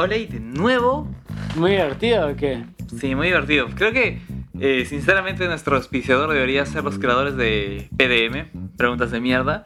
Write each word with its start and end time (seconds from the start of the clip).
Hola 0.00 0.16
y 0.16 0.26
de 0.26 0.38
nuevo. 0.38 1.08
¿Muy 1.56 1.72
divertido 1.72 2.28
o 2.28 2.36
qué? 2.36 2.64
Sí, 3.00 3.16
muy 3.16 3.26
divertido. 3.26 3.66
Creo 3.74 3.90
que, 3.90 4.22
eh, 4.60 4.84
sinceramente, 4.84 5.44
nuestro 5.48 5.74
auspiciador 5.74 6.32
debería 6.32 6.64
ser 6.66 6.84
los 6.84 7.00
creadores 7.00 7.36
de 7.36 7.88
PDM, 7.96 8.76
preguntas 8.76 9.10
de 9.10 9.20
mierda. 9.20 9.64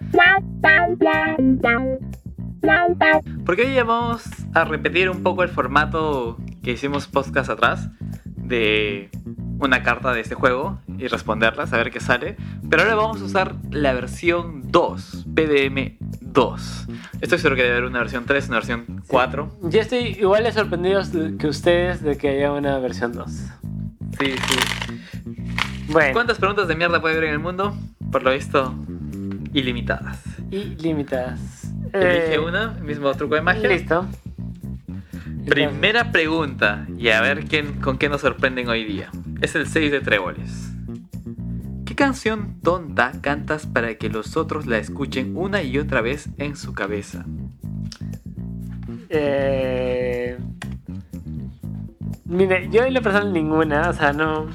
Porque 3.45 3.66
hoy 3.66 3.74
ya 3.74 3.84
vamos 3.84 4.24
a 4.54 4.64
repetir 4.64 5.10
un 5.10 5.22
poco 5.22 5.42
el 5.42 5.50
formato 5.50 6.38
que 6.62 6.71
hicimos 6.71 7.08
podcast 7.08 7.51
atrás 7.51 7.90
de 8.24 9.10
una 9.58 9.83
carta 9.83 10.14
de 10.14 10.22
este 10.22 10.35
juego 10.35 10.80
y 10.96 11.08
responderlas, 11.08 11.74
a 11.74 11.76
ver 11.76 11.90
qué 11.90 12.01
sale. 12.01 12.37
Pero 12.71 12.85
ahora 12.85 12.94
vamos 12.94 13.21
a 13.21 13.24
usar 13.26 13.56
la 13.71 13.92
versión 13.92 14.62
2, 14.72 15.26
PDM 15.35 15.99
2. 16.33 16.87
Estoy 17.20 17.38
seguro 17.38 17.56
que 17.56 17.62
debe 17.62 17.77
haber 17.77 17.88
una 17.88 17.98
versión 18.01 18.24
3, 18.24 18.48
una 18.48 18.56
versión 18.59 19.02
4. 19.06 19.59
Yo 19.65 19.80
estoy 19.80 19.98
igual 20.19 20.45
de 20.45 20.52
sorprendido 20.52 21.02
que 21.38 21.47
ustedes 21.47 22.02
de 22.02 22.16
que 22.16 22.29
haya 22.30 22.52
una 22.52 22.79
versión 22.79 23.12
2. 23.12 23.30
Sí, 23.30 23.47
sí. 24.19 25.01
Bueno, 25.88 26.12
¿Cuántas 26.12 26.38
preguntas 26.38 26.69
de 26.69 26.77
mierda 26.77 27.01
puede 27.01 27.16
haber 27.16 27.29
en 27.29 27.34
el 27.34 27.38
mundo? 27.38 27.77
Por 28.10 28.23
lo 28.23 28.33
visto, 28.33 28.74
ilimitadas. 29.52 30.21
ilimitadas. 30.51 31.41
Elige 31.93 32.35
Eh, 32.35 32.38
una, 32.38 32.69
mismo 32.83 33.12
truco 33.15 33.35
de 33.35 33.43
magia. 33.43 33.69
Listo. 33.69 34.07
Primera 35.46 36.12
pregunta, 36.12 36.87
y 36.96 37.09
a 37.09 37.21
ver 37.21 37.45
quién, 37.46 37.74
con 37.80 37.99
qué 37.99 38.09
nos 38.09 38.21
sorprenden 38.21 38.69
hoy 38.69 38.85
día. 38.85 39.10
Es 39.41 39.55
el 39.57 39.66
6 39.66 39.91
de 39.91 40.01
tréboles. 40.01 40.72
¿Qué 42.02 42.06
canción 42.06 42.59
tonta 42.65 43.12
cantas 43.20 43.65
para 43.65 43.95
que 43.95 44.09
los 44.09 44.37
otros 44.37 44.66
la 44.66 44.79
escuchen 44.79 45.37
una 45.37 45.62
y 45.62 45.79
otra 45.79 46.01
vez 46.01 46.30
en 46.37 46.56
su 46.56 46.74
cabeza? 46.74 47.24
Eh, 49.09 50.37
mire, 52.24 52.69
yo 52.73 52.83
en 52.83 52.95
lo 52.95 53.02
personal 53.02 53.33
ninguna, 53.33 53.88
o 53.88 53.93
sea, 53.93 54.12
no, 54.12 54.49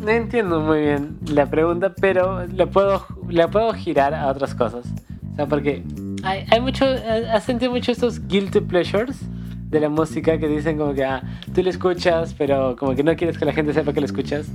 no 0.00 0.08
entiendo 0.08 0.60
muy 0.60 0.78
bien 0.82 1.18
la 1.26 1.46
pregunta, 1.46 1.92
pero 1.92 2.46
la 2.46 2.66
puedo, 2.66 3.04
la 3.30 3.48
puedo 3.48 3.72
girar 3.72 4.14
a 4.14 4.28
otras 4.28 4.54
cosas. 4.54 4.86
O 5.32 5.34
sea, 5.34 5.46
porque 5.46 5.82
hay, 6.22 6.46
hay 6.48 6.60
mucho, 6.60 6.84
has 6.84 7.42
sentido 7.42 7.72
mucho 7.72 7.90
estos 7.90 8.24
guilty 8.28 8.60
pleasures 8.60 9.22
de 9.70 9.80
la 9.80 9.88
música 9.88 10.38
que 10.38 10.46
dicen 10.46 10.78
como 10.78 10.94
que 10.94 11.04
ah, 11.04 11.20
tú 11.52 11.64
lo 11.64 11.70
escuchas, 11.70 12.32
pero 12.38 12.76
como 12.76 12.94
que 12.94 13.02
no 13.02 13.16
quieres 13.16 13.38
que 13.38 13.44
la 13.44 13.52
gente 13.52 13.72
sepa 13.72 13.92
que 13.92 13.98
lo 13.98 14.06
escuchas. 14.06 14.46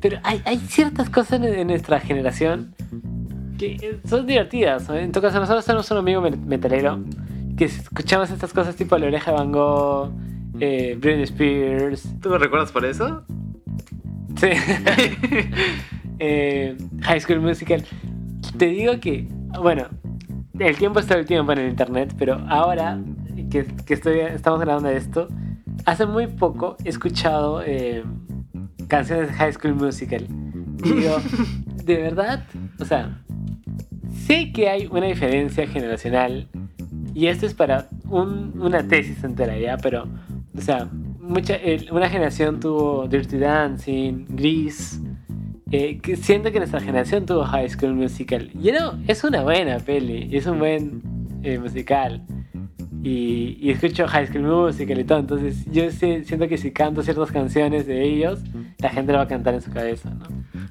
Pero 0.00 0.18
hay, 0.22 0.40
hay 0.44 0.58
ciertas 0.58 1.10
cosas 1.10 1.40
en, 1.40 1.44
en 1.44 1.66
nuestra 1.66 1.98
generación 2.00 2.74
que 3.58 3.98
son 4.08 4.26
divertidas. 4.26 4.88
En 4.90 5.10
todo 5.12 5.22
caso, 5.22 5.40
nosotros 5.40 5.64
tenemos 5.64 5.90
un 5.90 5.98
amigo 5.98 6.22
met- 6.22 6.38
metalero 6.44 7.02
que 7.56 7.64
escuchamos 7.64 8.30
estas 8.30 8.52
cosas 8.52 8.76
tipo 8.76 8.96
La 8.98 9.06
Oreja 9.06 9.32
de 9.32 9.36
Van 9.38 9.50
Gogh, 9.50 10.12
eh, 10.60 10.96
Britney 11.00 11.24
Spears, 11.24 12.08
¿Tú 12.20 12.30
me 12.30 12.38
recuerdas 12.38 12.70
por 12.70 12.84
eso? 12.84 13.24
sí. 14.36 14.46
eh, 16.18 16.76
High 17.02 17.20
School 17.20 17.40
Musical. 17.40 17.84
Te 18.56 18.66
digo 18.66 18.98
que, 19.00 19.26
bueno, 19.60 19.86
el 20.58 20.76
tiempo 20.76 21.00
es 21.00 21.06
todo 21.06 21.18
el 21.18 21.26
tiempo 21.26 21.52
en 21.52 21.58
el 21.58 21.68
internet, 21.70 22.14
pero 22.18 22.34
ahora 22.48 22.98
que, 23.50 23.64
que 23.86 23.94
estoy, 23.94 24.20
estamos 24.20 24.60
grabando 24.60 24.88
esto, 24.90 25.28
hace 25.84 26.06
muy 26.06 26.26
poco 26.28 26.76
he 26.84 26.88
escuchado 26.88 27.62
eh, 27.64 28.04
canciones 28.88 29.28
de 29.28 29.34
High 29.34 29.52
School 29.52 29.74
Musical. 29.74 30.26
Digo, 30.28 31.16
de 31.84 31.96
verdad, 31.96 32.44
o 32.78 32.84
sea, 32.84 33.22
sé 34.26 34.52
que 34.52 34.68
hay 34.68 34.86
una 34.90 35.06
diferencia 35.06 35.66
generacional 35.66 36.48
y 37.14 37.26
esto 37.26 37.46
es 37.46 37.54
para 37.54 37.88
un- 38.08 38.54
una 38.60 38.86
tesis 38.86 39.22
entera 39.24 39.58
ya, 39.58 39.76
pero, 39.78 40.06
o 40.56 40.60
sea, 40.60 40.88
mucha, 41.20 41.54
el- 41.56 41.90
una 41.92 42.08
generación 42.08 42.60
tuvo 42.60 43.06
Dirty 43.08 43.38
Dancing, 43.38 44.26
Grease, 44.28 45.00
eh, 45.70 45.98
que 45.98 46.16
siento 46.16 46.50
que 46.52 46.58
nuestra 46.58 46.80
generación 46.80 47.26
tuvo 47.26 47.44
High 47.44 47.68
School 47.70 47.94
Musical. 47.94 48.50
Y 48.54 48.70
no, 48.72 48.98
es 49.06 49.24
una 49.24 49.42
buena 49.42 49.78
peli, 49.78 50.28
es 50.34 50.46
un 50.46 50.58
buen 50.58 51.02
eh, 51.42 51.58
musical. 51.58 52.24
Y, 53.02 53.56
y 53.60 53.70
escucho 53.70 54.08
High 54.08 54.26
School 54.26 54.42
Musical 54.42 54.98
y 54.98 55.04
todo, 55.04 55.18
entonces 55.20 55.64
yo 55.70 55.88
sí- 55.90 56.24
siento 56.24 56.48
que 56.48 56.58
si 56.58 56.72
canto 56.72 57.02
ciertas 57.02 57.30
canciones 57.30 57.86
de 57.86 58.02
ellos, 58.04 58.40
la 58.80 58.88
gente 58.90 59.12
lo 59.12 59.18
va 59.18 59.24
a 59.24 59.28
cantar 59.28 59.54
en 59.54 59.62
su 59.62 59.70
cabeza, 59.70 60.10
¿no? 60.10 60.26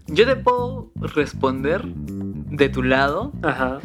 Yo 0.07 0.25
te 0.25 0.35
puedo 0.35 0.91
responder 0.95 1.83
de 1.85 2.69
tu 2.69 2.83
lado. 2.83 3.31
Ajá. 3.43 3.79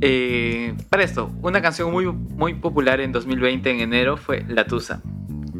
Eh, 0.00 0.74
para 0.90 1.02
esto, 1.02 1.32
una 1.42 1.60
canción 1.60 1.90
muy, 1.90 2.06
muy 2.06 2.54
popular 2.54 3.00
en 3.00 3.10
2020 3.10 3.70
en 3.70 3.80
enero 3.80 4.16
fue 4.16 4.44
La 4.48 4.64
Tusa. 4.66 5.02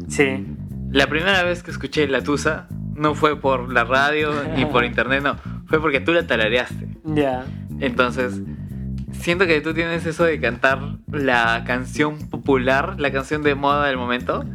Sí. 0.07 0.45
La 0.91 1.07
primera 1.07 1.43
vez 1.43 1.61
que 1.61 1.71
escuché 1.71 2.07
La 2.07 2.21
Tusa 2.23 2.67
no 2.95 3.15
fue 3.15 3.39
por 3.39 3.71
la 3.71 3.83
radio 3.83 4.31
ni 4.55 4.65
por 4.65 4.85
internet, 4.85 5.21
no. 5.23 5.35
Fue 5.67 5.79
porque 5.81 5.99
tú 5.99 6.13
la 6.13 6.25
tarareaste. 6.25 6.87
Ya. 7.03 7.45
Entonces, 7.79 8.41
siento 9.11 9.45
que 9.47 9.61
tú 9.61 9.73
tienes 9.73 10.05
eso 10.05 10.23
de 10.23 10.39
cantar 10.39 10.79
la 11.11 11.63
canción 11.65 12.29
popular, 12.29 12.95
la 12.99 13.11
canción 13.11 13.43
de 13.43 13.55
moda 13.55 13.87
del 13.87 13.97
momento. 13.97 14.45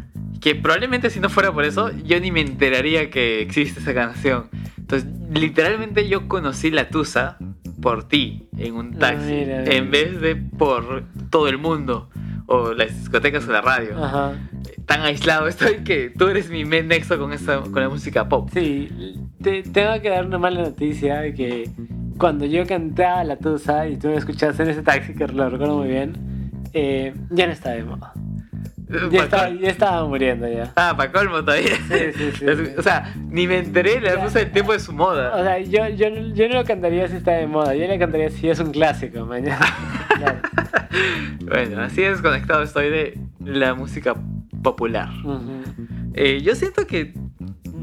Que 0.40 0.54
probablemente 0.54 1.08
si 1.10 1.20
no 1.20 1.28
fuera 1.30 1.52
por 1.52 1.64
eso, 1.64 1.90
yo 2.04 2.20
ni 2.20 2.30
me 2.30 2.40
enteraría 2.42 3.08
que 3.10 3.40
existe 3.40 3.80
esa 3.80 3.94
canción. 3.94 4.48
Entonces, 4.76 5.08
literalmente 5.32 6.06
yo 6.08 6.28
conocí 6.28 6.70
La 6.70 6.88
Tusa 6.90 7.38
por 7.80 8.06
ti 8.08 8.48
en 8.58 8.74
un 8.74 8.94
Ah, 8.96 8.98
taxi, 8.98 9.32
mira, 9.32 9.60
mira. 9.60 9.74
en 9.74 9.90
vez 9.90 10.20
de 10.20 10.36
por 10.36 11.04
todo 11.30 11.48
el 11.48 11.56
mundo 11.58 12.10
o 12.46 12.74
las 12.74 12.88
discotecas 12.98 13.48
o 13.48 13.52
la 13.52 13.62
radio. 13.62 13.96
Ajá. 14.04 14.32
Tan 14.84 15.00
aislado 15.00 15.48
estoy 15.48 15.76
que 15.84 16.10
tú 16.10 16.28
eres 16.28 16.50
mi 16.50 16.66
me- 16.66 16.82
nexo 16.82 17.18
con, 17.18 17.32
esta, 17.32 17.60
con 17.60 17.80
la 17.80 17.88
música 17.88 18.28
pop. 18.28 18.50
Sí, 18.52 19.16
te, 19.42 19.62
tengo 19.62 19.98
que 20.02 20.10
dar 20.10 20.26
una 20.26 20.36
mala 20.38 20.60
noticia 20.62 21.20
de 21.22 21.32
que 21.32 21.70
cuando 22.18 22.44
yo 22.44 22.66
cantaba 22.66 23.24
La 23.24 23.36
Tusa 23.36 23.86
y 23.88 23.96
tú 23.96 24.08
me 24.08 24.16
escuchaste 24.16 24.62
en 24.62 24.70
ese 24.70 24.82
taxi, 24.82 25.14
que 25.14 25.26
lo 25.28 25.48
recuerdo 25.50 25.78
muy 25.78 25.88
bien, 25.88 26.12
eh, 26.72 27.14
ya 27.30 27.46
no 27.46 27.52
estaba 27.52 27.74
de 27.76 27.84
moda. 27.84 28.12
Pa' 28.14 29.08
Ya 29.10 29.22
estaba, 29.24 29.48
ya 29.48 29.68
estaba 29.70 30.06
muriendo 30.06 30.46
ya. 30.46 30.70
Ah, 30.76 30.94
para 30.96 31.10
colmo 31.10 31.42
todavía. 31.42 31.74
Sí, 31.88 32.12
sí, 32.14 32.30
sí. 32.38 32.44
O 32.78 32.82
sea, 32.82 33.14
ni 33.30 33.46
me 33.46 33.58
enteré 33.58 34.00
la 34.00 34.22
tusa 34.22 34.42
en 34.42 34.52
tiempo 34.52 34.72
de 34.72 34.78
su 34.78 34.92
O 34.92 34.94
moda. 34.94 35.42
sea, 35.42 35.58
yo, 35.58 35.88
yo, 35.88 36.08
yo 36.34 36.48
no 36.48 36.54
lo 36.56 36.64
cantaría 36.64 37.08
si 37.08 37.16
está 37.16 37.32
de 37.32 37.46
moda, 37.46 37.74
yo 37.74 37.86
le 37.88 37.98
cantaría 37.98 38.30
si 38.30 38.48
es 38.48 38.60
un 38.60 38.70
clásico, 38.72 39.24
mañana. 39.24 39.66
Claro. 40.16 40.38
Bueno, 41.44 41.82
así 41.82 42.02
desconectado 42.02 42.62
estoy 42.62 42.88
de 42.88 43.18
la 43.44 43.74
música 43.74 44.14
popular. 44.62 45.08
Ujú. 45.24 45.62
Eh, 46.14 46.40
yo 46.42 46.54
siento 46.54 46.86
que 46.86 47.12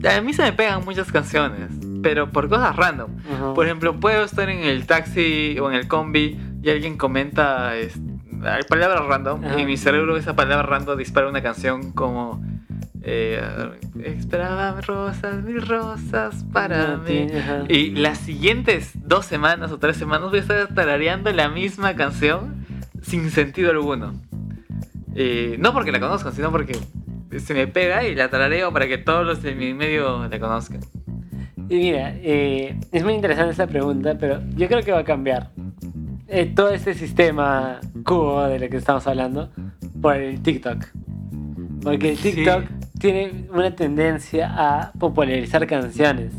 a 0.09 0.21
mí 0.21 0.33
se 0.33 0.43
me 0.43 0.53
pegan 0.53 0.83
muchas 0.85 1.11
canciones, 1.11 1.69
pero 2.01 2.29
por 2.31 2.49
cosas 2.49 2.75
random. 2.75 3.11
Por 3.55 3.65
ejemplo, 3.65 3.99
puedo 3.99 4.23
estar 4.23 4.49
en 4.49 4.59
el 4.59 4.85
taxi 4.87 5.57
o 5.59 5.69
en 5.69 5.75
el 5.77 5.87
combi 5.87 6.37
y 6.63 6.69
alguien 6.69 6.97
comenta 6.97 7.69
hay 8.43 8.63
palabras 8.67 9.05
random 9.05 9.45
Ajá. 9.45 9.57
y 9.59 9.61
en 9.61 9.67
mi 9.67 9.77
cerebro 9.77 10.17
esa 10.17 10.35
palabra 10.35 10.63
random 10.63 10.97
dispara 10.97 11.27
una 11.29 11.43
canción 11.43 11.91
como 11.91 12.43
eh, 13.03 13.39
esperaba 14.03 14.79
rosas, 14.81 15.43
mil 15.43 15.61
rosas 15.65 16.43
para 16.51 16.93
Ah, 16.93 16.97
mí. 16.97 17.27
Y 17.69 17.91
las 17.91 18.17
siguientes 18.19 18.91
dos 18.95 19.25
semanas 19.25 19.71
o 19.71 19.77
tres 19.79 19.97
semanas 19.97 20.29
voy 20.29 20.39
a 20.39 20.41
estar 20.41 20.67
tarareando 20.73 21.31
la 21.31 21.49
misma 21.49 21.95
canción 21.95 22.65
sin 23.01 23.29
sentido 23.31 23.71
alguno. 23.71 24.13
Eh, 25.15 25.57
no 25.59 25.73
porque 25.73 25.91
la 25.91 25.99
conozcan, 25.99 26.33
sino 26.33 26.51
porque 26.51 26.77
se 27.39 27.53
me 27.53 27.67
pega 27.67 28.03
y 28.05 28.15
la 28.15 28.29
tarareo 28.29 28.71
para 28.71 28.87
que 28.87 28.97
todos 28.97 29.25
los 29.25 29.41
de 29.41 29.55
mi 29.55 29.73
medio 29.73 30.27
la 30.27 30.39
conozcan. 30.39 30.79
Y 31.71 31.77
mira, 31.77 32.13
eh, 32.21 32.77
es 32.91 33.01
muy 33.01 33.13
interesante 33.13 33.51
esta 33.51 33.65
pregunta, 33.65 34.17
pero 34.19 34.41
yo 34.57 34.67
creo 34.67 34.83
que 34.83 34.91
va 34.91 34.99
a 34.99 35.03
cambiar 35.05 35.51
eh, 36.27 36.45
todo 36.53 36.71
este 36.71 36.93
sistema 36.93 37.79
cubo 38.03 38.43
de 38.43 38.59
lo 38.59 38.67
que 38.67 38.75
estamos 38.75 39.07
hablando 39.07 39.49
por 40.01 40.17
el 40.17 40.41
TikTok. 40.41 40.85
Porque 41.81 42.09
el 42.09 42.17
Sí. 42.17 42.33
TikTok 42.33 42.65
tiene 42.99 43.45
una 43.53 43.73
tendencia 43.73 44.51
a 44.53 44.91
popularizar 44.99 45.65
canciones. 45.65 46.33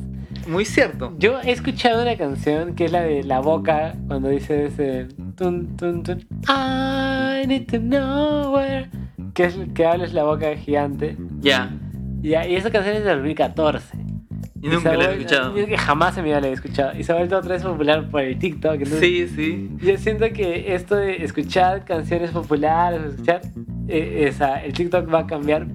Muy 0.47 0.67
cierto. 0.67 1.15
Yo 1.19 1.41
he 1.41 1.53
escuchado 1.53 2.03
una 2.03 2.17
canción 2.19 2.75
que 2.75 2.85
es 2.85 2.93
la 2.93 3.01
de 3.01 3.25
La 3.25 3.41
Boca, 3.41 3.95
cuando 4.09 4.29
dice 4.29 4.67
ese... 4.67 5.06
Tun, 5.35 5.79
tun, 5.79 6.03
tun, 6.03 6.19
I 6.47 7.47
need 7.47 7.69
to 7.71 7.79
know 7.79 8.55
where... 8.55 8.91
Que, 9.33 9.45
es, 9.45 9.56
que 9.75 9.87
habla 9.87 10.05
es 10.05 10.12
la 10.12 10.25
boca 10.25 10.55
gigante. 10.56 11.17
Ya. 11.41 11.71
Y, 12.23 12.35
y 12.35 12.55
esa 12.55 12.71
canción 12.71 12.97
es 12.97 13.05
de 13.05 13.15
2014. 13.15 14.12
Y 14.62 14.69
nunca 14.69 14.91
la 14.97 15.05
he 15.05 15.06
escuchado. 15.19 15.56
Yo 15.59 15.67
que 15.67 15.76
jamás 15.79 16.17
en 16.17 16.23
mi 16.25 16.31
vida 16.31 16.41
la 16.41 16.49
he 16.49 16.53
escuchado. 16.53 16.99
Y 16.99 17.03
se 17.05 17.12
ha 17.12 17.17
vuelto 17.17 17.37
otra 17.37 17.55
vez 17.55 17.62
popular 17.62 18.09
por 18.11 18.20
el 18.23 18.38
TikTok. 18.38 18.75
Entonces, 18.75 19.00
Sí, 19.00 19.29
sí. 19.29 19.70
Yo 19.82 19.97
siento 19.99 20.25
que 20.32 20.75
esto 20.75 20.94
de 20.97 21.25
escuchar 21.25 21.85
canciones 21.85 22.31
populares, 22.31 23.00
escuchar 23.11 23.41
eh, 23.88 24.25
esa, 24.29 24.62
el 24.64 24.73
TikTok 24.73 25.12
va 25.12 25.20
a 25.20 25.26
cambiar 25.26 25.67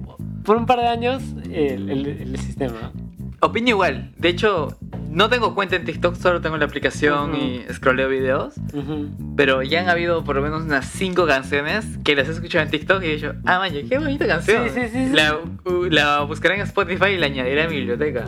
por 0.44 0.56
un 0.56 0.64
par 0.66 0.78
de 0.80 0.86
años 0.88 1.22
el, 1.52 1.90
el- 1.90 2.06
el 2.06 2.38
sistema. 2.38 2.92
Opino 3.40 3.68
igual. 3.70 4.12
De 4.16 4.28
hecho, 4.30 4.76
no 5.10 5.28
tengo 5.28 5.54
cuenta 5.54 5.76
en 5.76 5.84
TikTok, 5.84 6.16
solo 6.16 6.40
tengo 6.40 6.56
la 6.56 6.64
aplicación 6.64 7.36
y 7.36 7.62
scrolleo 7.72 8.08
videos. 8.08 8.54
Ujú. 8.74 9.08
Pero 9.36 9.62
ya 9.62 9.80
han 9.80 9.88
habido 9.88 10.24
por 10.24 10.36
lo 10.36 10.42
menos 10.42 10.62
unas 10.62 10.86
5 10.86 11.24
canciones 11.26 11.86
que 12.04 12.16
las 12.16 12.28
he 12.28 12.32
escuchado 12.32 12.64
en 12.64 12.70
TikTok 12.70 13.02
y 13.02 13.06
he 13.06 13.14
dicho, 13.14 13.34
ah, 13.46 13.58
vaya, 13.58 13.80
qué 13.88 13.98
bonita 13.98 14.26
canción. 14.26 14.64
Sí, 14.68 14.80
sí, 14.80 14.88
sí. 14.92 15.10
La, 15.14 15.36
u- 15.36 15.84
la 15.84 16.22
buscaré 16.22 16.56
en 16.56 16.62
Spotify 16.62 17.10
y 17.14 17.18
la 17.18 17.26
añadiré 17.26 17.62
a 17.62 17.68
mi 17.68 17.76
biblioteca. 17.76 18.24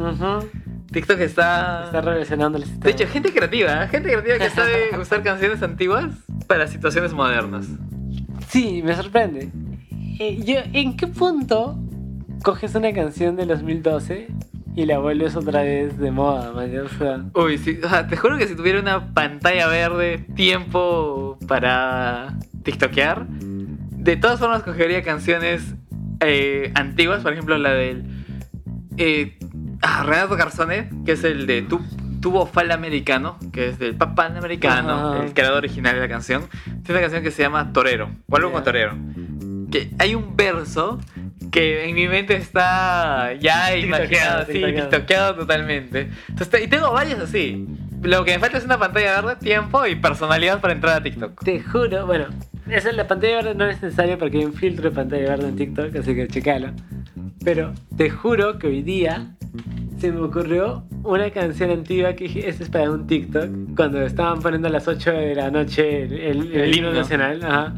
TikTok 0.92 1.20
está... 1.20 1.84
Está 1.86 2.00
relacionando 2.00 2.58
el 2.58 2.64
De 2.64 2.70
sistema. 2.70 2.90
hecho, 2.90 3.06
gente 3.08 3.32
creativa, 3.32 3.84
¿eh? 3.84 3.88
gente 3.88 4.08
creativa 4.10 4.38
que 4.38 4.50
sabe 4.50 4.90
usar 5.00 5.22
canciones 5.22 5.62
antiguas 5.62 6.06
para 6.46 6.66
situaciones 6.66 7.12
modernas. 7.12 7.66
Sí, 8.48 8.82
me 8.84 8.94
sorprende. 8.96 9.50
Eh, 10.18 10.40
yo, 10.44 10.56
¿En 10.72 10.96
qué 10.96 11.06
punto 11.06 11.78
coges 12.42 12.74
una 12.74 12.92
canción 12.92 13.36
del 13.36 13.48
2012 13.48 14.28
y 14.80 14.86
la 14.86 14.98
vuelves 14.98 15.36
otra 15.36 15.62
vez 15.62 15.98
de 15.98 16.10
moda, 16.10 16.52
man? 16.52 16.70
O 16.78 16.88
sea, 16.88 17.24
Uy, 17.34 17.58
sí, 17.58 17.78
o 17.82 17.88
sea, 17.88 18.06
te 18.06 18.16
juro 18.16 18.38
que 18.38 18.48
si 18.48 18.54
tuviera 18.54 18.80
una 18.80 19.12
pantalla 19.12 19.66
verde, 19.66 20.24
tiempo 20.34 21.38
para 21.46 22.38
TikTokear, 22.62 23.26
de 23.28 24.16
todas 24.16 24.40
formas 24.40 24.62
cogería 24.62 25.02
canciones 25.02 25.74
eh, 26.20 26.72
antiguas, 26.74 27.22
por 27.22 27.32
ejemplo 27.32 27.58
la 27.58 27.72
del 27.72 28.04
eh, 28.96 29.38
ah, 29.82 30.02
Renato 30.02 30.36
Garzone, 30.36 30.88
que 31.04 31.12
es 31.12 31.24
el 31.24 31.46
de 31.46 31.60
tu, 31.60 31.80
Tubo 32.20 32.46
Fal 32.46 32.70
Americano, 32.70 33.38
que 33.52 33.68
es 33.68 33.78
del 33.78 33.96
Papá 33.96 34.26
Americano, 34.26 35.12
Ajá. 35.12 35.24
el 35.24 35.34
creador 35.34 35.58
original 35.58 35.94
de 35.94 36.00
la 36.00 36.08
canción. 36.08 36.44
Tiene 36.64 36.92
una 36.92 37.00
canción 37.00 37.22
que 37.22 37.30
se 37.30 37.42
llama 37.42 37.72
Torero, 37.72 38.10
o 38.28 38.36
algo 38.36 38.52
con 38.52 38.64
Torero. 38.64 38.96
Que 39.70 39.90
hay 39.98 40.14
un 40.14 40.36
verso 40.36 40.98
que 41.50 41.88
en 41.88 41.94
mi 41.94 42.06
mente 42.08 42.36
está 42.36 43.32
ya 43.34 43.76
imaginado, 43.76 44.44
sí, 44.46 44.62
tiktokeado. 44.62 45.34
totalmente. 45.34 46.08
Entonces, 46.28 46.62
y 46.64 46.68
tengo 46.68 46.92
varias 46.92 47.18
así. 47.20 47.66
Lo 48.02 48.24
que 48.24 48.32
me 48.32 48.38
falta 48.38 48.58
es 48.58 48.64
una 48.64 48.78
pantalla 48.78 49.20
verde, 49.20 49.36
tiempo 49.40 49.86
y 49.86 49.94
personalidad 49.96 50.60
para 50.60 50.72
entrar 50.74 50.96
a 50.96 51.02
TikTok. 51.02 51.42
te 51.44 51.60
juro, 51.60 52.06
bueno, 52.06 52.26
esa 52.68 52.90
es 52.90 52.96
la 52.96 53.06
pantalla 53.06 53.36
verde 53.36 53.54
no 53.54 53.66
es 53.66 53.82
necesaria 53.82 54.16
porque 54.16 54.38
hay 54.38 54.44
un 54.46 54.54
filtro 54.54 54.88
de 54.90 54.96
pantalla 54.96 55.28
verde 55.30 55.48
en 55.48 55.56
TikTok, 55.56 55.96
así 55.96 56.14
que 56.14 56.28
checalo. 56.28 56.68
Pero 57.44 57.72
te 57.96 58.08
juro 58.10 58.58
que 58.58 58.68
hoy 58.68 58.82
día 58.82 59.34
se 59.98 60.12
me 60.12 60.20
ocurrió 60.20 60.84
una 61.02 61.30
canción 61.30 61.70
antigua 61.70 62.14
que 62.14 62.24
dije, 62.24 62.48
esta 62.48 62.62
es 62.64 62.70
para 62.70 62.90
un 62.90 63.06
TikTok, 63.06 63.74
cuando 63.76 64.00
estaban 64.02 64.40
poniendo 64.40 64.68
a 64.68 64.70
las 64.70 64.88
8 64.88 65.12
de 65.12 65.34
la 65.34 65.50
noche 65.50 66.04
el, 66.04 66.12
el- 66.14 66.52
el 66.54 66.60
El 66.62 66.76
himno. 66.76 66.92
nacional. 66.92 67.40
Ajá. 67.44 67.74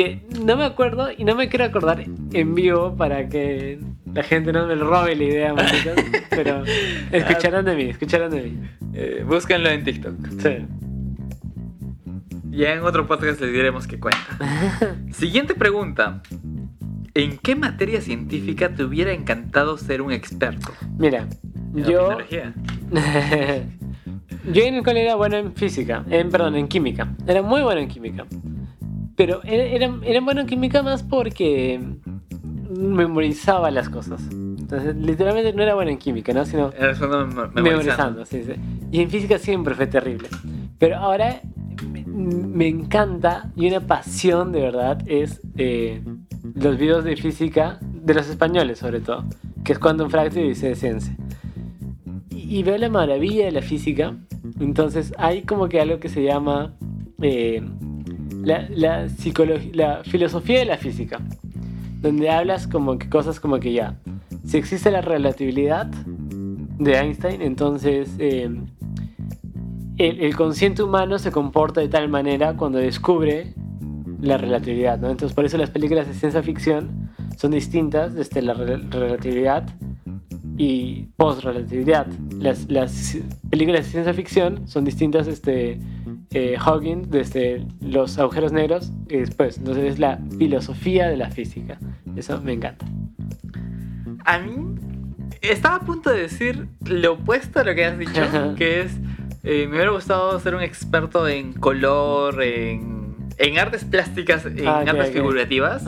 Que 0.00 0.22
no 0.46 0.56
me 0.56 0.64
acuerdo 0.64 1.10
y 1.14 1.24
no 1.24 1.34
me 1.34 1.50
quiero 1.50 1.66
acordar 1.66 2.02
en 2.32 2.54
vivo 2.54 2.96
para 2.96 3.28
que 3.28 3.78
la 4.14 4.22
gente 4.22 4.50
no 4.50 4.66
me 4.66 4.74
robe 4.74 5.14
la 5.14 5.24
idea, 5.24 5.52
manitos, 5.52 5.94
pero 6.30 6.62
escucharán 7.12 7.66
de 7.66 7.76
mí, 7.76 7.82
escucharán 7.90 8.30
de 8.30 8.42
mí. 8.44 8.62
Eh, 8.94 9.22
búsquenlo 9.28 9.68
en 9.68 9.84
TikTok. 9.84 10.14
Sí. 10.38 10.66
Ya 12.48 12.72
en 12.72 12.82
otro 12.82 13.06
podcast 13.06 13.42
les 13.42 13.52
diremos 13.52 13.86
qué 13.86 14.00
cuenta. 14.00 14.38
Siguiente 15.12 15.54
pregunta. 15.54 16.22
¿En 17.12 17.36
qué 17.36 17.54
materia 17.54 18.00
científica 18.00 18.74
te 18.74 18.84
hubiera 18.84 19.12
encantado 19.12 19.76
ser 19.76 20.00
un 20.00 20.12
experto? 20.12 20.72
Mira, 20.96 21.28
En 21.76 21.84
yo... 21.84 22.16
Yo 24.52 24.62
en 24.62 24.74
el 24.74 24.82
cole 24.82 25.02
era 25.02 25.16
bueno 25.16 25.36
en 25.36 25.52
física, 25.52 26.04
en, 26.08 26.30
perdón, 26.30 26.56
en 26.56 26.66
química. 26.66 27.14
Era 27.26 27.42
muy 27.42 27.60
bueno 27.62 27.80
en 27.80 27.88
química. 27.88 28.24
Pero 29.20 29.42
era, 29.44 29.64
era, 29.64 29.94
era 30.02 30.20
bueno 30.22 30.40
en 30.40 30.46
química 30.46 30.82
más 30.82 31.02
porque 31.02 31.78
memorizaba 32.70 33.70
las 33.70 33.90
cosas. 33.90 34.22
Entonces, 34.32 34.96
literalmente 34.96 35.52
no 35.52 35.62
era 35.62 35.74
bueno 35.74 35.90
en 35.90 35.98
química, 35.98 36.32
¿no? 36.32 36.46
Sino 36.46 36.70
bueno 36.70 37.26
mem- 37.26 37.52
memorizando. 37.52 37.62
memorizando, 37.62 38.24
sí, 38.24 38.44
sí. 38.44 38.52
Y 38.90 39.02
en 39.02 39.10
física 39.10 39.36
siempre 39.36 39.74
fue 39.74 39.86
terrible. 39.88 40.28
Pero 40.78 40.96
ahora 40.96 41.42
me, 41.84 42.02
me 42.06 42.66
encanta 42.68 43.50
y 43.56 43.68
una 43.68 43.80
pasión 43.80 44.52
de 44.52 44.62
verdad 44.62 45.02
es 45.04 45.42
eh, 45.58 46.02
los 46.54 46.78
videos 46.78 47.04
de 47.04 47.14
física 47.16 47.78
de 47.82 48.14
los 48.14 48.26
españoles 48.26 48.78
sobre 48.78 49.00
todo, 49.00 49.26
que 49.64 49.74
es 49.74 49.78
Quantum 49.78 50.08
Fracture 50.08 50.46
y 50.46 50.54
C 50.54 50.74
Sense. 50.76 51.14
Y, 52.30 52.58
y 52.58 52.62
veo 52.62 52.78
la 52.78 52.88
maravilla 52.88 53.44
de 53.44 53.52
la 53.52 53.60
física, 53.60 54.16
entonces 54.60 55.12
hay 55.18 55.42
como 55.42 55.68
que 55.68 55.78
algo 55.78 56.00
que 56.00 56.08
se 56.08 56.22
llama 56.24 56.72
eh, 57.20 57.62
la, 58.42 58.68
la, 58.70 59.08
la 59.72 60.04
filosofía 60.04 60.58
de 60.60 60.64
la 60.64 60.76
física, 60.76 61.20
donde 62.00 62.30
hablas 62.30 62.66
como 62.66 62.98
que 62.98 63.08
cosas 63.08 63.40
como 63.40 63.58
que 63.60 63.72
ya, 63.72 63.98
si 64.44 64.56
existe 64.56 64.90
la 64.90 65.00
relatividad 65.00 65.86
de 65.86 66.94
Einstein, 66.94 67.42
entonces 67.42 68.10
eh, 68.18 68.50
el, 69.98 70.20
el 70.20 70.36
consciente 70.36 70.82
humano 70.82 71.18
se 71.18 71.30
comporta 71.30 71.80
de 71.80 71.88
tal 71.88 72.08
manera 72.08 72.56
cuando 72.56 72.78
descubre 72.78 73.52
la 74.20 74.38
relatividad, 74.38 74.98
¿no? 74.98 75.10
Entonces 75.10 75.34
por 75.34 75.44
eso 75.44 75.58
las 75.58 75.70
películas 75.70 76.06
de 76.06 76.14
ciencia 76.14 76.42
ficción 76.42 77.10
son 77.36 77.50
distintas 77.50 78.14
desde 78.14 78.42
la 78.42 78.54
re- 78.54 78.78
relatividad 78.78 79.68
y 80.56 81.06
post-relatividad. 81.16 82.06
Las, 82.38 82.70
las 82.70 83.16
películas 83.48 83.84
de 83.84 83.90
ciencia 83.90 84.12
ficción 84.12 84.66
son 84.68 84.84
distintas 84.84 85.26
desde 85.26 85.80
eh, 86.32 86.56
Hawking, 86.58 87.10
desde 87.10 87.66
los 87.80 88.18
agujeros 88.18 88.52
negros 88.52 88.92
y 89.08 89.16
después. 89.16 89.58
Entonces 89.58 89.84
es 89.84 89.98
la 89.98 90.18
filosofía 90.38 91.08
de 91.08 91.16
la 91.16 91.30
física. 91.30 91.78
Eso 92.16 92.40
me 92.40 92.52
encanta. 92.52 92.86
A 94.24 94.38
mí 94.38 94.74
estaba 95.42 95.76
a 95.76 95.80
punto 95.80 96.10
de 96.10 96.22
decir 96.22 96.68
lo 96.84 97.14
opuesto 97.14 97.60
a 97.60 97.64
lo 97.64 97.74
que 97.74 97.84
has 97.84 97.98
dicho, 97.98 98.54
que 98.56 98.82
es 98.82 98.92
eh, 99.42 99.66
me 99.66 99.76
hubiera 99.76 99.90
gustado 99.90 100.38
ser 100.38 100.54
un 100.54 100.62
experto 100.62 101.26
en 101.26 101.54
color, 101.54 102.42
en, 102.42 103.16
en 103.38 103.58
artes 103.58 103.84
plásticas, 103.84 104.44
en 104.44 104.68
Ah, 104.68 104.80
artes 104.80 105.10
figurativas, 105.12 105.82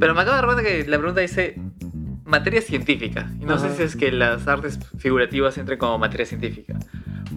pero 0.00 0.12
me 0.14 0.20
acabo 0.22 0.36
de 0.36 0.42
dar 0.42 0.44
cuenta 0.46 0.62
que 0.64 0.84
la 0.88 0.98
pregunta 0.98 1.20
dice 1.20 1.54
materia 2.24 2.60
científica, 2.60 3.30
y 3.40 3.44
no 3.44 3.58
sé 3.58 3.76
si 3.76 3.84
es 3.84 3.94
que 3.94 4.10
las 4.10 4.48
artes 4.48 4.78
figurativas 4.98 5.56
entren 5.56 5.78
como 5.78 5.98
materia 5.98 6.26
científica. 6.26 6.78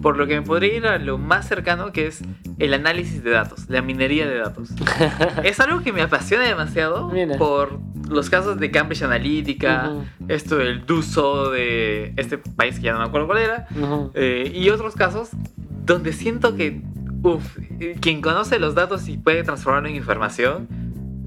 Por 0.04 0.18
lo 0.18 0.26
que 0.26 0.38
me 0.38 0.42
podría 0.42 0.74
ir 0.74 0.86
a 0.86 0.98
lo 0.98 1.16
más 1.16 1.48
cercano 1.48 1.90
que 1.90 2.06
es 2.06 2.20
el 2.58 2.74
análisis 2.74 3.24
de 3.24 3.30
datos, 3.30 3.70
la 3.70 3.80
minería 3.80 4.28
de 4.28 4.36
datos. 4.36 4.68
es 5.44 5.58
algo 5.60 5.80
que 5.80 5.94
me 5.94 6.02
apasiona 6.02 6.44
demasiado 6.44 7.08
Mira. 7.08 7.38
por 7.38 7.78
los 8.10 8.28
casos 8.28 8.60
de 8.60 8.70
Cambridge 8.70 9.00
Analytica, 9.02 9.88
Ujú. 9.90 10.04
esto 10.28 10.56
del 10.58 10.84
DUSO 10.84 11.50
de 11.52 12.12
este 12.18 12.36
país 12.36 12.76
que 12.76 12.82
ya 12.82 12.92
no 12.92 12.98
me 12.98 13.06
acuerdo 13.06 13.28
cuál 13.28 13.38
era, 13.38 13.66
Ujú. 13.80 14.10
eh, 14.12 14.52
y 14.54 14.68
otros 14.68 14.94
casos 14.94 15.30
donde 15.86 16.12
siento 16.12 16.54
que, 16.54 16.82
uff, 17.22 17.56
quien 18.02 18.20
conoce 18.20 18.58
los 18.58 18.74
datos 18.74 19.08
y 19.08 19.16
puede 19.16 19.42
transformarlo 19.42 19.88
en 19.88 19.96
información, 19.96 20.68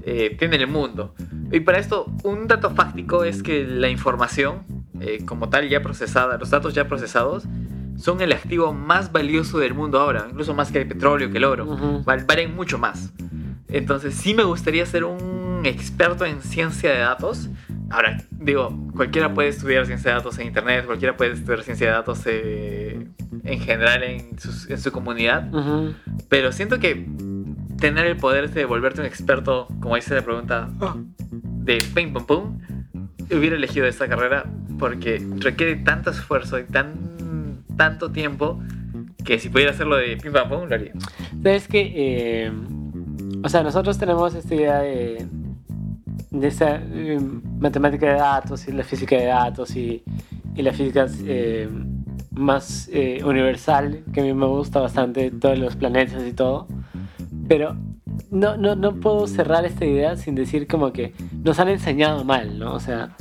eh, 0.04 0.36
tiene 0.38 0.54
el 0.54 0.68
mundo. 0.68 1.16
Y 1.50 1.58
para 1.60 1.80
esto, 1.80 2.06
un 2.22 2.46
dato 2.46 2.70
fáctico 2.70 3.24
es 3.24 3.42
que 3.42 3.66
la 3.66 3.88
información, 3.88 4.62
eh, 5.00 5.24
como 5.26 5.48
tal 5.48 5.68
ya 5.68 5.82
procesada, 5.82 6.38
los 6.38 6.50
datos 6.50 6.74
ya 6.74 6.86
procesados, 6.86 7.42
son 7.98 8.20
el 8.20 8.32
activo 8.32 8.72
más 8.72 9.12
valioso 9.12 9.58
del 9.58 9.74
mundo 9.74 9.98
ahora, 10.00 10.26
incluso 10.30 10.54
más 10.54 10.70
que 10.72 10.80
el 10.80 10.88
petróleo, 10.88 11.30
que 11.30 11.38
el 11.38 11.44
oro. 11.44 11.64
Ujú. 11.66 12.04
Val- 12.04 12.24
valen 12.26 12.54
mucho 12.54 12.78
más. 12.78 13.12
Entonces 13.68 14.14
sí 14.14 14.32
me 14.34 14.44
gustaría 14.44 14.86
ser 14.86 15.04
un 15.04 15.60
experto 15.64 16.24
en 16.24 16.40
ciencia 16.40 16.90
de 16.92 17.00
datos. 17.00 17.50
Ahora, 17.90 18.18
digo, 18.30 18.74
cualquiera 18.94 19.34
puede 19.34 19.48
estudiar 19.48 19.84
ciencia 19.86 20.10
de 20.12 20.16
datos 20.18 20.38
en 20.38 20.46
internet, 20.46 20.86
cualquiera 20.86 21.16
puede 21.16 21.32
estudiar 21.32 21.62
ciencia 21.62 21.86
de 21.88 21.92
datos 21.92 22.22
eh, 22.26 23.08
en 23.44 23.60
general 23.60 24.02
en, 24.04 24.38
sus- 24.38 24.68
en 24.70 24.78
su 24.80 24.92
comunidad, 24.92 25.52
Ujú. 25.54 25.94
pero 26.28 26.52
siento 26.52 26.78
que 26.78 27.06
tener 27.80 28.06
el 28.06 28.16
poder 28.16 28.50
de 28.50 28.64
volverte 28.64 29.00
un 29.00 29.06
experto, 29.06 29.68
como 29.80 29.96
dice 29.96 30.14
la 30.14 30.22
pregunta, 30.22 30.68
de 31.30 31.78
ping 31.94 32.12
pum 32.12 32.24
pum, 32.26 32.58
hubiera 33.30 33.56
elegido 33.56 33.86
esta 33.86 34.08
carrera 34.08 34.44
porque 34.78 35.24
requiere 35.38 35.76
tanto 35.76 36.10
esfuerzo 36.10 36.58
y 36.58 36.64
tan, 36.64 37.17
tanto 37.78 38.12
tiempo 38.12 38.60
que 39.24 39.38
si 39.38 39.48
pudiera 39.48 39.70
hacerlo 39.70 39.96
de 39.96 40.18
ping 40.18 40.32
pum 40.32 40.48
pum, 40.50 40.68
lo 40.68 40.74
haría. 40.74 40.92
Sabes 41.42 41.68
que, 41.68 41.92
eh, 41.96 42.52
o 43.42 43.48
sea, 43.48 43.62
nosotros 43.62 43.96
tenemos 43.96 44.34
esta 44.34 44.54
idea 44.54 44.78
de, 44.80 45.26
de 46.30 46.46
esa 46.46 46.76
eh, 46.76 47.18
matemática 47.58 48.06
de 48.06 48.18
datos 48.18 48.68
y 48.68 48.72
la 48.72 48.84
física 48.84 49.16
de 49.16 49.26
datos 49.26 49.74
y, 49.76 50.02
y 50.54 50.62
la 50.62 50.72
física 50.72 51.06
eh, 51.24 51.68
más 52.32 52.88
eh, 52.92 53.20
universal, 53.24 54.04
que 54.12 54.20
a 54.20 54.24
mí 54.24 54.34
me 54.34 54.46
gusta 54.46 54.80
bastante, 54.80 55.30
todos 55.30 55.58
los 55.58 55.76
planetas 55.76 56.26
y 56.26 56.32
todo. 56.32 56.66
Pero 57.48 57.76
no, 58.30 58.56
no, 58.56 58.76
no 58.76 58.94
puedo 59.00 59.26
cerrar 59.26 59.64
esta 59.64 59.84
idea 59.84 60.16
sin 60.16 60.34
decir 60.34 60.66
como 60.66 60.92
que 60.92 61.14
nos 61.44 61.58
han 61.58 61.68
enseñado 61.68 62.24
mal, 62.24 62.58
¿no? 62.58 62.74
O 62.74 62.80
sea, 62.80 63.16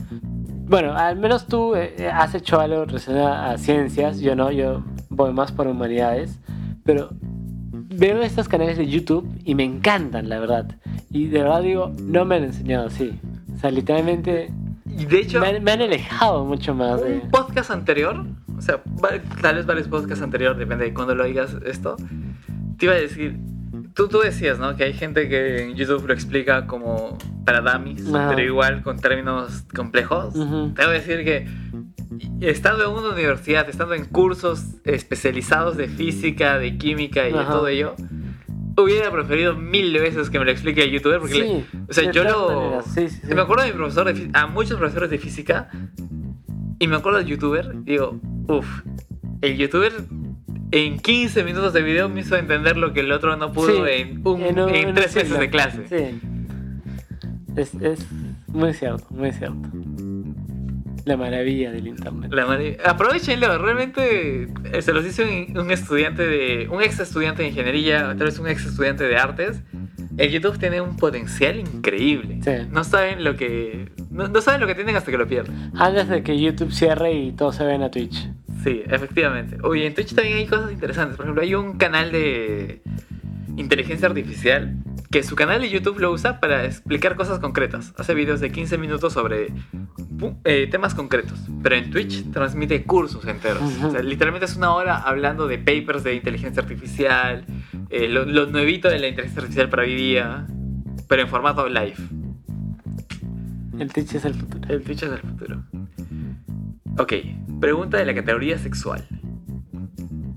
bueno, 0.67 0.93
al 0.95 1.17
menos 1.17 1.47
tú 1.47 1.75
eh, 1.75 2.09
has 2.13 2.35
hecho 2.35 2.59
algo 2.59 2.85
relacionado 2.85 3.27
a 3.27 3.57
ciencias, 3.57 4.19
yo 4.19 4.35
no, 4.35 4.51
yo 4.51 4.83
voy 5.09 5.33
más 5.33 5.51
por 5.51 5.67
humanidades, 5.67 6.39
pero 6.83 7.09
veo 7.71 8.21
estos 8.21 8.47
canales 8.47 8.77
de 8.77 8.87
YouTube 8.87 9.27
y 9.43 9.55
me 9.55 9.63
encantan, 9.63 10.29
la 10.29 10.39
verdad. 10.39 10.75
Y 11.09 11.27
de 11.27 11.43
verdad 11.43 11.61
digo, 11.61 11.93
no 12.01 12.25
me 12.25 12.35
han 12.35 12.43
enseñado 12.43 12.87
así. 12.87 13.19
O 13.55 13.59
sea, 13.59 13.71
literalmente 13.71 14.51
Y 14.85 15.05
de 15.05 15.19
hecho, 15.19 15.39
me 15.39 15.47
han, 15.47 15.63
me 15.63 15.71
han 15.71 15.81
alejado 15.81 16.45
mucho 16.45 16.75
más 16.75 17.01
de... 17.01 17.21
un 17.23 17.31
podcast 17.31 17.71
anterior, 17.71 18.25
o 18.57 18.61
sea, 18.61 18.81
tal 19.41 19.55
vez 19.55 19.65
varios 19.65 19.87
podcasts 19.87 20.23
anteriores, 20.23 20.57
depende 20.57 20.85
de 20.85 20.93
cuándo 20.93 21.15
lo 21.15 21.23
oigas 21.23 21.55
esto, 21.65 21.95
te 22.77 22.85
iba 22.85 22.93
a 22.93 22.97
decir, 22.97 23.39
tú, 23.97 24.07
tú 24.07 24.19
decías, 24.19 24.59
¿no? 24.59 24.75
Que 24.77 24.85
hay 24.85 24.93
gente 24.93 25.27
que 25.27 25.63
en 25.63 25.75
YouTube 25.75 26.05
lo 26.07 26.13
explica 26.13 26.67
como 26.67 27.17
para 27.45 27.59
dummies, 27.61 28.07
Ajá. 28.13 28.29
pero 28.29 28.41
igual 28.41 28.83
con 28.83 28.99
términos 28.99 29.65
complejos. 29.75 30.35
Ujú. 30.35 30.71
Te 30.75 30.83
voy 30.85 30.95
a 30.95 30.99
decir 30.99 31.25
que 31.25 31.47
estando 32.41 32.85
en 32.85 32.91
una 32.91 33.09
universidad, 33.13 33.67
estando 33.69 33.95
en 33.95 34.05
cursos 34.05 34.63
especializados 34.85 35.75
de 35.77 35.87
física, 35.87 36.57
de 36.59 36.77
química 36.77 37.27
y 37.27 37.33
de 37.33 37.43
todo 37.45 37.67
ello, 37.67 37.95
hubiera 38.77 39.11
preferido 39.11 39.55
mil 39.55 39.91
veces 39.99 40.29
que 40.29 40.37
me 40.39 40.45
lo 40.45 40.51
explique 40.51 40.83
el 40.83 40.91
youtuber 40.91 41.19
porque 41.19 41.33
le- 41.39 41.47
Sí, 41.47 41.65
o 41.89 41.93
sea, 41.93 42.11
yo 42.11 42.23
lo 42.23 42.81
sí, 42.83 43.09
sí, 43.09 43.21
me 43.33 43.41
acuerdo 43.41 43.63
de 43.63 43.71
mi 43.71 43.75
profesor 43.77 44.13
de 44.13 44.29
a 44.33 44.45
muchos 44.47 44.77
profesores 44.77 45.09
de 45.09 45.17
física 45.17 45.69
y 46.79 46.87
me 46.87 46.95
acuerdo 46.97 47.17
del 47.17 47.27
youtuber, 47.27 47.71
digo, 47.83 48.19
uff, 48.47 48.67
el 49.41 49.57
youtuber 49.57 49.93
en 50.71 50.99
15 50.99 51.43
minutos 51.43 51.73
de 51.73 51.81
video 51.81 52.09
me 52.09 52.21
hizo 52.21 52.35
entender 52.35 52.77
lo 52.77 52.93
que 52.93 52.99
el 53.01 53.11
otro 53.11 53.35
no 53.37 53.51
pudo 53.53 53.85
Sí, 53.85 53.91
en, 53.91 54.21
un, 54.27 54.41
en 54.41 54.59
un- 54.59 54.69
en 54.75 54.93
tres 54.93 55.15
meses 55.15 55.39
de 55.39 55.49
clase. 55.49 55.87
Sí. 55.87 56.19
Es, 57.55 57.73
es 57.75 58.05
muy 58.47 58.73
cierto, 58.73 59.05
muy 59.09 59.31
cierto. 59.31 59.57
La 61.05 61.15
maravilla 61.15 61.71
del 61.71 61.87
internet. 61.87 62.31
La 62.33 62.45
mari- 62.45 62.75
Aprovechenlo, 62.85 63.57
realmente 63.57 64.49
eh, 64.73 64.81
se 64.81 64.91
los 64.91 65.05
dice 65.05 65.47
un, 65.51 65.57
un 65.57 65.71
estudiante 65.71 66.27
de. 66.27 66.67
un 66.69 66.81
ex 66.81 66.99
estudiante 66.99 67.43
de 67.43 67.49
ingeniería, 67.49 68.07
tal 68.17 68.27
vez 68.27 68.37
un 68.39 68.47
ex 68.47 68.65
estudiante 68.65 69.05
de 69.05 69.15
artes. 69.17 69.61
El 70.17 70.31
YouTube 70.31 70.57
tiene 70.59 70.81
un 70.81 70.97
potencial 70.97 71.59
increíble. 71.59 72.39
Sí. 72.43 72.67
No 72.71 72.83
saben 72.83 73.23
lo 73.23 73.35
que. 73.37 73.89
No, 74.11 74.27
no 74.27 74.41
saben 74.41 74.59
lo 74.59 74.67
que 74.67 74.75
tienen 74.75 74.95
hasta 74.97 75.09
que 75.11 75.17
lo 75.17 75.27
pierden. 75.27 75.71
Antes 75.75 76.09
de 76.09 76.23
que 76.23 76.37
YouTube 76.39 76.71
cierre 76.73 77.13
y 77.13 77.31
todos 77.31 77.55
se 77.55 77.63
ven 77.63 77.83
a 77.83 77.89
Twitch. 77.91 78.27
Sí, 78.63 78.83
efectivamente. 78.87 79.57
Oye, 79.63 79.85
en 79.85 79.93
Twitch 79.93 80.13
también 80.13 80.37
hay 80.37 80.47
cosas 80.47 80.71
interesantes. 80.71 81.17
Por 81.17 81.25
ejemplo, 81.25 81.43
hay 81.43 81.55
un 81.55 81.77
canal 81.77 82.11
de 82.11 82.81
inteligencia 83.55 84.07
artificial 84.07 84.77
que 85.09 85.23
su 85.23 85.35
canal 85.35 85.61
de 85.61 85.69
YouTube 85.69 85.99
lo 85.99 86.11
usa 86.11 86.39
para 86.39 86.65
explicar 86.65 87.15
cosas 87.15 87.39
concretas. 87.39 87.93
Hace 87.97 88.13
videos 88.13 88.39
de 88.39 88.51
15 88.51 88.77
minutos 88.77 89.13
sobre 89.13 89.53
eh, 90.43 90.67
temas 90.69 90.93
concretos. 90.95 91.39
Pero 91.63 91.75
en 91.75 91.89
Twitch 91.89 92.29
transmite 92.31 92.83
cursos 92.83 93.25
enteros. 93.25 93.63
O 93.83 93.91
sea, 93.91 94.01
literalmente 94.01 94.45
es 94.45 94.55
una 94.55 94.73
hora 94.73 94.97
hablando 94.97 95.47
de 95.47 95.57
papers 95.57 96.03
de 96.03 96.15
inteligencia 96.15 96.61
artificial, 96.61 97.45
eh, 97.89 98.07
lo, 98.07 98.25
lo 98.25 98.47
nuevito 98.47 98.89
de 98.89 98.99
la 98.99 99.07
inteligencia 99.07 99.41
artificial 99.41 99.69
para 99.69 99.83
hoy 99.83 99.95
día, 99.95 100.45
pero 101.07 101.21
en 101.21 101.29
formato 101.29 101.67
live. 101.69 101.95
El 103.79 103.93
Twitch 103.93 104.15
es 104.15 104.25
el 104.25 104.33
futuro. 104.33 104.67
El 104.67 104.83
Twitch 104.83 105.03
es 105.03 105.11
el 105.11 105.19
futuro. 105.19 105.63
Ok, 106.99 107.13
pregunta 107.59 107.97
de 107.97 108.05
la 108.05 108.13
categoría 108.15 108.57
sexual. 108.57 109.05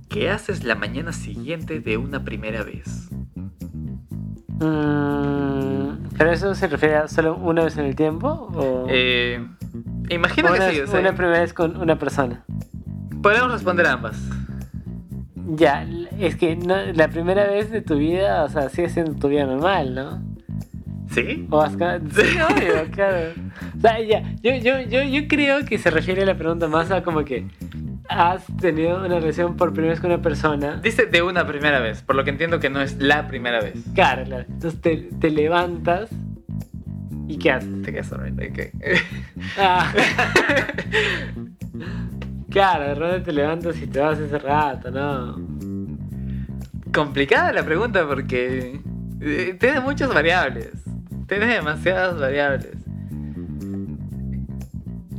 ¿Qué 0.08 0.30
haces 0.30 0.64
la 0.64 0.74
mañana 0.74 1.12
siguiente 1.12 1.80
de 1.80 1.96
una 1.96 2.24
primera 2.24 2.62
vez? 2.64 3.08
Mm, 4.58 6.08
¿Pero 6.18 6.32
eso 6.32 6.54
se 6.54 6.66
refiere 6.68 6.96
a 6.96 7.08
solo 7.08 7.36
una 7.36 7.64
vez 7.64 7.76
en 7.78 7.86
el 7.86 7.94
tiempo? 7.96 8.28
¿O 8.54 8.86
Eh, 8.88 9.44
imagina 10.10 10.50
una, 10.50 10.68
que 10.68 10.74
sí, 10.74 10.80
o 10.80 10.86
sea, 10.86 11.00
una 11.00 11.14
primera 11.14 11.40
vez 11.40 11.54
con 11.54 11.76
una 11.76 11.98
persona? 11.98 12.44
podemos 13.22 13.52
responder 13.52 13.86
ambas. 13.86 14.18
Ya, 15.56 15.86
es 16.18 16.36
que 16.36 16.56
no- 16.56 16.92
la 16.94 17.08
primera 17.08 17.46
vez 17.46 17.70
de 17.70 17.82
tu 17.82 17.96
vida, 17.96 18.44
o 18.44 18.48
sea, 18.48 18.68
sigue 18.70 18.88
siendo 18.88 19.14
tu 19.14 19.28
vida 19.28 19.44
normal, 19.46 19.94
¿no? 19.94 20.22
¿Sí? 21.10 21.46
O 21.50 21.60
has 21.60 21.72
Sí, 22.14 22.38
obvio, 22.38 22.90
claro. 22.92 23.32
O 23.80 23.82
sea, 23.82 23.98
ya, 23.98 24.22
yo, 24.42 24.54
yo, 24.56 24.78
yo, 24.82 25.02
yo 25.02 25.26
creo 25.26 25.64
que 25.64 25.78
se 25.78 25.90
refiere 25.90 26.22
a 26.22 26.26
la 26.26 26.36
pregunta 26.36 26.68
más 26.68 26.90
a 26.90 27.02
como 27.02 27.24
que 27.24 27.46
has 28.10 28.44
tenido 28.60 28.98
una 28.98 29.20
relación 29.20 29.56
por 29.56 29.72
primera 29.72 29.94
vez 29.94 30.00
con 30.00 30.10
una 30.10 30.20
persona. 30.20 30.78
Dice 30.82 31.06
de 31.06 31.22
una 31.22 31.46
primera 31.46 31.80
vez, 31.80 32.02
por 32.02 32.14
lo 32.14 32.22
que 32.22 32.28
entiendo 32.28 32.60
que 32.60 32.68
no 32.68 32.82
es 32.82 33.00
la 33.00 33.26
primera 33.26 33.62
vez. 33.62 33.82
Claro, 33.94 34.24
claro. 34.24 34.44
Entonces 34.50 34.82
te, 34.82 34.96
te 35.18 35.30
levantas 35.30 36.10
y 37.26 37.38
¿qué 37.38 37.52
haces? 37.52 37.82
Te 37.82 37.90
quedas 37.90 38.10
dormido, 38.10 38.46
ok. 38.50 38.58
Ah. 39.58 39.92
claro, 42.50 42.84
de 42.88 42.94
repente 42.96 43.20
te 43.20 43.32
levantas 43.32 43.80
y 43.80 43.86
te 43.86 43.98
vas 43.98 44.18
ese 44.18 44.38
rato, 44.38 44.90
¿no? 44.90 45.36
Complicada 46.92 47.50
la 47.52 47.64
pregunta 47.64 48.06
porque 48.06 48.78
eh, 49.22 49.56
tiene 49.58 49.80
muchas 49.80 50.12
variables. 50.12 50.70
Tiene 51.28 51.46
demasiadas 51.46 52.18
variables. 52.18 52.79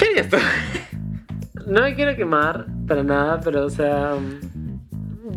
¿Qué 0.02 0.08
harías 0.20 0.30
tú? 0.30 0.38
No 1.68 1.82
me 1.84 1.94
quiero 1.96 2.16
quemar 2.16 2.66
para 2.88 3.04
nada, 3.04 3.40
pero 3.44 3.66
o 3.66 3.70
sea, 3.70 4.16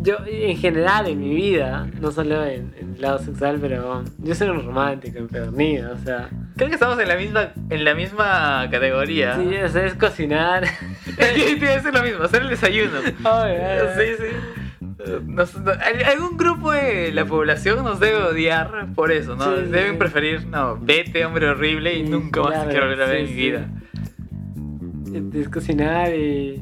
yo 0.01 0.17
en 0.25 0.57
general 0.57 1.07
en 1.07 1.19
mi 1.19 1.33
vida, 1.35 1.87
no 2.01 2.11
solo 2.11 2.43
en, 2.45 2.73
en 2.79 2.95
el 2.95 3.01
lado 3.01 3.19
sexual, 3.19 3.59
pero 3.61 4.03
yo 4.17 4.33
soy 4.35 4.49
un 4.49 4.65
romántico 4.65 5.19
empedernido, 5.19 5.93
o 5.93 5.97
sea, 5.99 6.29
Creo 6.57 6.69
que 6.69 6.75
estamos 6.75 6.97
en 6.99 7.07
la 7.09 7.15
misma, 7.17 7.49
en 7.69 7.83
la 7.83 7.93
misma 7.95 8.67
categoría. 8.71 9.35
sí, 9.35 9.55
o 9.55 9.69
sea, 9.69 9.85
es 9.85 9.93
cocinar. 9.95 10.63
Ser 11.17 11.93
lo 11.93 12.01
mismo, 12.01 12.23
hacer 12.23 12.41
el 12.43 12.49
desayuno. 12.49 12.97
Ay, 13.25 13.55
ay, 13.55 13.79
ay. 13.81 13.87
Sí, 14.17 14.23
sí. 14.23 15.21
Nos- 15.27 15.55
no- 15.61 15.71
al- 15.71 16.03
algún 16.05 16.37
grupo 16.37 16.71
de 16.71 17.11
la 17.11 17.25
población 17.25 17.83
nos 17.83 17.99
debe 17.99 18.17
odiar 18.23 18.87
por 18.95 19.11
eso, 19.11 19.35
¿no? 19.35 19.43
Sí, 19.55 19.63
Deben 19.69 19.91
sí. 19.93 19.97
preferir, 19.97 20.47
no, 20.47 20.77
vete, 20.81 21.23
hombre 21.25 21.49
horrible, 21.49 21.93
y 21.93 22.05
Sí, 22.05 22.09
nunca 22.09 22.41
más 22.41 22.49
claro, 22.51 22.65
te 22.67 22.71
quiero 22.71 22.87
volver 22.87 23.01
a 23.03 23.07
ver 23.07 23.17
en 23.17 23.23
mi 23.25 23.29
sí. 23.29 23.35
vida. 23.35 23.67
Es 25.33 25.49
cocinar 25.49 26.13
y, 26.13 26.61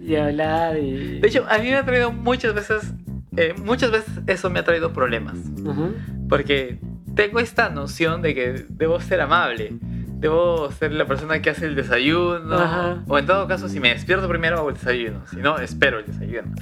y 0.00 0.16
hablar 0.16 0.78
y... 0.78 1.20
De 1.20 1.28
hecho, 1.28 1.44
a 1.48 1.58
mí 1.58 1.68
me 1.68 1.76
ha 1.76 1.84
traído 1.84 2.12
muchas 2.12 2.54
veces, 2.54 2.92
eh, 3.36 3.54
muchas 3.64 3.90
veces 3.90 4.20
eso 4.26 4.50
me 4.50 4.60
ha 4.60 4.64
traído 4.64 4.92
problemas. 4.92 5.36
Ujú. 5.64 5.94
Porque 6.28 6.78
tengo 7.14 7.40
esta 7.40 7.70
noción 7.70 8.22
de 8.22 8.34
que 8.34 8.66
debo 8.68 9.00
ser 9.00 9.20
amable. 9.20 9.72
Debo 10.18 10.70
ser 10.70 10.92
la 10.92 11.06
persona 11.06 11.42
que 11.42 11.50
hace 11.50 11.66
el 11.66 11.74
desayuno. 11.74 12.54
Ajá. 12.54 13.02
O 13.06 13.18
en 13.18 13.26
todo 13.26 13.46
caso, 13.48 13.68
si 13.68 13.80
me 13.80 13.90
despierto 13.90 14.28
primero, 14.28 14.56
hago 14.58 14.70
el 14.70 14.74
desayuno. 14.74 15.26
Si 15.26 15.36
no, 15.36 15.58
espero 15.58 15.98
el 15.98 16.06
desayuno. 16.06 16.54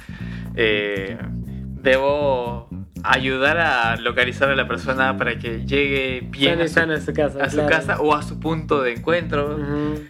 Eh, 0.55 1.17
debo 1.81 2.69
ayudar 3.03 3.57
a 3.59 3.95
localizar 3.97 4.49
a 4.49 4.55
la 4.55 4.67
persona 4.67 5.17
para 5.17 5.37
que 5.37 5.65
llegue 5.65 6.27
bien 6.29 6.59
a 6.59 6.67
su, 6.67 6.79
a 6.79 6.99
su 6.99 7.13
casa. 7.13 7.43
a 7.43 7.49
su 7.49 7.57
claro. 7.57 7.69
casa 7.69 8.01
o 8.01 8.13
a 8.13 8.23
su 8.23 8.39
punto 8.39 8.81
de 8.81 8.93
encuentro. 8.93 9.55
Ujú. 9.55 10.01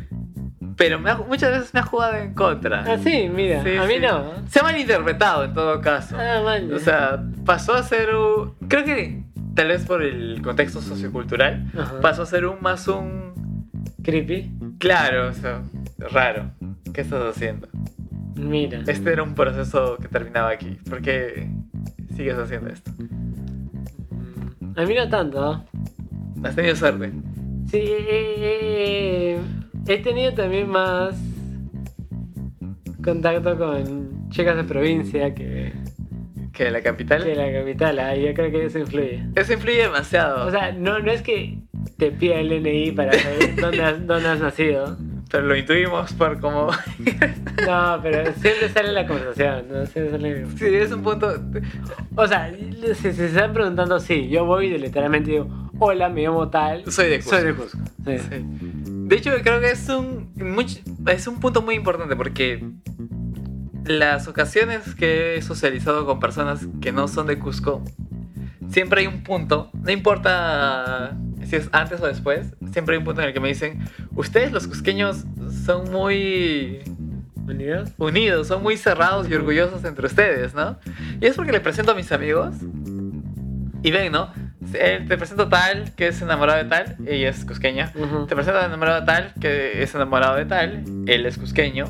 Pero 0.77 0.99
me 0.99 1.09
ha- 1.11 1.17
muchas 1.17 1.51
veces 1.51 1.73
me 1.73 1.79
ha 1.79 1.83
jugado 1.83 2.17
en 2.17 2.33
contra. 2.33 2.81
Ah, 2.85 2.97
sí, 2.97 3.29
mira, 3.33 3.63
Sí, 3.63 3.77
a 3.77 3.83
mí 3.85 3.93
sí. 3.95 3.99
no. 4.01 4.31
Se 4.49 4.59
ha 4.59 4.63
malinterpretado 4.63 5.45
en 5.45 5.53
todo 5.53 5.79
caso. 5.81 6.17
Ah, 6.19 6.41
man. 6.43 6.71
O 6.73 6.79
sea, 6.79 7.23
pasó 7.45 7.73
a 7.75 7.83
ser 7.83 8.13
un... 8.13 8.53
Creo 8.67 8.83
que 8.83 9.23
tal 9.55 9.69
vez 9.69 9.85
por 9.85 10.03
el 10.03 10.41
contexto 10.41 10.81
sociocultural, 10.81 11.71
Ajá. 11.79 12.01
pasó 12.01 12.23
a 12.23 12.25
ser 12.25 12.45
un 12.45 12.57
más 12.61 12.87
un... 12.89 13.33
Creepy. 14.03 14.51
Claro, 14.77 15.29
o 15.29 15.33
sea, 15.33 15.61
raro. 16.11 16.51
¿Qué 16.93 17.01
estás 17.01 17.23
haciendo? 17.35 17.67
Mira. 18.35 18.81
Este 18.85 19.13
era 19.13 19.23
un 19.23 19.33
proceso 19.33 19.97
que 19.97 20.09
terminaba 20.09 20.49
aquí. 20.49 20.77
¿Por 20.89 21.01
qué 21.01 21.49
sigues 22.15 22.37
haciendo 22.37 22.69
esto? 22.69 22.91
A 24.75 24.81
mí 24.83 24.93
no 24.93 25.07
tanto. 25.09 25.63
Has 26.43 26.55
tenido 26.55 26.75
suerte. 26.75 27.13
Sí, 27.71 27.77
eh, 27.77 28.35
eh, 28.37 29.39
he 29.87 29.97
tenido 29.99 30.33
también 30.33 30.69
más 30.69 31.15
contacto 33.03 33.57
con 33.57 34.29
chicas 34.29 34.55
de 34.57 34.63
provincia 34.63 35.33
que, 35.33 35.73
Que 36.53 36.71
la 36.71 36.81
capital... 36.81 37.23
que 37.23 37.35
la 37.35 37.51
capital. 37.51 37.99
ah, 37.99 38.15
y 38.15 38.25
yo 38.25 38.33
creo 38.33 38.51
que 38.51 38.65
eso 38.65 38.79
influye. 38.79 39.23
Eso 39.35 39.53
influye 39.53 39.83
demasiado. 39.83 40.47
O 40.47 40.51
sea, 40.51 40.71
no, 40.71 40.99
no 40.99 41.11
es 41.11 41.21
que 41.21 41.59
te 41.97 42.11
pida 42.11 42.35
el 42.39 42.49
DNI 42.49 42.91
para 42.91 43.13
saber 43.13 43.55
dónde 43.61 43.83
has, 43.83 44.05
dónde 44.07 44.27
has 44.29 44.39
nacido. 44.39 44.97
pero 45.29 45.45
lo 45.45 45.55
intuimos 45.55 46.13
por 46.13 46.39
cómo... 46.39 46.69
No, 47.65 47.99
pero 48.03 48.31
siempre 48.33 48.67
sale 48.69 48.91
la 48.91 49.07
conversación. 49.07 49.65
¿no? 49.71 49.85
Siempre 49.85 50.11
sale- 50.11 50.45
sí, 50.57 50.65
es 50.75 50.91
un 50.91 51.01
punto... 51.03 51.33
O 52.15 52.27
sea, 52.27 52.51
si 52.53 52.93
si 52.95 53.13
se 53.13 53.25
están 53.27 53.53
preguntando, 53.53 53.99
sí, 53.99 54.27
yo 54.29 54.45
voy 54.45 54.67
y 54.67 54.77
literalmente 54.77 55.31
digo, 55.31 55.47
hola, 55.79 56.09
me 56.09 56.23
llamo 56.23 56.49
tal. 56.49 56.83
Soy 56.91 57.09
de 57.09 57.17
Cusco. 57.19 57.35
Soy 57.37 57.45
de 57.45 57.53
Cusco. 57.53 57.77
Sí. 58.05 58.17
Sí. 58.19 58.45
De 59.07 59.15
hecho, 59.17 59.31
creo 59.43 59.59
que 59.59 59.69
es 59.71 59.87
un, 59.89 60.33
much- 60.35 60.81
es 61.07 61.27
un 61.27 61.39
punto 61.39 61.61
muy 61.61 61.75
importante 61.75 62.15
porque 62.15 62.67
las 63.85 64.27
ocasiones 64.27 64.95
que 64.95 65.35
he 65.35 65.41
socializado 65.41 66.05
con 66.05 66.19
personas 66.19 66.67
que 66.81 66.91
no 66.91 67.07
son 67.07 67.27
de 67.27 67.37
Cusco, 67.37 67.83
siempre 68.69 69.01
hay 69.01 69.07
un 69.07 69.21
punto, 69.23 69.69
no 69.73 69.91
importa 69.91 71.15
si 71.45 71.55
es 71.55 71.69
antes 71.71 72.01
o 72.01 72.07
después, 72.07 72.47
siempre 72.73 72.95
hay 72.95 72.99
un 72.99 73.05
punto 73.05 73.21
en 73.21 73.27
el 73.27 73.33
que 73.33 73.39
me 73.39 73.49
dicen, 73.49 73.85
ustedes 74.15 74.51
los 74.51 74.67
cusqueños 74.67 75.23
son 75.65 75.91
muy 75.91 76.79
¿Unidos? 77.47 77.91
unidos, 77.99 78.47
son 78.47 78.63
muy 78.63 78.75
cerrados 78.75 79.29
y 79.29 79.35
orgullosos 79.35 79.83
entre 79.85 80.07
ustedes, 80.07 80.55
¿no? 80.55 80.79
Y 81.21 81.27
es 81.27 81.35
porque 81.35 81.51
le 81.51 81.59
presento 81.61 81.91
a 81.91 81.95
mis 81.95 82.11
amigos 82.11 82.55
y 83.83 83.91
ven, 83.91 84.11
¿no? 84.13 84.31
Eh, 84.73 85.05
te 85.07 85.17
presento 85.17 85.47
tal 85.47 85.93
que 85.95 86.07
es 86.07 86.21
enamorado 86.21 86.63
de 86.63 86.69
tal, 86.69 86.97
ella 87.05 87.29
es 87.29 87.45
cusqueña. 87.45 87.91
Ujú. 87.95 88.25
Te 88.25 88.35
presento 88.35 88.59
enamorado 88.61 89.01
de 89.01 89.05
tal 89.05 89.33
que 89.39 89.83
es 89.83 89.93
enamorado 89.95 90.35
de 90.35 90.45
tal, 90.45 90.83
él 91.07 91.25
es 91.25 91.37
cusqueño. 91.37 91.85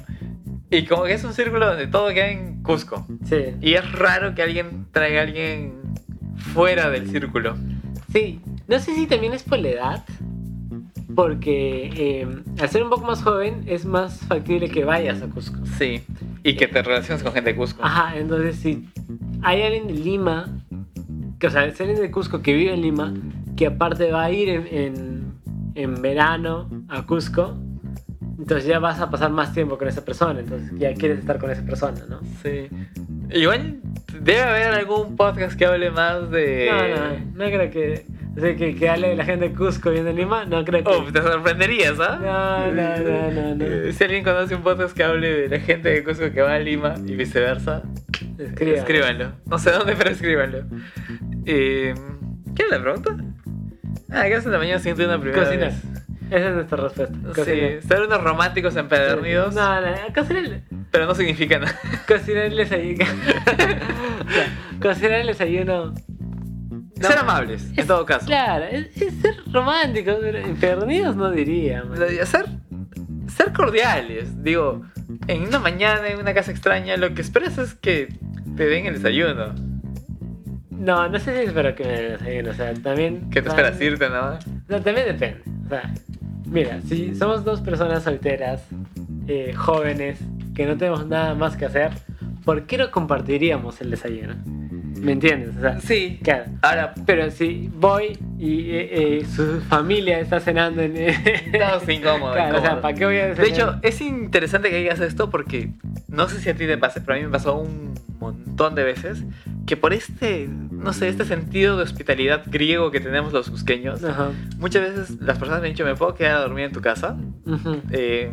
Y 0.69 0.85
como 0.85 1.03
que 1.03 1.13
es 1.13 1.23
un 1.23 1.33
círculo 1.33 1.67
donde 1.67 1.87
todo 1.87 2.09
queda 2.09 2.29
en 2.29 2.63
Cusco. 2.63 3.05
Sí. 3.29 3.55
Y 3.61 3.75
es 3.75 3.91
raro 3.91 4.33
que 4.33 4.41
alguien 4.41 4.87
traiga 4.91 5.21
a 5.21 5.23
alguien 5.23 5.75
fuera 6.35 6.89
del 6.89 7.09
círculo. 7.09 7.55
Sí. 8.11 8.41
No 8.67 8.79
sé 8.79 8.95
si 8.95 9.05
también 9.05 9.33
es 9.33 9.43
por 9.43 9.59
la 9.59 9.69
edad. 9.69 10.05
Porque 11.15 11.91
eh, 11.95 12.27
al 12.59 12.69
ser 12.69 12.83
un 12.83 12.89
poco 12.89 13.05
más 13.05 13.21
joven 13.21 13.63
es 13.67 13.85
más 13.85 14.19
factible 14.21 14.69
que 14.69 14.83
vayas 14.83 15.21
a 15.21 15.27
Cusco. 15.27 15.59
Sí. 15.77 16.03
Y 16.43 16.55
que 16.55 16.67
te 16.67 16.81
relaciones 16.81 17.23
con 17.23 17.31
gente 17.31 17.51
de 17.51 17.55
Cusco. 17.55 17.83
Ajá, 17.83 18.17
entonces 18.17 18.57
si 18.57 18.89
hay 19.41 19.61
alguien 19.61 19.87
de 19.87 19.93
Lima, 19.93 20.54
que, 21.45 21.49
o 21.49 21.51
sea, 21.51 21.65
es 21.65 21.79
alguien 21.79 21.99
de 21.99 22.09
Cusco 22.09 22.41
que 22.41 22.53
vive 22.53 22.73
en 22.73 22.81
Lima, 22.81 23.13
que 23.55 23.67
aparte 23.67 24.11
va 24.11 24.23
a 24.25 24.31
ir 24.31 24.49
en, 24.49 24.67
en, 24.71 25.33
en 25.75 26.01
verano 26.01 26.67
a 26.89 27.05
Cusco, 27.05 27.55
entonces 28.39 28.65
ya 28.67 28.79
vas 28.79 28.99
a 28.99 29.09
pasar 29.09 29.29
más 29.31 29.53
tiempo 29.53 29.77
con 29.77 29.87
esa 29.87 30.03
persona, 30.03 30.39
entonces 30.39 30.71
ya 30.77 30.93
quieres 30.93 31.19
estar 31.19 31.37
con 31.37 31.51
esa 31.51 31.63
persona, 31.63 32.01
¿no? 32.09 32.19
Sí. 32.43 32.67
Igual 33.31 33.77
debe 34.21 34.41
haber 34.41 34.67
algún 34.73 35.15
podcast 35.15 35.57
que 35.57 35.65
hable 35.65 35.91
más 35.91 36.29
de. 36.31 36.69
No, 36.71 36.87
no, 36.87 37.45
no 37.45 37.45
creo 37.57 37.69
que, 37.71 38.05
o 38.35 38.39
sea, 38.39 38.55
que, 38.55 38.75
que 38.75 38.89
hable 38.89 39.09
de 39.09 39.15
la 39.15 39.25
gente 39.25 39.49
de 39.49 39.55
Cusco 39.55 39.91
viendo 39.91 40.09
en 40.09 40.15
Lima, 40.17 40.45
no 40.45 40.65
creo 40.65 40.83
que... 40.83 40.89
Oh, 40.89 41.03
te 41.11 41.21
sorprenderías, 41.21 41.99
¿ah? 41.99 42.19
No, 42.21 42.71
no, 42.73 42.97
no, 42.97 43.31
no, 43.31 43.55
no. 43.55 43.65
Eh, 43.65 43.93
Si 43.93 44.03
alguien 44.03 44.23
conoce 44.23 44.55
un 44.55 44.63
podcast 44.63 44.95
que 44.95 45.03
hable 45.03 45.47
de 45.47 45.49
la 45.49 45.59
gente 45.59 45.89
de 45.89 46.03
Cusco 46.03 46.31
que 46.31 46.41
va 46.41 46.55
a 46.55 46.59
Lima 46.59 46.95
y 47.05 47.15
viceversa, 47.15 47.83
Escriba. 48.37 48.77
escríbanlo. 48.77 49.31
No 49.45 49.57
sé 49.57 49.71
dónde, 49.71 49.95
pero 49.95 50.09
escríbanlo. 50.09 50.63
Eh, 51.45 51.93
¿Qué 52.55 52.63
es 52.63 52.69
la 52.69 52.81
pregunta? 52.81 53.15
Ah, 54.11 54.23
¿qué 54.27 54.35
hacen 54.35 54.51
la 54.51 54.57
mañana 54.57 54.79
siguiente 54.79 55.05
una 55.05 55.19
primera 55.19 55.43
Cocinar. 55.43 55.69
vez? 55.69 55.81
Esa 56.31 56.49
es 56.49 56.55
nuestra 56.55 56.77
respuesta. 56.77 57.15
Sí, 57.15 57.33
Cocinar. 57.33 57.81
ser 57.83 58.01
unos 58.01 58.23
románticos 58.23 58.75
empedernidos, 58.75 59.53
No, 59.53 59.81
no, 59.81 59.87
cocinar. 60.13 60.61
pero 60.91 61.05
no 61.05 61.13
significa 61.15 61.59
nada. 61.59 61.77
Cocinar 62.07 62.45
el 62.45 62.57
desayuno. 62.57 63.05
Cocinar 64.81 65.19
el 65.19 65.27
desayuno. 65.27 65.93
No. 66.97 67.07
Ser 67.09 67.17
amables, 67.19 67.69
en 67.73 67.79
Es- 67.79 67.87
todo 67.87 68.05
caso. 68.05 68.25
Claro, 68.25 68.65
es, 68.65 68.95
es 69.01 69.13
ser 69.21 69.35
románticos, 69.51 70.15
pero 70.21 70.37
empedernidos 70.39 71.15
no 71.15 71.29
diría. 71.29 71.83
man. 71.83 71.97
Ser, 72.25 72.45
ser 73.27 73.53
cordiales. 73.53 74.41
Digo, 74.43 74.81
en 75.27 75.43
una 75.43 75.59
mañana, 75.59 76.07
en 76.07 76.19
una 76.19 76.33
casa 76.33 76.51
extraña, 76.51 76.95
lo 76.97 77.13
que 77.13 77.21
esperas 77.21 77.57
es 77.57 77.75
que 77.75 78.07
te 78.55 78.65
den 78.65 78.85
el 78.85 78.93
desayuno. 78.95 79.53
No, 80.77 81.07
no 81.09 81.19
sé 81.19 81.39
si 81.41 81.47
espero 81.47 81.73
que 81.75 81.83
me 81.83 81.89
den 81.91 82.05
el 82.05 82.17
desayuno. 82.19 82.51
O 82.51 82.53
sea, 82.53 82.73
también. 82.73 83.29
¿Qué 83.29 83.41
te 83.41 83.49
esperas 83.49 83.79
irte, 83.81 84.09
no? 84.09 84.37
No, 84.67 84.81
también 84.81 85.07
depende. 85.07 85.41
O 85.65 85.69
sea, 85.69 85.93
mira, 86.45 86.79
si 86.81 87.15
somos 87.15 87.43
dos 87.43 87.61
personas 87.61 88.03
solteras, 88.03 88.61
eh, 89.27 89.53
jóvenes, 89.55 90.19
que 90.53 90.65
no 90.65 90.77
tenemos 90.77 91.07
nada 91.07 91.33
más 91.35 91.55
que 91.57 91.65
hacer, 91.65 91.91
¿por 92.43 92.63
qué 92.63 92.77
no 92.77 92.91
compartiríamos 92.91 93.81
el 93.81 93.91
desayuno? 93.91 94.35
¿Me 94.45 95.11
entiendes? 95.11 95.55
O 95.57 95.61
sea, 95.61 95.79
Sí. 95.81 96.19
claro. 96.23 96.45
Ahora, 96.61 96.93
Pero 97.05 97.29
si 97.29 97.69
voy 97.75 98.17
y 98.39 98.71
eh, 98.71 99.19
eh, 99.19 99.25
su 99.25 99.61
familia 99.61 100.19
está 100.19 100.39
cenando 100.39 100.81
en... 100.81 100.95
Estamos 100.97 101.87
incómodos, 101.89 102.35
Claro, 102.35 102.57
o 102.57 102.61
sea. 102.61 102.81
¿para 102.81 102.93
qué 102.93 103.05
voy 103.05 103.17
a 103.17 103.33
De 103.33 103.47
hecho, 103.47 103.75
es 103.81 103.99
interesante 104.01 104.69
que 104.69 104.77
digas 104.77 104.99
esto 105.01 105.29
porque 105.29 105.71
no 106.07 106.27
sé 106.29 106.39
si 106.39 106.49
a 106.49 106.55
ti 106.55 106.65
te 106.65 106.77
pasa, 106.77 107.01
pero 107.05 107.17
a 107.17 107.19
mí 107.19 107.25
me 107.25 107.31
pasó 107.31 107.57
un 107.57 107.93
montón 108.19 108.73
de 108.75 108.83
veces 108.83 109.23
que 109.65 109.75
por 109.77 109.93
este, 109.93 110.47
no 110.71 110.93
sé, 110.93 111.07
este 111.07 111.25
sentido 111.25 111.77
de 111.77 111.83
hospitalidad 111.83 112.43
griego 112.45 112.91
que 112.91 112.99
tenemos 112.99 113.33
los 113.33 113.49
cusqueños, 113.49 114.03
Ajá. 114.03 114.31
muchas 114.57 114.81
veces 114.83 115.21
las 115.21 115.37
personas 115.37 115.61
me 115.61 115.67
han 115.67 115.73
dicho, 115.73 115.85
¿me 115.85 115.95
puedo 115.95 116.13
quedar 116.13 116.37
a 116.37 116.41
dormir 116.41 116.65
en 116.65 116.71
tu 116.71 116.81
casa? 116.81 117.17
Eh, 117.91 118.31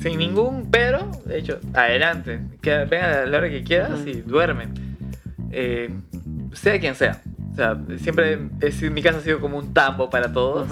sin 0.00 0.18
ningún 0.18 0.68
pero, 0.70 1.10
de 1.24 1.38
hecho, 1.38 1.60
adelante, 1.74 2.40
que 2.60 2.70
venga 2.84 3.22
a 3.22 3.26
la 3.26 3.38
hora 3.38 3.48
que 3.48 3.62
quieras 3.62 4.04
y 4.06 4.22
duermen. 4.22 4.74
Eh, 5.52 5.90
sea 6.52 6.80
quien 6.80 6.94
sea. 6.94 7.20
O 7.52 7.54
sea, 7.54 7.78
siempre 7.98 8.38
es, 8.60 8.82
mi 8.90 9.02
casa 9.02 9.18
ha 9.18 9.20
sido 9.20 9.40
como 9.40 9.58
un 9.58 9.72
tambo 9.74 10.08
para 10.10 10.32
todos. 10.32 10.68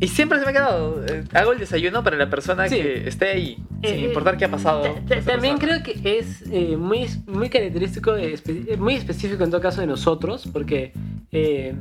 Y 0.00 0.08
siempre 0.08 0.38
se 0.38 0.44
me 0.44 0.50
ha 0.50 0.52
quedado. 0.54 1.04
eh, 1.06 1.24
hago 1.34 1.52
el 1.52 1.58
desayuno 1.58 2.02
para 2.02 2.16
la 2.16 2.28
persona 2.28 2.68
Sí. 2.68 2.76
que 2.76 3.08
esté 3.08 3.28
ahí, 3.30 3.58
Eh, 3.82 3.88
sin 3.90 3.98
eh, 4.00 4.04
importar 4.08 4.36
qué 4.36 4.44
ha 4.46 4.50
pasado. 4.50 4.82
Ta- 4.82 4.92
con 4.92 5.06
ta- 5.06 5.14
esa 5.16 5.30
También 5.32 5.58
persona. 5.58 5.82
creo 5.82 5.94
que 6.02 6.18
es 6.18 6.42
eh, 6.50 6.76
muy, 6.76 7.06
muy 7.26 7.48
característico, 7.48 8.12
de 8.12 8.34
espe- 8.34 8.66
eh, 8.68 8.76
muy 8.76 8.94
específico 8.94 9.44
en 9.44 9.50
todo 9.50 9.60
caso 9.60 9.80
de 9.80 9.86
nosotros, 9.86 10.48
porque 10.52 10.92
eh, 11.32 11.74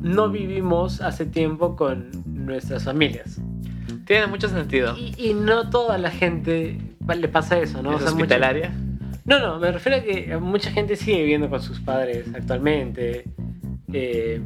no 0.00 0.28
vivimos 0.30 1.00
hace 1.00 1.24
tiempo 1.26 1.76
con 1.76 2.10
nuestras 2.26 2.84
familias. 2.84 3.40
Tiene 4.06 4.26
mucho 4.26 4.48
sentido. 4.48 4.96
Y, 4.98 5.14
y 5.16 5.34
no 5.34 5.70
toda 5.70 5.98
la 5.98 6.10
gente 6.10 6.78
le 7.16 7.28
pasa 7.28 7.58
eso, 7.58 7.82
¿no? 7.82 7.90
¿Es 7.92 8.00
mucha- 8.00 8.12
hospitalaria? 8.12 8.72
No, 9.24 9.38
no, 9.38 9.58
me 9.60 9.70
refiero 9.70 9.98
a 9.98 10.02
que 10.02 10.36
mucha 10.38 10.70
gente 10.72 10.96
sigue 10.96 11.18
viviendo 11.18 11.48
con 11.48 11.62
sus 11.62 11.80
padres 11.80 12.26
actualmente. 12.34 13.24
eh, 13.92 14.40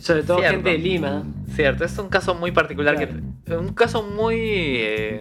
sobre 0.00 0.22
todo 0.22 0.38
Cierto. 0.38 0.56
gente 0.56 0.70
de 0.70 0.78
Lima. 0.78 1.24
Cierto, 1.56 1.84
es 1.84 1.98
un 1.98 2.08
caso 2.08 2.34
muy 2.34 2.52
particular, 2.52 2.96
Claro. 2.96 3.12
que, 3.46 3.56
un 3.56 3.72
caso 3.72 4.02
muy 4.02 4.36
eh, 4.38 5.20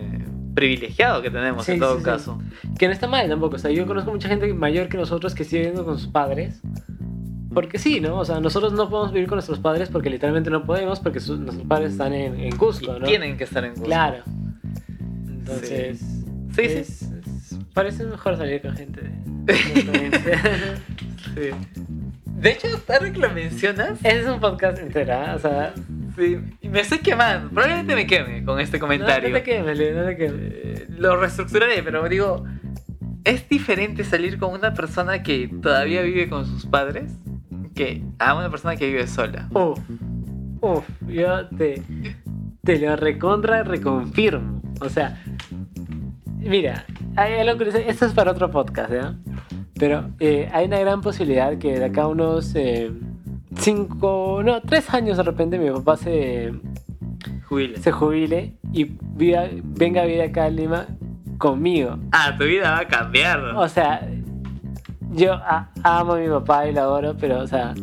privilegiado 0.53 1.21
que 1.21 1.29
tenemos 1.31 1.65
Sí, 1.65 1.71
en 1.73 1.79
todo 1.79 1.93
sí, 1.93 1.99
sí. 1.99 2.05
caso. 2.05 2.39
Que 2.77 2.87
no 2.87 2.93
está 2.93 3.07
mal 3.07 3.27
tampoco. 3.29 3.55
O 3.55 3.59
sea, 3.59 3.71
yo 3.71 3.85
conozco 3.87 4.11
mucha 4.11 4.27
gente 4.27 4.53
mayor 4.53 4.89
que 4.89 4.97
nosotros 4.97 5.33
que 5.33 5.43
sigue 5.45 5.59
viviendo 5.59 5.85
con 5.85 5.97
sus 5.97 6.07
padres. 6.09 6.61
Porque 7.53 7.79
sí, 7.79 8.01
¿no? 8.01 8.17
O 8.19 8.25
sea, 8.25 8.41
nosotros 8.41 8.73
no 8.73 8.89
podemos 8.89 9.13
vivir 9.13 9.29
con 9.29 9.37
nuestros 9.37 9.59
padres 9.59 9.87
porque 9.89 10.09
literalmente 10.09 10.49
no 10.49 10.65
podemos 10.65 10.99
porque 10.99 11.21
su- 11.21 11.37
nuestros 11.37 11.65
padres 11.65 11.93
están 11.93 12.13
en, 12.13 12.37
en 12.37 12.53
Cusco, 12.57 12.97
Y 12.97 12.99
¿no? 12.99 13.05
tienen 13.05 13.37
que 13.37 13.45
estar 13.45 13.63
en 13.63 13.71
Cusco. 13.71 13.85
Claro. 13.85 14.23
Entonces... 15.29 15.99
Sí, 16.53 16.61
es- 16.61 16.97
sí. 16.97 17.05
es- 17.05 17.59
parece 17.73 18.03
mejor 18.05 18.35
salir 18.35 18.61
con 18.61 18.75
gente. 18.75 19.01
Sí. 21.35 21.49
De 22.39 22.51
hecho, 22.51 22.67
ahora 22.87 23.11
que 23.11 23.19
lo 23.19 23.29
mencionas, 23.31 23.99
Ese 24.03 24.21
es 24.21 24.27
un 24.27 24.39
podcast 24.39 24.77
entero, 24.79 25.13
¿ah? 25.13 25.33
O 25.35 25.39
sea... 25.39 25.73
me 26.17 26.79
estoy 26.79 26.99
quemando. 26.99 27.49
Probablemente 27.49 27.95
me 27.95 28.07
queme 28.07 28.43
con 28.43 28.59
este 28.59 28.79
comentario. 28.79 29.29
No, 29.29 29.35
no 29.35 29.43
te 29.43 29.43
quemes, 29.43 29.95
no 29.95 30.05
te 30.05 30.17
quemes. 30.17 30.41
Eh, 30.41 30.87
lo 30.89 31.17
reestructuraré, 31.17 31.83
pero 31.83 32.07
digo, 32.07 32.45
¿es 33.23 33.47
diferente 33.49 34.03
salir 34.03 34.37
con 34.37 34.53
una 34.53 34.73
persona 34.73 35.23
que 35.23 35.49
todavía 35.61 36.01
vive 36.01 36.29
con 36.29 36.45
sus 36.45 36.65
padres 36.65 37.11
que 37.73 38.03
a 38.19 38.35
una 38.35 38.49
persona 38.49 38.75
que 38.75 38.87
vive 38.87 39.07
sola? 39.07 39.49
Uf, 39.53 39.79
uf, 40.61 40.85
yo 41.07 41.47
te, 41.49 41.81
te 42.63 42.79
lo 42.79 42.95
recontra 42.95 43.63
reconfirmo. 43.63 44.61
O 44.81 44.89
sea, 44.89 45.21
mira, 46.37 46.85
hay 47.15 47.33
algo 47.39 47.57
curioso, 47.57 47.77
esto 47.77 48.05
es 48.05 48.13
para 48.13 48.31
otro 48.31 48.51
podcast, 48.51 48.91
¿ya? 48.91 49.15
Pero 49.77 50.09
eh, 50.19 50.49
hay 50.53 50.67
una 50.67 50.79
gran 50.79 51.01
posibilidad 51.01 51.57
que 51.57 51.79
de 51.79 51.85
acá 51.85 52.07
unos 52.07 52.55
eh, 52.55 52.91
cinco, 53.57 54.41
no, 54.43 54.61
tres 54.61 54.93
años 54.93 55.17
de 55.17 55.23
repente 55.23 55.57
mi 55.57 55.69
papá 55.71 55.97
se, 55.97 56.53
Jubile. 57.47 57.77
se 57.77 57.91
jubile 57.91 58.55
y 58.73 58.85
viva- 58.85 59.47
venga 59.63 60.01
a 60.01 60.05
vivir 60.05 60.21
acá 60.21 60.45
a 60.45 60.49
Lima 60.49 60.85
conmigo. 61.37 61.97
Ah, 62.11 62.33
tu 62.37 62.45
vida 62.45 62.71
va 62.71 62.79
a 62.79 62.87
cambiar. 62.87 63.39
O 63.55 63.67
sea, 63.67 64.07
yo 65.11 65.33
a- 65.33 65.69
amo 65.83 66.13
a 66.13 66.17
mi 66.19 66.27
papá 66.27 66.67
y 66.67 66.73
lo 66.73 66.81
adoro, 66.81 67.15
pero, 67.19 67.39
o 67.39 67.47
sea, 67.47 67.73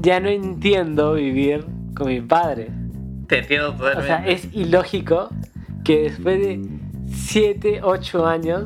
ya 0.00 0.20
no 0.20 0.28
entiendo 0.28 1.14
vivir 1.14 1.64
con 1.94 2.08
mi 2.08 2.20
padre. 2.20 2.70
Te 3.28 3.38
entiendo 3.38 3.70
O 3.70 3.72
totalmente. 3.74 4.06
sea, 4.06 4.26
es 4.26 4.48
ilógico 4.52 5.28
que 5.84 6.02
después 6.04 6.38
de 6.40 6.60
7, 7.06 7.80
8 7.82 8.26
años, 8.26 8.64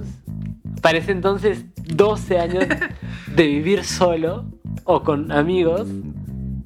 parece 0.83 1.13
entonces 1.13 1.65
12 1.95 2.39
años 2.39 2.65
de 3.37 3.47
vivir 3.47 3.85
solo 3.85 4.45
o 4.85 5.03
con 5.03 5.33
amigos, 5.33 5.89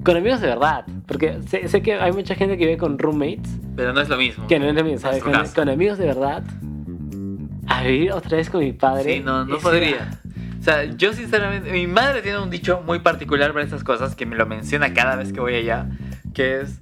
con 0.03 0.17
amigos 0.17 0.41
de 0.41 0.47
verdad. 0.47 0.85
Porque 1.07 1.39
sé, 1.47 1.67
sé 1.67 1.81
que 1.81 1.93
hay 1.93 2.11
mucha 2.11 2.35
gente 2.35 2.57
que 2.57 2.65
vive 2.65 2.77
con 2.77 2.97
roommates, 2.97 3.57
Pero 3.75 3.93
no 3.93 4.01
es 4.01 4.09
lo 4.09 4.17
mismo. 4.17 4.47
que 4.47 4.59
no 4.59 4.65
es 4.65 4.75
lo 4.75 4.83
mismo, 4.83 4.99
¿sabes? 4.99 5.23
Con, 5.23 5.69
amigos 5.69 5.97
de 5.97 6.05
verdad, 6.05 6.43
a 7.67 7.83
vivir 7.83 8.11
otra 8.11 8.37
vez 8.37 8.49
con 8.49 8.61
mi 8.61 8.73
padre. 8.73 9.15
Sí, 9.15 9.19
no, 9.21 9.45
no 9.45 9.57
podría. 9.57 10.19
O 10.59 10.63
sea, 10.63 10.83
yo 10.83 11.11
sinceramente, 11.13 11.71
mi 11.71 11.87
madre 11.87 12.21
tiene 12.21 12.37
un 12.37 12.51
dicho 12.51 12.83
muy 12.85 12.99
particular 12.99 13.51
para 13.51 13.65
estas 13.65 13.83
cosas 13.83 14.15
que 14.15 14.27
me 14.27 14.35
lo 14.35 14.45
menciona 14.45 14.93
cada 14.93 15.15
vez 15.15 15.33
que 15.33 15.39
voy 15.39 15.55
allá, 15.55 15.87
que 16.35 16.61
es, 16.61 16.79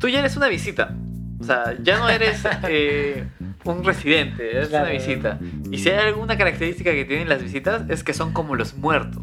tú 0.00 0.08
ya 0.08 0.18
eres 0.18 0.36
una 0.36 0.48
visita. 0.48 0.96
O 1.38 1.44
sea, 1.44 1.76
ya 1.80 1.98
no 1.98 2.08
eres 2.08 2.42
eh, 2.68 3.24
un 3.64 3.84
residente, 3.84 4.50
Claro. 4.68 4.84
una 4.84 4.92
visita. 4.92 5.38
Y 5.70 5.78
si 5.78 5.88
hay 5.90 6.06
alguna 6.08 6.36
característica 6.36 6.92
que 6.92 7.04
tienen 7.04 7.28
las 7.28 7.42
visitas 7.42 7.82
es 7.88 8.04
que 8.04 8.12
son 8.14 8.32
como 8.32 8.56
los 8.56 8.74
muertos. 8.74 9.22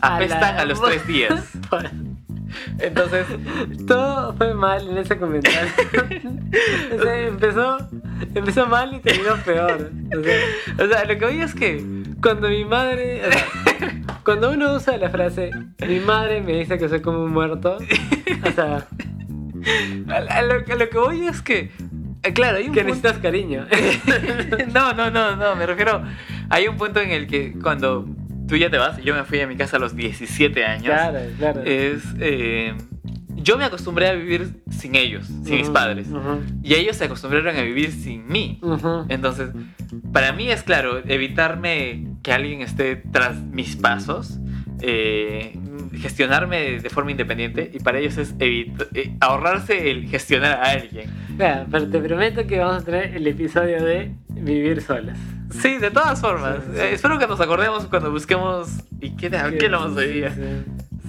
A 0.00 0.10
la- 0.10 0.16
Apestan 0.16 0.58
a 0.58 0.64
los 0.64 0.82
tres 0.82 1.06
días. 1.06 1.52
Entonces, 2.78 3.26
Todo 3.86 4.34
fue 4.34 4.54
mal 4.54 4.88
en 4.88 4.98
ese 4.98 5.18
comentario. 5.18 5.58
O 6.98 7.02
sea, 7.02 7.20
empezó, 7.26 7.76
empezó 8.34 8.66
mal 8.66 8.94
y 8.94 9.00
terminó 9.00 9.36
peor. 9.44 9.90
O 10.18 10.22
sea, 10.24 10.84
o 10.84 10.88
sea, 10.88 11.04
lo 11.04 11.18
que 11.18 11.24
oí 11.26 11.40
es 11.42 11.54
que 11.54 11.84
cuando 12.22 12.48
mi 12.48 12.64
madre. 12.64 13.20
o 13.28 13.30
sea, 13.32 13.44
cuando 14.24 14.50
uno 14.52 14.74
usa 14.74 14.96
la 14.96 15.10
frase, 15.10 15.50
mi 15.86 16.00
madre 16.00 16.40
me 16.40 16.52
dice 16.58 16.78
que 16.78 16.88
soy 16.88 17.02
como 17.02 17.22
un 17.22 17.32
muerto. 17.32 17.76
O 17.76 18.50
sea, 18.52 18.86
A, 20.08 20.16
a 20.16 20.42
lo, 20.42 20.54
a 20.54 20.74
lo 20.76 20.88
que 20.88 20.98
voy 20.98 21.26
es 21.26 21.42
que 21.42 21.70
Claro, 22.34 22.58
hay 22.58 22.68
un 22.68 22.72
Que 22.74 22.80
punto- 22.84 22.94
necesitas 22.96 23.18
cariño. 23.18 23.66
no, 24.74 24.92
no, 24.92 25.10
no, 25.10 25.36
no, 25.36 25.56
me 25.56 25.66
refiero. 25.66 26.02
Hay 26.50 26.66
un 26.68 26.76
punto 26.76 27.00
en 27.00 27.10
el 27.10 27.26
que 27.26 27.52
cuando 27.62 28.06
tú 28.46 28.56
ya 28.56 28.70
te 28.70 28.78
vas, 28.78 29.02
yo 29.02 29.14
me 29.14 29.24
fui 29.24 29.40
a 29.40 29.46
mi 29.46 29.56
casa 29.56 29.76
a 29.76 29.80
los 29.80 29.94
17 29.96 30.64
años. 30.64 30.84
claro, 30.84 31.18
claro. 31.38 31.62
Es. 31.64 32.02
eh, 32.20 32.74
yo 33.40 33.56
me 33.56 33.64
acostumbré 33.64 34.08
a 34.08 34.12
vivir 34.14 34.62
sin 34.70 34.94
ellos, 34.96 35.26
sin 35.44 35.56
mis 35.58 35.70
padres. 35.70 36.08
Y 36.62 36.74
ellos 36.74 36.96
se 36.96 37.04
acostumbraron 37.04 37.56
a 37.56 37.62
vivir 37.62 37.92
sin 37.92 38.26
mí. 38.26 38.60
Entonces, 39.08 39.50
para 40.12 40.32
mí 40.32 40.50
es 40.50 40.62
claro, 40.64 40.98
evitarme 41.06 42.08
que 42.22 42.32
alguien 42.32 42.62
esté 42.62 42.96
tras 42.96 43.40
mis 43.40 43.76
pasos, 43.76 44.40
eh, 44.80 45.56
gestionarme 46.00 46.80
de 46.80 46.90
forma 46.90 47.10
independiente, 47.10 47.70
y 47.72 47.78
para 47.80 47.98
ellos 47.98 48.16
es 48.18 48.34
eh, 48.38 48.72
ahorrarse 49.20 49.90
el 49.90 50.08
gestionar 50.08 50.52
a 50.52 50.70
alguien. 50.70 51.10
Pero 51.36 51.88
te 51.88 51.98
prometo 52.00 52.46
que 52.46 52.58
vamos 52.58 52.82
a 52.82 52.84
tener 52.84 53.16
el 53.16 53.26
episodio 53.26 53.82
de 53.84 54.12
vivir 54.30 54.80
solas. 54.80 55.18
Sí, 55.50 55.78
de 55.78 55.90
todas 55.90 56.20
formas. 56.20 56.56
Sí, 56.56 56.70
sí. 56.74 56.80
Eh, 56.80 56.94
espero 56.94 57.18
que 57.18 57.26
nos 57.26 57.40
acordemos 57.40 57.86
cuando 57.86 58.10
busquemos. 58.10 58.68
¿Y 59.00 59.16
qué, 59.16 59.28
a 59.28 59.50
qué 59.50 59.66
hablamos 59.66 59.96
hoy 59.96 60.08
día? 60.08 60.30
Sí. 60.30 60.42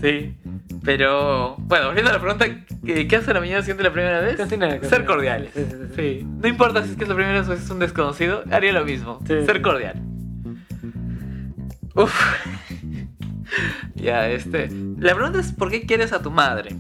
Sí. 0.02 0.36
Pero, 0.84 1.56
bueno, 1.58 1.88
volviendo 1.88 2.10
a 2.10 2.13
la 2.13 2.19
pregunta, 2.21 2.45
¿qué, 2.86 3.08
qué 3.08 3.15
hace 3.17 3.34
la 3.34 3.41
mañana 3.41 3.62
siendo 3.63 3.84
la 3.84 3.91
primera 3.91 4.21
vez? 4.21 4.38
Casi 4.38 4.56
nada, 4.56 4.78
casi 4.78 4.89
Ser 4.89 5.06
cordiales. 5.06 5.52
Sí. 5.95 6.25
No 6.41 6.47
importa 6.47 6.84
si 6.84 6.91
es 6.91 6.95
que 6.95 7.04
es 7.04 7.10
la 7.10 7.15
primera 7.15 7.39
vez 7.39 7.49
o 7.49 7.54
es 7.54 7.69
un 7.69 7.80
desconocido, 7.80 8.43
haría 8.49 8.71
lo 8.71 8.86
mismo. 8.86 9.19
Ser 9.28 9.62
cordial. 9.62 10.02
Uf. 11.95 12.13
ya, 13.95 14.30
este. 14.30 14.69
La 14.98 15.13
pregunta 15.15 15.39
es: 15.39 15.52
¿por 15.52 15.69
qué 15.69 15.86
quieres 15.86 16.13
a 16.13 16.22
tu 16.22 16.32
madre? 16.32 16.76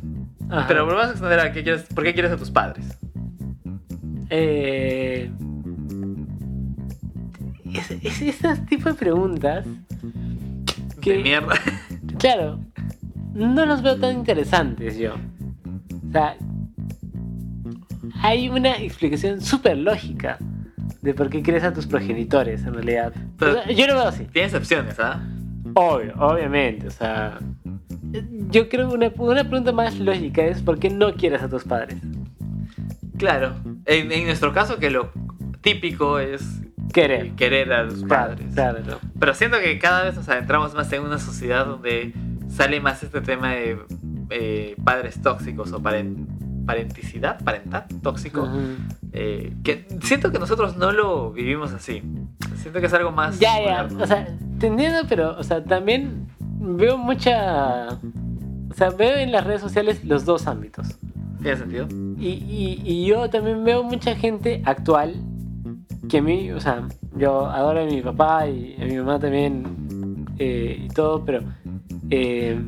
Ajá. 0.49 0.65
Pero 0.67 0.85
volvamos 0.85 1.07
a 1.07 1.11
extender 1.11 1.39
a 1.39 1.51
qué 1.51 1.63
quieres, 1.63 1.83
¿por 1.93 2.03
qué 2.03 2.13
quieres 2.13 2.31
a 2.31 2.37
tus 2.37 2.49
padres? 2.51 2.97
Eh, 4.31 5.31
es, 7.73 7.91
es 7.91 8.21
esas 8.21 8.65
tipo 8.65 8.89
de 8.89 8.95
preguntas 8.95 9.65
que, 11.01 11.13
De 11.13 11.23
mierda. 11.23 11.55
claro, 12.19 12.59
no 13.33 13.65
los 13.65 13.81
veo 13.81 13.97
tan 13.97 14.15
interesantes 14.15 14.97
yo. 14.97 15.13
O 15.13 16.11
sea, 16.11 16.35
hay 18.21 18.49
una 18.49 18.77
explicación 18.77 19.41
súper 19.41 19.77
lógica 19.77 20.37
de 21.01 21.13
por 21.13 21.29
qué 21.29 21.41
quieres 21.41 21.63
a 21.63 21.73
tus 21.73 21.85
progenitores, 21.85 22.63
en 22.65 22.73
realidad. 22.73 23.13
O 23.15 23.37
Pero- 23.37 23.53
sea, 23.63 23.71
yo 23.71 23.87
lo 23.87 23.93
veo 23.93 24.07
así. 24.07 24.25
Tienes 24.25 24.53
opciones, 24.53 24.99
¿ah? 24.99 25.21
Obvio, 25.75 26.13
obviamente, 26.17 26.87
o 26.87 26.91
sea... 26.91 27.39
Yo 28.49 28.69
creo 28.69 28.89
que 28.89 28.95
una, 28.95 29.11
una 29.17 29.43
pregunta 29.43 29.71
más 29.71 29.99
lógica 29.99 30.43
es 30.43 30.61
¿por 30.61 30.79
qué 30.79 30.89
no 30.89 31.13
quieres 31.13 31.43
a 31.43 31.49
tus 31.49 31.63
padres? 31.63 31.97
Claro. 33.17 33.53
En, 33.85 34.11
en 34.11 34.25
nuestro 34.25 34.51
caso, 34.53 34.77
que 34.79 34.89
lo 34.89 35.11
típico 35.61 36.19
es 36.19 36.61
Querer. 36.93 37.31
querer 37.35 37.71
a 37.73 37.83
los 37.83 38.03
padres. 38.03 38.47
claro. 38.53 38.79
Pero 39.19 39.33
siento 39.35 39.59
que 39.59 39.77
cada 39.77 40.03
vez 40.05 40.15
nos 40.15 40.27
adentramos 40.29 40.73
más 40.73 40.91
en 40.93 41.03
una 41.03 41.19
sociedad 41.19 41.65
donde 41.67 42.13
sale 42.47 42.79
más 42.79 43.03
este 43.03 43.21
tema 43.21 43.51
de 43.51 43.77
eh, 44.31 44.75
padres 44.83 45.21
tóxicos 45.21 45.71
o 45.71 45.79
paren- 45.81 46.25
parenticidad, 46.69 47.43
parental 47.43 47.85
tóxico. 48.03 48.47
Eh, 49.11 49.55
que 49.63 49.87
siento 50.03 50.31
que 50.31 50.37
nosotros 50.37 50.77
no 50.77 50.91
lo 50.91 51.31
vivimos 51.31 51.73
así. 51.73 52.03
Siento 52.57 52.79
que 52.79 52.85
es 52.85 52.93
algo 52.93 53.11
más. 53.11 53.39
Ya, 53.39 53.87
o 53.99 54.05
sea, 54.05 54.27
te 54.59 54.67
entiendo, 54.67 54.99
pero, 55.09 55.35
o 55.35 55.41
sea, 55.41 55.63
también 55.63 56.27
veo 56.39 56.95
mucha... 56.95 57.87
O 58.69 58.73
sea, 58.75 58.91
veo 58.91 59.17
en 59.17 59.31
las 59.31 59.47
redes 59.47 59.61
sociales 59.61 60.05
los 60.05 60.25
dos 60.25 60.45
ámbitos. 60.45 60.99
¿Tiene 61.41 61.57
sentido? 61.57 61.87
Y, 62.19 62.27
y, 62.27 62.81
y 62.85 63.07
yo 63.07 63.27
también 63.31 63.63
veo 63.63 63.81
mucha 63.81 64.15
gente 64.15 64.61
actual 64.63 65.15
que 66.07 66.19
a 66.19 66.21
mí, 66.21 66.51
o 66.51 66.59
sea, 66.59 66.87
yo 67.17 67.47
adoro 67.47 67.81
a 67.81 67.85
mi 67.85 67.99
papá 68.03 68.47
y 68.47 68.77
a 68.79 68.85
mi 68.85 68.95
mamá 68.95 69.19
también 69.19 70.27
eh, 70.37 70.85
y 70.85 70.87
todo, 70.89 71.25
pero 71.25 71.41
eh, 72.11 72.61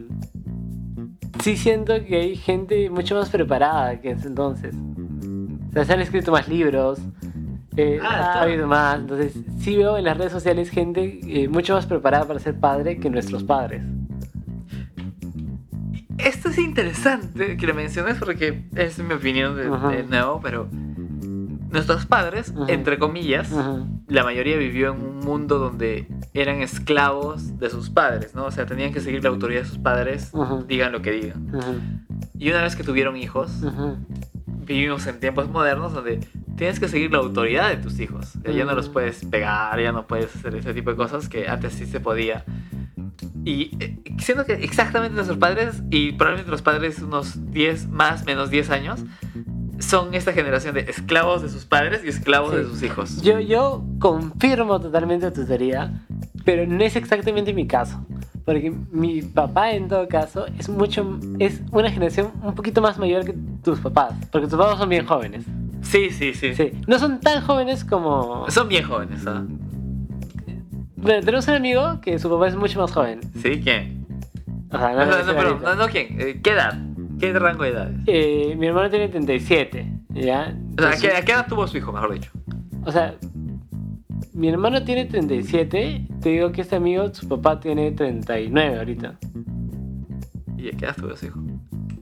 sí 1.41 1.57
siento 1.57 1.93
que 2.05 2.15
hay 2.17 2.35
gente 2.35 2.89
mucho 2.89 3.15
más 3.15 3.29
preparada 3.29 3.99
que 3.99 4.11
en 4.11 4.17
ese 4.17 4.27
entonces. 4.27 4.75
O 5.69 5.73
sea, 5.73 5.85
se 5.85 5.93
han 5.93 6.01
escrito 6.01 6.31
más 6.31 6.47
libros, 6.47 6.99
eh, 7.77 7.99
Ah, 8.03 8.33
ha 8.39 8.41
habido 8.43 8.67
más, 8.67 8.99
entonces 8.99 9.33
sí 9.59 9.77
veo 9.77 9.97
en 9.97 10.03
las 10.03 10.17
redes 10.17 10.31
sociales 10.33 10.69
gente 10.69 11.19
eh, 11.23 11.47
mucho 11.47 11.73
más 11.75 11.85
preparada 11.85 12.25
para 12.25 12.39
ser 12.39 12.59
padre 12.59 12.97
que 12.99 13.09
nuestros 13.09 13.43
padres. 13.43 13.81
Esto 16.17 16.49
es 16.49 16.57
interesante 16.59 17.57
que 17.57 17.65
lo 17.67 17.73
menciones 17.73 18.17
porque 18.19 18.65
es 18.75 18.99
mi 18.99 19.13
opinión 19.13 19.55
de, 19.55 19.67
Ajá. 19.67 19.89
de 19.89 20.03
nuevo, 20.03 20.39
pero 20.43 20.67
nuestros 21.71 22.05
padres, 22.05 22.53
Ajá. 22.55 22.71
entre 22.71 22.99
comillas, 22.99 23.51
Ujú, 23.51 23.87
la 24.11 24.23
mayoría 24.23 24.57
vivió 24.57 24.93
en 24.93 25.01
un 25.01 25.19
mundo 25.19 25.57
donde 25.57 26.07
eran 26.33 26.61
esclavos 26.61 27.57
de 27.59 27.69
sus 27.69 27.89
padres, 27.89 28.35
¿no? 28.35 28.45
O 28.45 28.51
sea, 28.51 28.65
tenían 28.65 28.91
que 28.93 28.99
seguir 28.99 29.23
la 29.23 29.29
autoridad 29.29 29.61
de 29.61 29.67
sus 29.67 29.77
padres, 29.77 30.29
Ujú. 30.33 30.63
digan 30.67 30.91
lo 30.91 31.01
que 31.01 31.11
digan. 31.11 31.53
ujú, 31.55 31.79
Y 32.37 32.49
una 32.49 32.61
vez 32.61 32.75
que 32.75 32.83
tuvieron 32.83 33.15
hijos, 33.15 33.61
ujú. 33.63 33.97
vivimos 34.65 35.07
en 35.07 35.19
tiempos 35.19 35.49
modernos 35.49 35.93
donde 35.93 36.19
tienes 36.57 36.79
que 36.79 36.87
seguir 36.89 37.11
la 37.11 37.19
autoridad 37.19 37.69
de 37.69 37.77
tus 37.77 37.99
hijos. 37.99 38.33
Ya 38.43 38.65
no 38.65 38.73
los 38.75 38.89
puedes 38.89 39.23
pegar, 39.25 39.79
ya 39.79 39.91
no 39.91 40.05
puedes 40.07 40.35
hacer 40.35 40.55
ese 40.55 40.73
tipo 40.73 40.89
de 40.91 40.97
cosas 40.97 41.29
que 41.29 41.47
antes 41.47 41.73
sí 41.73 41.85
se 41.85 41.99
podía. 41.99 42.43
Y 43.45 43.75
eh, 43.79 43.97
siento 44.19 44.45
que 44.45 44.53
exactamente 44.53 45.15
nuestros 45.15 45.37
padres, 45.39 45.81
y 45.89 46.11
probablemente 46.11 46.51
los 46.51 46.61
padres 46.61 46.99
unos 47.01 47.51
10, 47.51 47.87
más, 47.89 48.25
menos 48.25 48.49
10 48.49 48.69
años, 48.71 49.03
son 49.81 50.13
esta 50.13 50.33
generación 50.33 50.73
de 50.75 50.81
esclavos 50.81 51.41
de 51.41 51.49
sus 51.49 51.65
padres 51.65 52.01
y 52.03 52.09
esclavos 52.09 52.51
Sí. 52.51 52.57
de 52.57 52.63
sus 52.65 52.83
hijos. 52.83 53.21
Yo, 53.21 53.39
yo 53.39 53.83
confirmo 53.99 54.79
totalmente 54.79 55.29
tu 55.31 55.45
teoría, 55.45 55.91
pero 56.45 56.65
no 56.65 56.83
es 56.83 56.95
exactamente 56.95 57.53
mi 57.53 57.67
caso. 57.67 58.05
Porque 58.45 58.73
mi 58.91 59.21
papá, 59.21 59.71
en 59.71 59.87
todo 59.87 60.07
caso, 60.07 60.45
es 60.57 60.67
mucho 60.67 61.19
es 61.39 61.61
una 61.71 61.91
generación 61.91 62.31
un 62.41 62.55
poquito 62.55 62.81
más 62.81 62.97
mayor 62.97 63.23
que 63.23 63.35
tus 63.63 63.79
papás. 63.79 64.13
Porque 64.31 64.47
tus 64.47 64.57
papás 64.57 64.79
son 64.79 64.89
bien 64.89 65.05
jóvenes. 65.05 65.45
Sí, 65.83 66.09
sí, 66.09 66.33
sí. 66.33 66.55
Sí. 66.55 66.71
No 66.87 66.97
son 66.97 67.19
tan 67.19 67.41
jóvenes 67.43 67.83
como. 67.85 68.49
Son 68.49 68.67
bien 68.67 68.83
jóvenes, 68.83 69.25
¿ah? 69.27 69.43
Bueno, 70.95 71.21
tenemos 71.25 71.47
un 71.47 71.53
amigo 71.55 71.99
que 72.01 72.19
su 72.19 72.29
papá 72.29 72.47
es 72.47 72.55
mucho 72.55 72.79
más 72.79 72.91
joven. 72.91 73.21
¿Sí? 73.41 73.61
¿Quién? 73.63 74.05
O 74.71 74.77
sea, 74.77 74.93
No, 74.93 75.05
no, 75.05 75.17
no, 75.23 75.33
pero, 75.35 75.59
no, 75.59 75.75
no, 75.75 75.87
¿quién? 75.87 76.19
Eh, 76.19 76.39
¿Qué 76.43 76.51
edad? 76.51 76.77
¿Qué 77.21 77.31
rango 77.33 77.63
de 77.63 77.69
edades? 77.69 77.95
Eh, 78.07 78.55
mi 78.57 78.67
hermano 78.67 78.89
tiene 78.89 79.07
37, 79.07 79.87
¿ya? 80.15 80.55
O 80.77 80.81
sea, 80.81 81.17
¿a 81.17 81.21
qué, 81.21 81.31
edad 81.31 81.45
tuvo 81.47 81.67
su 81.67 81.77
hijo, 81.77 81.91
mejor 81.93 82.13
dicho? 82.13 82.31
O 82.83 82.91
sea, 82.91 83.15
mi 84.33 84.49
hermano 84.49 84.83
tiene 84.83 85.05
37. 85.05 86.07
Te 86.19 86.29
digo 86.29 86.51
que 86.51 86.61
este 86.61 86.75
amigo, 86.75 87.13
su 87.13 87.27
papá 87.29 87.59
tiene 87.59 87.91
39 87.91 88.77
ahorita. 88.79 89.19
¿Y 90.57 90.69
a 90.69 90.71
qué 90.71 90.85
edad 90.85 90.95
tuvo 90.95 91.15
su 91.15 91.27
hijo? 91.27 91.39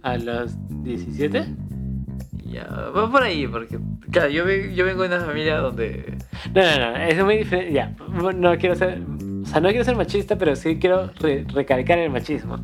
¿A 0.03 0.17
los 0.17 0.55
17? 0.83 1.45
Ya, 2.45 2.65
va 2.65 3.11
por 3.11 3.21
ahí, 3.21 3.45
porque, 3.45 3.77
claro, 4.09 4.29
yo, 4.29 4.43
yo 4.49 4.85
vengo 4.85 5.01
de 5.03 5.15
una 5.15 5.25
familia 5.25 5.57
donde... 5.57 6.17
No, 6.55 6.61
no, 6.61 6.91
no, 6.91 6.95
es 6.97 7.23
muy 7.23 7.37
diferente. 7.37 7.73
Ya, 7.73 7.93
no 8.35 8.57
quiero 8.57 8.73
ser. 8.75 9.03
O 9.43 9.45
sea, 9.45 9.61
no 9.61 9.69
quiero 9.69 9.83
ser 9.83 9.95
machista, 9.95 10.37
pero 10.37 10.55
sí 10.55 10.77
quiero 10.79 11.11
re- 11.19 11.45
recalcar 11.53 11.99
el 11.99 12.09
machismo. 12.09 12.57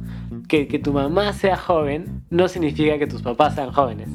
Que, 0.47 0.67
que 0.67 0.79
tu 0.79 0.91
mamá 0.93 1.33
sea 1.33 1.55
joven 1.57 2.23
no 2.29 2.47
significa 2.47 2.97
que 2.97 3.07
tus 3.07 3.21
papás 3.21 3.55
sean 3.55 3.71
jóvenes. 3.71 4.09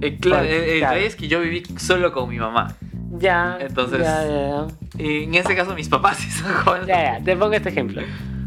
Eh, 0.00 0.18
claro, 0.18 0.44
Bueno, 0.44 0.54
el, 0.56 0.62
el 0.70 0.78
claro. 0.78 0.94
detalle 0.94 1.06
es 1.06 1.16
que 1.16 1.28
yo 1.28 1.40
viví 1.40 1.62
solo 1.78 2.12
con 2.12 2.28
mi 2.28 2.38
mamá. 2.38 2.74
Ya. 3.18 3.58
Entonces- 3.60 4.00
Ya, 4.00 4.24
ya, 4.26 4.66
Y 5.02 5.24
en 5.24 5.34
ese 5.34 5.56
caso 5.56 5.74
mis 5.74 5.88
papás 5.88 6.18
sí 6.18 6.30
son 6.30 6.52
jóvenes. 6.52 6.86
ya. 6.88 6.94
Ya, 7.04 7.18
ya, 7.18 7.24
te 7.24 7.36
pongo 7.36 7.52
este 7.54 7.70
ejemplo. 7.70 8.02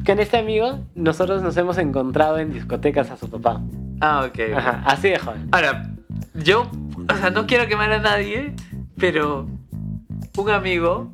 Con 0.06 0.20
este 0.20 0.38
amigo, 0.38 0.80
nosotros 0.96 1.42
nos 1.44 1.56
hemos 1.58 1.78
encontrado 1.78 2.38
en 2.40 2.52
discotecas 2.54 3.12
a 3.12 3.18
su 3.18 3.30
papá. 3.30 3.62
Ah, 4.00 4.24
ok. 4.26 4.40
ok. 4.52 4.58
Ajá, 4.58 4.84
así 4.86 5.10
de 5.10 5.20
joven. 5.20 5.48
Ahora, 5.52 5.92
yo, 6.34 6.70
o 7.12 7.16
sea, 7.18 7.30
no 7.30 7.46
quiero 7.46 7.68
quemar 7.68 7.92
a 7.92 8.00
nadie, 8.00 8.54
pero 8.98 9.48
un 10.38 10.50
amigo 10.50 11.12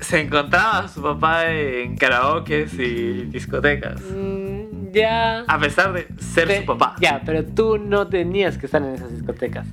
se 0.00 0.20
encontraba 0.20 0.78
a 0.80 0.88
su 0.88 1.02
papá 1.02 1.50
en 1.50 1.96
karaokes 1.96 2.74
y 2.78 3.24
discotecas. 3.26 4.00
Mm, 4.00 4.55
ya. 4.96 5.40
A 5.46 5.58
pesar 5.58 5.92
de 5.92 6.06
ser 6.18 6.60
su 6.60 6.66
papá. 6.66 6.96
Ya, 7.00 7.22
pero 7.24 7.44
tú 7.44 7.78
no 7.78 8.08
tenías 8.08 8.58
que 8.58 8.66
estar 8.66 8.82
en 8.82 8.94
esas 8.94 9.12
discotecas. 9.12 9.66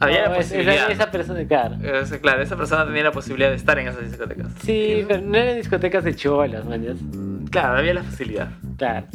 Había 0.00 0.24
No, 0.24 0.30
la 0.30 0.36
posibilidad. 0.36 0.74
Esa, 0.74 0.92
esa 0.92 1.10
persona, 1.12 1.46
claro. 1.46 1.76
Esa 2.42 2.56
persona 2.56 2.84
tenía 2.86 3.04
la 3.04 3.12
posibilidad 3.12 3.50
de 3.50 3.56
estar 3.56 3.78
en 3.78 3.88
esas 3.88 4.04
discotecas. 4.10 4.48
Sí, 4.62 5.04
pero 5.06 5.22
no 5.22 5.36
eran 5.36 5.56
discotecas 5.56 6.02
de 6.02 6.14
chibolas, 6.16 6.64
mañas. 6.64 6.96
Claro, 7.50 7.78
había 7.78 7.94
la 7.94 8.02
facilidad. 8.02 8.48
Claro. 8.76 9.06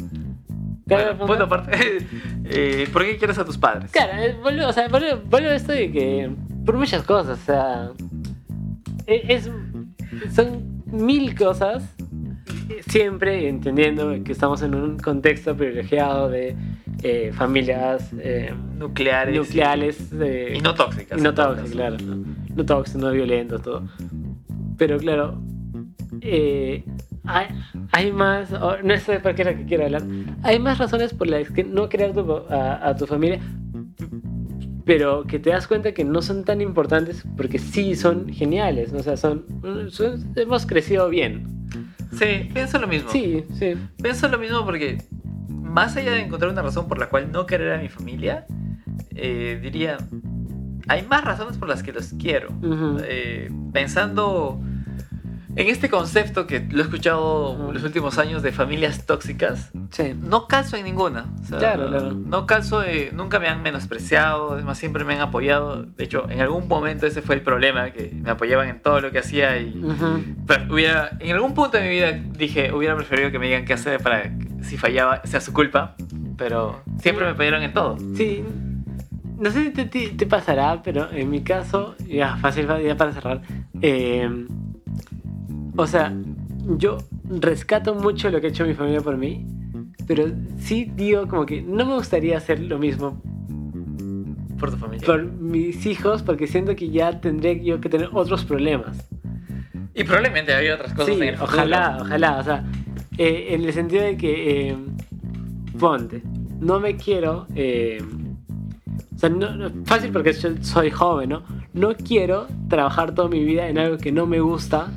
Bueno, 0.86 1.18
punto 1.18 1.44
aparte. 1.44 1.76
eh, 2.46 2.88
¿Por 2.90 3.04
qué 3.04 3.18
quieres 3.18 3.38
a 3.38 3.44
tus 3.44 3.58
padres? 3.58 3.90
Claro, 3.90 4.12
eh, 4.22 4.34
vuelvo, 4.42 4.66
o 4.68 4.72
sea, 4.72 4.88
vuelvo, 4.88 5.20
vuelvo 5.26 5.50
a 5.50 5.54
esto 5.54 5.72
de 5.72 5.92
que 5.92 6.30
por 6.64 6.76
muchas 6.76 7.02
cosas, 7.02 7.38
o 7.38 7.44
sea, 7.44 7.90
e- 9.06 9.34
es, 9.34 9.50
son 10.34 10.82
mil 10.86 11.36
cosas, 11.36 11.82
siempre 12.88 13.48
entendiendo 13.48 14.12
que 14.24 14.32
estamos 14.32 14.62
en 14.62 14.74
un 14.74 14.98
contexto 14.98 15.56
privilegiado 15.56 16.28
de 16.28 16.54
eh, 17.02 17.30
familias 17.32 18.10
eh, 18.18 18.52
Nucleares. 18.78 19.36
nucleares 19.36 20.12
eh, 20.20 20.54
Y 20.56 20.60
no 20.60 20.74
tóxicas. 20.74 21.18
y 21.18 21.22
no 21.22 21.32
tóxicas, 21.34 21.70
claro. 21.70 21.96
No, 22.04 22.24
no 22.56 22.66
tóxicos, 22.66 23.02
no 23.02 23.10
violentos, 23.12 23.62
todo. 23.62 23.82
Pero 24.76 24.98
claro, 24.98 25.40
eh, 26.20 26.84
hay, 27.24 27.46
hay 27.92 28.12
más, 28.12 28.52
o- 28.52 28.82
no 28.82 28.96
sé 28.98 29.20
por 29.20 29.34
qué 29.34 29.42
es 29.42 29.48
lo 29.48 29.56
que 29.56 29.64
quiero 29.66 29.84
hablar, 29.84 30.02
hay 30.42 30.58
más 30.58 30.78
razones 30.78 31.12
por 31.14 31.26
las 31.28 31.50
que 31.50 31.64
no 31.64 31.88
querer 31.88 32.12
tu- 32.12 32.44
a, 32.50 32.88
a 32.88 32.96
tu 32.96 33.06
familia, 33.06 33.40
pero 34.84 35.24
que 35.24 35.38
te 35.38 35.50
das 35.50 35.66
cuenta 35.66 35.92
que 35.92 36.04
no 36.04 36.22
son 36.22 36.44
tan 36.44 36.60
importantes 36.60 37.22
porque 37.36 37.58
sí 37.58 37.94
son 37.94 38.28
geniales, 38.32 38.92
¿no? 38.92 39.00
o 39.00 39.02
sea, 39.02 39.16
son, 39.16 39.44
son- 39.90 40.32
hemos 40.36 40.64
crecido 40.66 41.08
bien. 41.08 41.46
Sí, 42.18 42.50
pienso 42.52 42.78
lo 42.78 42.86
mismo. 42.86 43.10
Sí, 43.10 43.44
sí. 43.54 43.74
Pienso 44.02 44.28
lo 44.28 44.38
mismo 44.38 44.64
porque, 44.64 45.02
más 45.48 45.96
allá 45.96 46.12
de 46.12 46.22
encontrar 46.22 46.50
una 46.50 46.62
razón 46.62 46.88
por 46.88 46.98
la 46.98 47.08
cual 47.08 47.30
no 47.32 47.46
querer 47.46 47.72
a 47.72 47.78
mi 47.78 47.88
familia, 47.88 48.46
eh, 49.10 49.58
diría, 49.62 49.98
hay 50.88 51.02
más 51.02 51.24
razones 51.24 51.56
por 51.56 51.68
las 51.68 51.82
que 51.82 51.92
los 51.92 52.14
quiero. 52.14 52.48
Eh, 53.04 53.50
pensando 53.72 54.60
en 55.60 55.68
este 55.68 55.88
concepto 55.90 56.46
que 56.46 56.60
lo 56.70 56.78
he 56.78 56.82
escuchado 56.82 57.72
los 57.72 57.82
últimos 57.82 58.16
años 58.18 58.42
de 58.42 58.52
familias 58.52 59.06
tóxicas, 59.06 59.70
Sí. 59.90 60.14
no 60.20 60.46
calzo 60.46 60.76
en 60.76 60.84
ninguna. 60.84 61.26
O 61.42 61.44
sea, 61.46 61.58
Claro, 61.58 61.88
claro. 61.88 62.12
No 62.12 62.46
calzo, 62.46 62.84
eh, 62.84 63.10
nunca 63.12 63.40
me 63.40 63.48
han 63.48 63.60
menospreciado, 63.62 64.56
es 64.56 64.64
más, 64.64 64.78
siempre 64.78 65.04
me 65.04 65.14
han 65.14 65.20
apoyado. 65.20 65.82
De 65.82 66.04
hecho, 66.04 66.30
en 66.30 66.40
algún 66.40 66.68
momento 66.68 67.06
ese 67.06 67.22
fue 67.22 67.34
el 67.34 67.42
problema, 67.42 67.90
que 67.90 68.12
me 68.14 68.30
apoyaban 68.30 68.68
en 68.68 68.80
todo 68.80 69.00
lo 69.00 69.10
que 69.10 69.18
hacía 69.18 69.58
y 69.60 69.76
Ujú. 69.84 70.22
pero 70.46 70.72
hubiera, 70.72 71.10
en 71.18 71.34
algún 71.34 71.54
punto 71.54 71.76
de 71.76 71.82
mi 71.82 71.90
vida 71.90 72.12
dije, 72.12 72.72
hubiera 72.72 72.94
preferido 72.96 73.32
que 73.32 73.38
me 73.40 73.46
digan 73.46 73.64
qué 73.64 73.72
hacer 73.72 74.00
para 74.00 74.22
que 74.22 74.48
si 74.62 74.76
fallaba 74.76 75.22
sea 75.24 75.40
su 75.40 75.52
culpa, 75.52 75.96
pero 76.36 76.82
siempre 77.02 77.24
me 77.24 77.32
apoyaron 77.32 77.62
en 77.64 77.72
todo. 77.72 77.96
Sí, 78.16 78.44
no 79.38 79.50
sé 79.50 79.64
si 79.64 79.70
te, 79.70 79.86
te- 79.86 80.10
te 80.10 80.26
pasará, 80.26 80.82
pero 80.84 81.10
en 81.10 81.28
mi 81.30 81.42
caso, 81.42 81.96
ya 82.08 82.36
fácil, 82.36 82.68
ya 82.84 82.96
para 82.96 83.12
cerrar, 83.12 83.40
eh, 83.82 84.28
o 85.78 85.86
sea, 85.86 86.12
yo 86.76 86.98
rescato 87.28 87.94
mucho 87.94 88.30
lo 88.30 88.40
que 88.40 88.48
ha 88.48 88.50
hecho 88.50 88.66
mi 88.66 88.74
familia 88.74 89.00
por 89.00 89.16
mí, 89.16 89.46
pero 90.06 90.26
sí 90.58 90.90
digo 90.94 91.26
como 91.28 91.46
que 91.46 91.62
no 91.62 91.86
me 91.86 91.94
gustaría 91.94 92.36
hacer 92.36 92.60
lo 92.60 92.78
mismo 92.78 93.22
Por 94.58 94.70
tu 94.72 94.76
familia. 94.76 95.06
por 95.06 95.22
mis 95.24 95.86
hijos, 95.86 96.22
porque 96.22 96.46
siento 96.46 96.74
que 96.76 96.90
ya 96.90 97.20
tendría 97.20 97.52
yo 97.54 97.80
que 97.80 97.88
tener 97.88 98.10
otros 98.12 98.44
problemas. 98.44 99.08
Y 99.94 100.04
probablemente 100.04 100.52
había 100.54 100.74
otras 100.74 100.92
cosas 100.94 101.14
Sí, 101.14 101.22
en 101.22 101.28
el 101.28 101.36
futuro. 101.36 101.56
ojalá, 101.58 101.98
ojalá, 102.00 102.38
o 102.38 102.42
sea, 102.44 102.64
eh, 103.16 103.46
en 103.50 103.64
el 103.64 103.72
sentido 103.72 104.02
de 104.04 104.16
que, 104.16 104.70
eh, 104.70 104.76
ponte, 105.78 106.22
no 106.60 106.80
me 106.80 106.96
quiero, 106.96 107.46
eh, 107.54 108.02
o 109.14 109.18
sea, 109.18 109.28
no, 109.28 109.54
no- 109.56 109.70
fácil 109.84 110.10
porque 110.12 110.32
yo 110.32 110.50
soy 110.60 110.90
joven, 110.90 111.30
¿no? 111.30 111.42
No 111.72 111.94
quiero 111.96 112.46
trabajar 112.68 113.14
toda 113.14 113.28
mi 113.28 113.44
vida 113.44 113.68
en 113.68 113.78
algo 113.78 113.98
que 113.98 114.12
no 114.12 114.26
me 114.26 114.40
gusta 114.40 114.92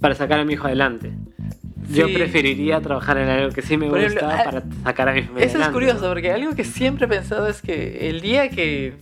para 0.00 0.14
sacar 0.14 0.40
a 0.40 0.44
mi 0.44 0.54
hijo 0.54 0.66
adelante. 0.66 1.12
Yo 1.90 2.06
Sí. 2.06 2.14
preferiría 2.14 2.80
trabajar 2.80 3.18
en 3.18 3.28
algo 3.28 3.52
que 3.52 3.62
sí 3.62 3.76
me 3.76 3.88
Por 3.88 4.00
gusta 4.02 4.34
ejemplo, 4.34 4.44
para 4.44 4.62
sacar 4.84 5.08
a 5.08 5.12
mi 5.12 5.22
familia 5.22 5.40
Eso 5.46 5.48
es 5.58 5.64
adelante, 5.64 5.72
curioso, 5.72 6.08
porque 6.08 6.30
algo 6.32 6.54
que 6.54 6.64
siempre 6.64 7.06
he 7.06 7.08
pensado 7.08 7.48
es 7.48 7.62
que 7.62 8.08
el 8.08 8.20
día 8.20 8.48
que 8.48 8.94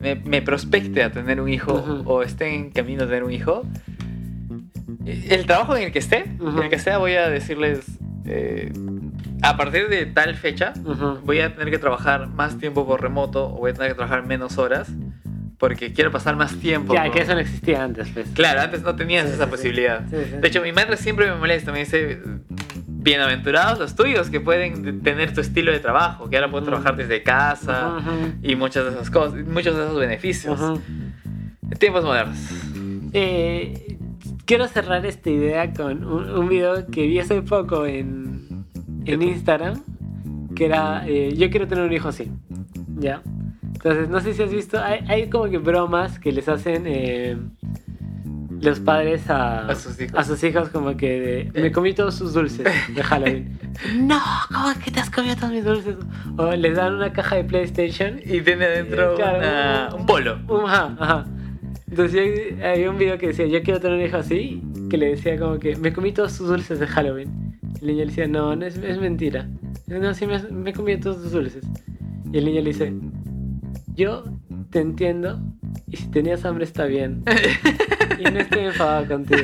me, 0.00 0.14
me 0.16 0.40
prospecte 0.42 1.02
a 1.02 1.10
tener 1.10 1.40
un 1.40 1.48
hijo 1.48 1.74
Ujú. 1.74 2.02
o 2.10 2.22
esté 2.22 2.54
en 2.54 2.70
camino 2.70 3.04
a 3.04 3.06
tener 3.06 3.24
un 3.24 3.32
hijo, 3.32 3.62
el 5.04 5.46
trabajo 5.46 5.76
en 5.76 5.84
el 5.84 5.92
que 5.92 5.98
esté, 5.98 6.24
Ujú. 6.38 6.56
en 6.58 6.64
el 6.64 6.70
que 6.70 6.78
sea, 6.78 6.98
voy 6.98 7.14
a 7.14 7.28
decirles, 7.28 7.84
eh, 8.26 8.72
a 9.42 9.56
partir 9.56 9.88
de 9.88 10.06
tal 10.06 10.34
fecha, 10.36 10.72
Ujú. 10.84 11.18
voy 11.24 11.40
a 11.40 11.52
tener 11.54 11.70
que 11.70 11.78
trabajar 11.78 12.28
más 12.28 12.58
tiempo 12.58 12.86
por 12.86 13.02
remoto 13.02 13.46
o 13.46 13.58
voy 13.58 13.72
a 13.72 13.74
tener 13.74 13.88
que 13.90 13.94
trabajar 13.96 14.24
menos 14.24 14.56
horas 14.58 14.88
porque 15.58 15.92
quiero 15.92 16.10
pasar 16.10 16.36
más 16.36 16.54
tiempo. 16.56 16.94
Ya, 16.94 17.04
con- 17.04 17.12
que 17.12 17.20
eso 17.22 17.34
no 17.34 17.40
existía 17.40 17.84
antes, 17.84 18.08
pues. 18.12 18.28
Claro, 18.34 18.60
antes 18.60 18.82
no 18.82 18.94
tenías 18.96 19.26
Sí, 19.28 19.34
esa 19.34 19.44
sí, 19.44 19.50
posibilidad. 19.50 20.04
Sí. 20.10 20.16
De 20.40 20.48
hecho, 20.48 20.60
mi 20.62 20.72
madre 20.72 20.96
siempre 20.96 21.26
me 21.30 21.36
molesta, 21.36 21.72
me 21.72 21.80
dice, 21.80 22.20
bienaventurados 22.86 23.78
los 23.78 23.94
tuyos 23.94 24.30
que 24.30 24.40
pueden 24.40 25.02
tener 25.02 25.32
tu 25.34 25.40
estilo 25.40 25.72
de 25.72 25.80
trabajo, 25.80 26.28
que 26.30 26.36
ahora 26.36 26.50
puedo 26.50 26.64
trabajar 26.64 26.96
desde 26.96 27.22
casa 27.22 27.96
Ujú. 27.98 28.32
y 28.42 28.56
muchas 28.56 28.84
de 28.84 28.90
esas 28.92 29.10
cosas, 29.10 29.44
muchos 29.46 29.76
de 29.76 29.84
esos 29.84 29.98
beneficios. 29.98 30.60
Ujú. 30.60 30.80
Tiempos 31.78 32.04
modernos. 32.04 32.38
Eh, 33.12 33.98
quiero 34.44 34.66
cerrar 34.68 35.04
esta 35.06 35.30
idea 35.30 35.72
con 35.72 36.04
un, 36.04 36.30
un 36.30 36.48
video 36.48 36.86
que 36.86 37.06
vi 37.06 37.18
hace 37.20 37.40
poco 37.42 37.86
en, 37.86 38.64
en 39.04 39.22
Instagram, 39.22 39.82
que 40.54 40.66
era 40.66 41.04
eh, 41.06 41.34
yo 41.36 41.50
quiero 41.50 41.66
tener 41.68 41.84
un 41.84 41.92
hijo 41.92 42.08
así, 42.08 42.30
¿ya? 42.98 43.22
Entonces, 43.84 44.08
no 44.08 44.18
sé 44.20 44.32
si 44.32 44.42
has 44.42 44.50
visto, 44.50 44.82
hay, 44.82 45.04
hay 45.08 45.28
como 45.28 45.44
que 45.50 45.58
bromas 45.58 46.18
que 46.18 46.32
les 46.32 46.48
hacen 46.48 46.84
eh, 46.86 47.36
los 48.62 48.80
padres 48.80 49.28
a, 49.28 49.66
A 49.66 49.74
sus 49.74 50.00
hijos. 50.00 50.18
a 50.18 50.24
sus 50.24 50.42
hijos 50.42 50.70
como 50.70 50.96
que 50.96 51.50
de, 51.52 51.60
me 51.60 51.70
comí 51.70 51.92
todos 51.92 52.14
sus 52.14 52.32
dulces 52.32 52.66
de 52.94 53.02
Halloween. 53.02 53.58
no, 53.98 54.18
¿cómo 54.50 54.70
es 54.70 54.78
que 54.78 54.90
te 54.90 55.00
has 55.00 55.10
comido 55.10 55.36
todos 55.36 55.50
mis 55.52 55.64
dulces? 55.64 55.96
O 56.38 56.50
les 56.52 56.74
dan 56.76 56.94
una 56.94 57.12
caja 57.12 57.36
de 57.36 57.44
PlayStation 57.44 58.20
Y 58.24 58.40
tiene 58.40 58.66
dentro 58.68 59.12
Eh, 59.12 59.16
claro, 59.16 59.38
una- 59.38 59.88
un- 59.94 60.00
un 60.00 60.06
polo. 60.06 60.38
Uh, 60.48 60.66
Ajá, 60.66 60.96
ajá. 60.98 61.26
Entonces 61.90 62.54
había 62.64 62.90
un 62.90 62.96
video 62.98 63.18
que 63.18 63.28
decía, 63.28 63.46
yo 63.46 63.62
quiero 63.62 63.80
tener 63.80 63.98
un 63.98 64.04
hijo 64.06 64.16
así, 64.16 64.62
que 64.88 64.96
le 64.96 65.08
decía 65.10 65.38
como 65.38 65.58
que 65.58 65.76
me 65.76 65.92
comí 65.92 66.12
todos 66.12 66.32
sus 66.32 66.48
dulces 66.48 66.80
de 66.80 66.86
Halloween. 66.86 67.54
El 67.82 67.86
niño 67.88 67.98
le 68.00 68.06
decía, 68.06 68.26
no, 68.26 68.56
no 68.56 68.64
es, 68.64 68.78
es 68.78 68.98
mentira. 68.98 69.46
Dice, 69.86 70.00
no, 70.00 70.14
sí 70.14 70.26
me, 70.26 70.38
me 70.50 70.72
comí 70.72 70.96
todos 70.96 71.20
tus 71.22 71.32
dulces. 71.32 71.62
Y 72.32 72.38
el 72.38 72.46
niño 72.46 72.62
le 72.62 72.68
dice, 72.70 72.92
yo 73.94 74.24
te 74.70 74.80
entiendo 74.80 75.40
y 75.88 75.96
si 75.96 76.10
tenías 76.10 76.44
hambre 76.44 76.64
está 76.64 76.84
bien. 76.86 77.22
Y 78.16 78.30
no 78.30 78.38
estoy 78.38 78.66
enfadado 78.66 79.08
contigo. 79.08 79.42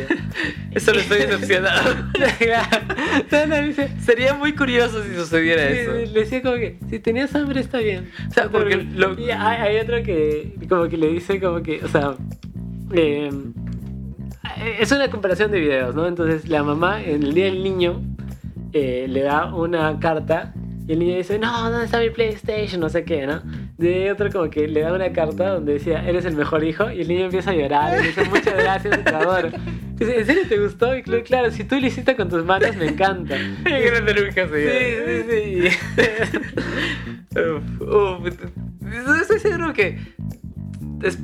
Eso 0.70 0.92
lo 0.92 1.00
estoy 1.00 1.18
decepcionado. 1.18 1.92
Sería 4.00 4.34
muy 4.34 4.54
curioso 4.54 5.02
si 5.02 5.14
sucediera 5.14 5.68
Sí, 5.70 5.78
eso. 5.78 5.92
Le 5.92 6.20
decía 6.20 6.40
como 6.42 6.54
que, 6.56 6.78
si 6.88 6.98
tenías 7.00 7.34
hambre 7.34 7.60
está 7.60 7.78
bien. 7.78 8.10
O 8.28 8.32
sea, 8.32 8.48
porque 8.48 8.76
lo- 8.76 9.18
Y 9.18 9.30
hay, 9.30 9.56
hay 9.60 9.76
otro 9.80 10.02
que 10.02 10.54
como 10.68 10.88
que 10.88 10.96
le 10.96 11.08
dice 11.08 11.40
como 11.40 11.62
que, 11.62 11.82
o 11.84 11.88
sea, 11.88 12.14
eh, 12.92 13.30
es 14.78 14.92
una 14.92 15.10
comparación 15.10 15.50
de 15.50 15.60
videos, 15.60 15.94
¿no? 15.94 16.06
Entonces 16.06 16.48
la 16.48 16.62
mamá 16.62 17.02
en 17.02 17.22
el 17.22 17.34
día 17.34 17.46
del 17.46 17.62
niño 17.62 18.02
eh, 18.72 19.06
le 19.08 19.22
da 19.22 19.52
una 19.54 19.98
carta 19.98 20.54
y 20.90 20.94
el 20.94 20.98
niño 20.98 21.18
dice, 21.18 21.38
no, 21.38 21.70
¿dónde 21.70 21.84
está 21.84 22.00
mi 22.00 22.10
PlayStation? 22.10 22.80
No 22.80 22.88
sé 22.88 23.04
qué, 23.04 23.24
¿no? 23.24 23.40
De 23.78 24.10
otro 24.10 24.28
como 24.28 24.50
que 24.50 24.66
le 24.66 24.80
da 24.80 24.92
una 24.92 25.12
carta 25.12 25.50
donde 25.50 25.74
decía, 25.74 26.04
eres 26.04 26.24
el 26.24 26.34
mejor 26.34 26.64
hijo 26.64 26.90
y 26.90 27.02
el 27.02 27.06
niño 27.06 27.26
empieza 27.26 27.52
a 27.52 27.54
llorar 27.54 27.96
y 27.96 28.02
le 28.02 28.08
dice, 28.08 28.24
muchas 28.24 28.56
gracias, 28.56 29.04
te 29.04 29.14
adoro. 29.14 29.50
Dice, 29.94 30.18
¿en 30.18 30.26
serio 30.26 30.42
te 30.48 30.58
gustó? 30.58 30.96
Y 30.96 31.04
claro, 31.04 31.52
si 31.52 31.62
tú 31.62 31.78
lo 31.78 31.86
hiciste 31.86 32.16
con 32.16 32.28
tus 32.28 32.44
manos 32.44 32.74
me 32.74 32.88
encanta. 32.88 33.36
Hijo 33.38 34.40
así. 34.40 34.66
Sí, 34.66 34.88
sí, 35.06 35.70
sí. 35.70 37.38
Uf, 37.38 37.80
uf, 37.80 38.26
estoy 39.20 39.38
seguro 39.38 39.72
que, 39.72 39.96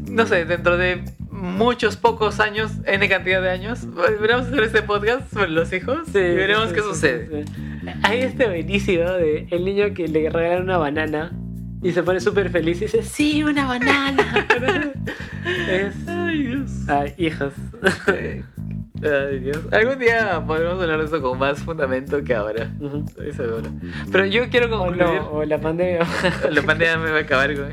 no 0.09 0.27
sé, 0.27 0.45
dentro 0.45 0.77
de 0.77 1.03
muchos 1.29 1.97
pocos 1.97 2.39
años, 2.39 2.71
N 2.85 3.09
cantidad 3.09 3.43
de 3.43 3.51
años, 3.51 3.81
veremos 4.21 4.47
hacer 4.47 4.63
este 4.63 4.83
podcast 4.83 5.33
sobre 5.33 5.51
los 5.51 5.73
hijos 5.73 6.07
Sí, 6.07 6.19
y 6.19 6.37
veremos 6.37 6.69
sí, 6.69 6.75
qué 6.77 6.81
sí, 6.83 6.87
sucede. 6.89 7.45
Hay 8.03 8.21
este 8.21 8.47
buenísimo 8.47 9.05
de 9.11 9.47
el 9.51 9.65
niño 9.65 9.93
que 9.95 10.09
le 10.09 10.29
regalan 10.31 10.63
una 10.65 10.79
banana 10.79 11.33
y 11.83 11.93
se 11.93 12.03
pone 12.03 12.21
súper 12.21 12.51
feliz 12.51 12.79
y 12.79 12.87
dice, 12.87 13.03
sí, 13.03 13.43
una 13.45 13.67
banana. 13.67 14.47
es... 15.71 15.95
Ay, 16.09 16.43
Dios. 16.43 16.71
Ay, 16.89 17.15
hijos. 17.19 17.53
Ay, 19.03 19.39
Dios. 19.41 19.61
Algún 19.73 19.99
día 19.99 20.43
podremos 20.47 20.81
hablar 20.81 20.99
de 21.01 21.05
eso 21.05 21.21
con 21.21 21.39
más 21.39 21.59
fundamento 21.63 22.25
que 22.25 22.35
ahora. 22.35 22.73
Estoy 23.07 23.33
seguro. 23.33 23.71
Pero 24.11 24.27
yo 24.27 24.49
quiero 24.49 24.75
o 24.75 24.79
concluir. 24.79 25.21
no, 25.21 25.31
o 25.31 25.45
la 25.45 25.59
pandemia. 25.59 26.01
La 26.51 26.63
pandemia 26.63 26.99
me 26.99 27.11
va 27.11 27.19
a 27.19 27.21
acabar, 27.21 27.55
güey. 27.55 27.73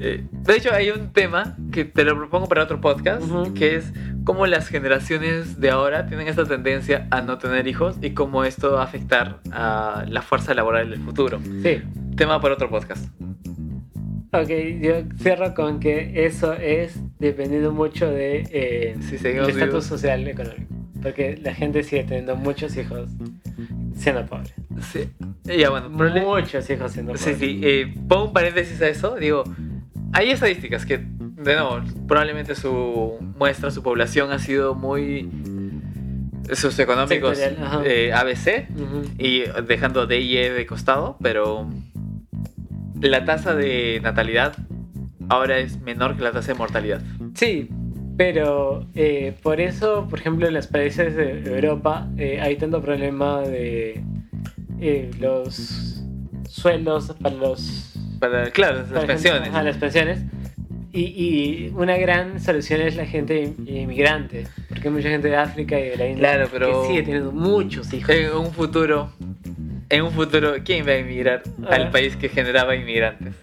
Eh, 0.00 0.24
De 0.30 0.56
hecho, 0.56 0.74
hay 0.74 0.90
un 0.90 1.12
tema 1.12 1.56
que 1.72 1.84
te 1.84 2.04
lo 2.04 2.16
propongo 2.16 2.48
para 2.48 2.64
otro 2.64 2.80
podcast, 2.80 3.24
que 3.54 3.76
es 3.76 3.92
cómo 4.24 4.46
las 4.46 4.68
generaciones 4.68 5.60
de 5.60 5.70
ahora 5.70 6.06
tienen 6.06 6.28
esta 6.28 6.44
tendencia 6.44 7.06
a 7.10 7.20
no 7.20 7.38
tener 7.38 7.66
hijos 7.68 7.96
y 8.00 8.10
cómo 8.10 8.44
esto 8.44 8.72
va 8.72 8.80
a 8.82 8.84
afectar 8.84 9.40
a 9.52 10.04
la 10.08 10.22
fuerza 10.22 10.54
laboral 10.54 10.90
del 10.90 11.00
futuro. 11.00 11.40
sí. 11.62 11.82
Tema 12.16 12.40
para 12.40 12.54
otro 12.54 12.70
podcast. 12.70 13.08
Ok, 14.32 14.48
yo 14.80 15.02
cierro 15.20 15.52
con 15.52 15.80
que 15.80 16.26
eso 16.26 16.52
es 16.52 16.96
dependiendo 17.18 17.72
mucho 17.72 18.08
de 18.08 18.48
eh, 18.52 18.96
Si 19.00 19.16
el 19.26 19.48
estatus 19.48 19.84
social 19.84 20.26
económico. 20.26 20.74
Porque 21.02 21.36
la 21.42 21.54
gente 21.54 21.82
sigue 21.82 22.04
teniendo 22.04 22.36
muchos 22.36 22.76
hijos 22.76 23.10
siendo 23.96 24.24
pobre. 24.26 24.50
Sí. 24.92 25.08
Ya, 25.44 25.70
bueno, 25.70 25.90
Muchos 25.90 26.68
hijos 26.70 26.92
siendo 26.92 27.12
pobres. 27.12 27.24
Sí, 27.24 27.34
sí. 27.34 27.60
eh, 27.62 27.94
pongo 28.08 28.26
un 28.26 28.32
paréntesis 28.32 28.80
a 28.80 28.88
eso. 28.88 29.16
Digo, 29.16 29.44
hay 30.14 30.30
estadísticas 30.30 30.86
que, 30.86 30.98
de 30.98 31.54
nuevo, 31.54 31.80
probablemente 32.08 32.54
su 32.54 33.18
muestra, 33.36 33.70
su 33.70 33.82
población 33.82 34.32
ha 34.32 34.38
sido 34.38 34.74
muy 34.74 35.28
socioeconómicos 36.52 37.38
eh, 37.84 38.12
ABC 38.12 38.68
Ujú. 38.70 39.02
y 39.18 39.42
dejando 39.66 40.06
D 40.06 40.20
y 40.20 40.36
E 40.36 40.52
de 40.52 40.66
costado, 40.66 41.16
pero 41.22 41.68
la 43.00 43.24
tasa 43.24 43.54
de 43.54 44.00
natalidad 44.02 44.54
ahora 45.28 45.58
es 45.58 45.80
menor 45.80 46.16
que 46.16 46.22
la 46.22 46.32
tasa 46.32 46.52
de 46.52 46.58
mortalidad. 46.58 47.02
Sí, 47.34 47.68
pero 48.16 48.86
eh, 48.94 49.34
por 49.42 49.60
eso, 49.60 50.06
por 50.08 50.20
ejemplo, 50.20 50.46
en 50.46 50.54
los 50.54 50.66
países 50.66 51.16
de 51.16 51.42
Europa 51.56 52.08
eh, 52.16 52.40
hay 52.40 52.56
tanto 52.56 52.80
problema 52.80 53.40
de 53.40 54.04
eh, 54.80 55.10
los 55.18 56.02
sueldos 56.48 57.14
para 57.20 57.34
los... 57.34 57.93
Para, 58.18 58.50
claro, 58.50 58.78
las 58.78 58.88
para 58.88 59.06
pensiones. 59.06 59.42
gente- 59.50 59.62
las 59.62 59.76
pensiones. 59.76 60.18
Y, 60.92 61.00
y 61.02 61.72
una 61.74 61.96
gran 61.96 62.38
solución 62.40 62.80
es 62.80 62.94
la 62.94 63.04
gente 63.04 63.42
in- 63.42 63.66
inmigrante, 63.66 64.46
porque 64.68 64.86
hay 64.88 64.94
mucha 64.94 65.08
gente 65.08 65.26
de 65.28 65.36
África 65.36 65.78
y 65.80 65.88
de 65.88 65.96
la 65.96 66.06
India 66.06 66.18
Claro, 66.20 66.48
pero- 66.52 66.82
que 66.82 66.88
sigue 66.88 67.02
teniendo 67.02 67.32
muchos 67.32 67.92
hijos. 67.92 68.10
En 68.10 68.30
un 68.32 68.52
futuro, 68.52 69.10
en 69.88 70.02
un 70.02 70.12
futuro, 70.12 70.54
¿quién 70.64 70.86
va 70.86 70.92
a 70.92 70.96
emigrar 70.98 71.42
al 71.68 71.86
Ah. 71.86 71.90
país 71.90 72.14
que 72.16 72.28
generaba 72.28 72.76
inmigrantes? 72.76 73.34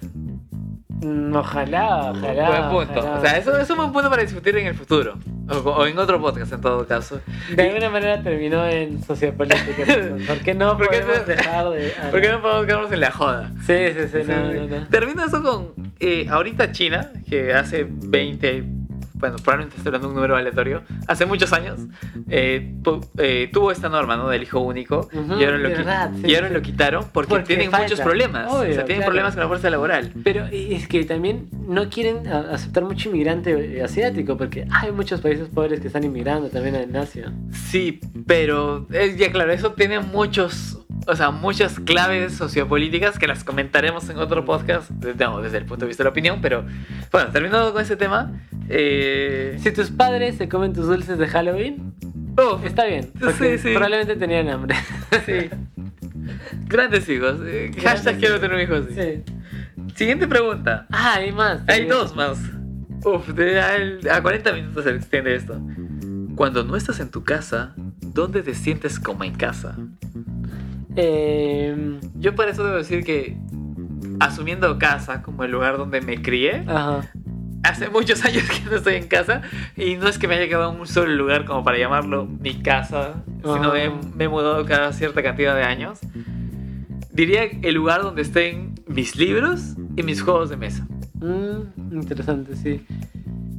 Mm, 1.02 1.36
Ojalá, 1.36 2.12
ojalá. 2.12 2.70
Buen 2.70 2.86
punto. 2.88 3.00
ojalá. 3.02 3.18
O 3.18 3.22
sea, 3.22 3.38
eso 3.38 3.58
es 3.58 3.70
un 3.70 3.78
buen 3.78 3.92
punto 3.92 4.10
para 4.10 4.22
discutir 4.22 4.56
en 4.58 4.68
el 4.68 4.76
futuro. 4.76 5.16
O, 5.50 5.56
o 5.58 5.86
en 5.88 5.98
otro 5.98 6.22
podcast, 6.22 6.54
en 6.54 6.62
todo 6.62 6.86
caso. 6.86 7.20
De 7.56 7.64
alguna 7.68 7.90
manera 7.90 8.22
terminó 8.22 8.66
en 8.68 9.04
sociopolítica. 9.04 9.84
¿Por 10.28 10.38
qué 10.40 10.54
no 10.54 10.78
¿Por 10.78 10.90
qué 10.90 11.00
podemos 11.00 11.18
no- 11.20 11.24
dejar 11.36 11.70
de.? 11.72 11.94
¿Por 12.12 12.22
qué 12.22 12.30
no 12.30 12.42
podemos 12.42 12.66
quedarnos 12.66 12.92
en 12.92 13.00
la 13.00 13.12
joda? 13.12 13.52
Sí, 13.66 13.76
sí, 13.94 14.08
sí, 14.12 14.18
no, 14.28 14.54
no, 14.54 14.68
no. 14.80 14.88
Termino 14.88 15.26
eso 15.26 15.42
con. 15.42 15.74
eh, 16.00 16.28
ahorita 16.30 16.72
China, 16.72 17.10
que 17.30 17.54
hace 17.54 17.88
20. 17.90 18.64
Bueno, 19.22 19.38
probablemente 19.38 19.78
estoy 19.78 19.92
dando 19.94 20.10
un 20.10 20.16
número 20.16 20.36
aleatorio. 20.36 20.82
Hace 21.08 21.26
muchos 21.26 21.54
años 21.54 21.80
eh, 22.28 22.74
eh, 23.18 23.50
tuvo 23.54 23.72
esta 23.72 23.88
norma, 23.88 24.18
¿no? 24.18 24.28
Del 24.28 24.44
hijo 24.44 24.60
único. 24.60 25.08
Y 25.14 25.44
ahora, 25.46 25.58
lo, 25.58 25.70
de 25.70 25.76
qui- 25.76 25.78
verdad, 25.78 26.12
sí, 26.20 26.28
y 26.28 26.36
ahora 26.36 26.48
sí. 26.50 26.54
lo 26.56 26.62
quitaron 26.62 27.06
porque, 27.14 27.30
Porque 27.30 27.46
tienen 27.48 27.70
falta. 27.72 27.86
muchos 27.86 28.02
problemas. 28.02 28.52
o 28.52 28.62
sea, 28.64 28.68
tienen 28.84 28.86
claro. 28.98 29.06
problemas 29.06 29.34
con 29.36 29.42
la 29.44 29.48
fuerza 29.48 29.70
laboral. 29.70 30.12
Pero 30.24 30.46
es 30.52 30.88
que 30.88 31.06
también 31.06 31.48
no 31.68 31.88
quieren 31.90 32.28
a- 32.28 32.52
aceptar 32.54 32.84
mucho 32.84 33.10
inmigrante 33.10 33.78
eh, 33.78 33.84
asiático, 33.84 34.36
porque 34.38 34.68
hay 34.72 34.92
muchos 34.92 35.22
países 35.22 35.48
pobres 35.50 35.80
que 35.80 35.88
están 35.88 36.04
inmigrando 36.04 36.50
también 36.50 36.76
en 36.76 36.96
Asia. 36.96 37.32
Sí, 37.52 38.00
pero 38.26 38.88
eh, 38.92 39.16
ya 39.18 39.32
claro, 39.32 39.52
eso 39.52 39.74
tiene 39.74 40.00
muchos, 40.00 40.80
o 41.08 41.16
sea, 41.16 41.32
muchas 41.32 41.80
claves 41.80 42.34
sociopolíticas 42.34 43.18
que 43.20 43.28
las 43.28 43.44
comentaremos 43.44 44.10
en 44.10 44.18
otro 44.18 44.46
podcast, 44.46 44.90
no, 44.92 45.42
desde 45.42 45.58
el 45.58 45.66
punto 45.66 45.86
de 45.86 45.88
vista 45.90 46.04
de 46.04 46.06
la 46.06 46.12
opinión, 46.12 46.40
pero 46.42 46.66
bueno, 47.12 47.30
terminando 47.32 47.74
con 47.74 47.82
ese 47.82 47.96
tema, 47.96 48.32
eh, 48.70 49.58
Si 49.62 49.72
tus 49.72 49.90
padres 49.92 50.36
se 50.38 50.48
comen 50.50 50.74
tus 50.74 50.88
dulces 50.88 51.18
de 51.18 51.28
Halloween, 51.28 51.94
uf, 52.38 52.64
está 52.66 52.86
bien, 52.86 53.12
Sí, 53.38 53.58
sí. 53.58 53.70
probablemente 53.74 54.16
tenían 54.16 54.50
hambre. 54.50 54.76
sí. 55.26 55.50
Grandes 56.68 57.08
hijos, 57.10 57.40
eh, 57.46 57.72
hashtag 57.76 57.84
Grandes 58.04 58.18
quiero 58.18 58.40
tener 58.40 58.56
un 58.56 58.62
hijo 58.62 58.76
así. 58.76 58.94
Sí. 58.94 59.34
Siguiente 59.96 60.28
pregunta, 60.28 60.88
Ah, 60.92 61.16
hay 61.18 61.32
más. 61.32 61.60
hay 61.62 61.66
también. 61.66 61.90
dos 61.90 62.16
más. 62.16 62.40
Uf, 63.04 63.28
de, 63.30 63.60
a, 63.60 64.16
a 64.16 64.22
40 64.22 64.54
minutos 64.54 64.84
se 64.84 64.92
extiende 64.92 65.36
esto. 65.36 65.60
Cuando 66.36 66.64
no 66.64 66.76
estás 66.76 67.00
en 67.00 67.10
tu 67.10 67.24
casa, 67.24 67.74
¿dónde 67.78 68.42
te 68.44 68.54
sientes 68.54 69.00
como 69.00 69.24
en 69.24 69.34
casa? 69.36 69.76
Eh, 70.96 72.00
Yo 72.20 72.36
por 72.36 72.48
eso 72.48 72.64
debo 72.64 72.78
decir 72.78 73.04
que, 73.04 73.38
asumiendo 74.20 74.78
casa 74.78 75.22
como 75.22 75.44
el 75.44 75.52
lugar 75.52 75.78
donde 75.78 76.02
me 76.02 76.22
crié, 76.22 76.64
ajá. 76.68 77.10
hace 77.64 77.90
muchos 77.90 78.24
años 78.26 78.44
que 78.50 78.70
no 78.70 78.76
estoy 78.78 78.96
en 78.96 79.08
casa 79.08 79.42
y 79.78 79.96
no 79.96 80.08
es 80.08 80.18
que 80.18 80.28
me 80.28 80.36
haya 80.36 80.48
quedado 80.48 80.74
en 80.74 80.80
un 80.80 80.88
solo 80.88 81.12
lugar 81.14 81.46
como 81.46 81.64
para 81.64 81.78
llamarlo 81.78 82.26
mi 82.26 82.56
casa, 82.62 83.24
sino 83.42 83.72
Ah. 83.72 83.74
me, 83.74 83.90
me 84.16 84.24
he 84.26 84.30
mudado 84.30 84.66
cada 84.66 84.92
cierta 84.94 85.24
cantidad 85.24 85.56
de 85.56 85.64
años. 85.64 86.00
Diría 87.14 87.44
el 87.62 87.76
lugar 87.76 88.04
donde 88.04 88.22
estén 88.22 88.76
mis 88.88 89.16
libros 89.16 89.76
y 89.98 90.04
mis 90.04 90.22
juegos 90.22 90.50
de 90.50 90.58
mesa. 90.58 90.88
Mm, 91.16 91.94
interesante, 91.94 92.56
sí. 92.56 92.86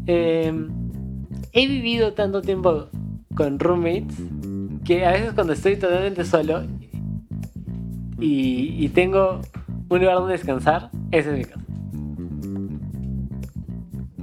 Eh, 0.07 0.53
he 1.53 1.67
vivido 1.69 2.13
tanto 2.15 2.41
tiempo 2.43 2.89
con 3.35 3.59
roommates 3.59 4.17
que 4.85 5.05
a 5.07 5.13
veces 5.13 5.33
cuando 5.35 5.53
estoy 5.53 5.77
totalmente 5.77 6.25
solo 6.25 6.65
y, 8.23 8.85
y 8.85 8.89
tengo 8.91 9.41
un 9.89 9.99
lugar 10.01 10.17
donde 10.17 10.33
descansar, 10.33 10.91
ese 11.11 11.31
es 11.33 11.39
mi 11.39 11.45
casa. 11.45 11.61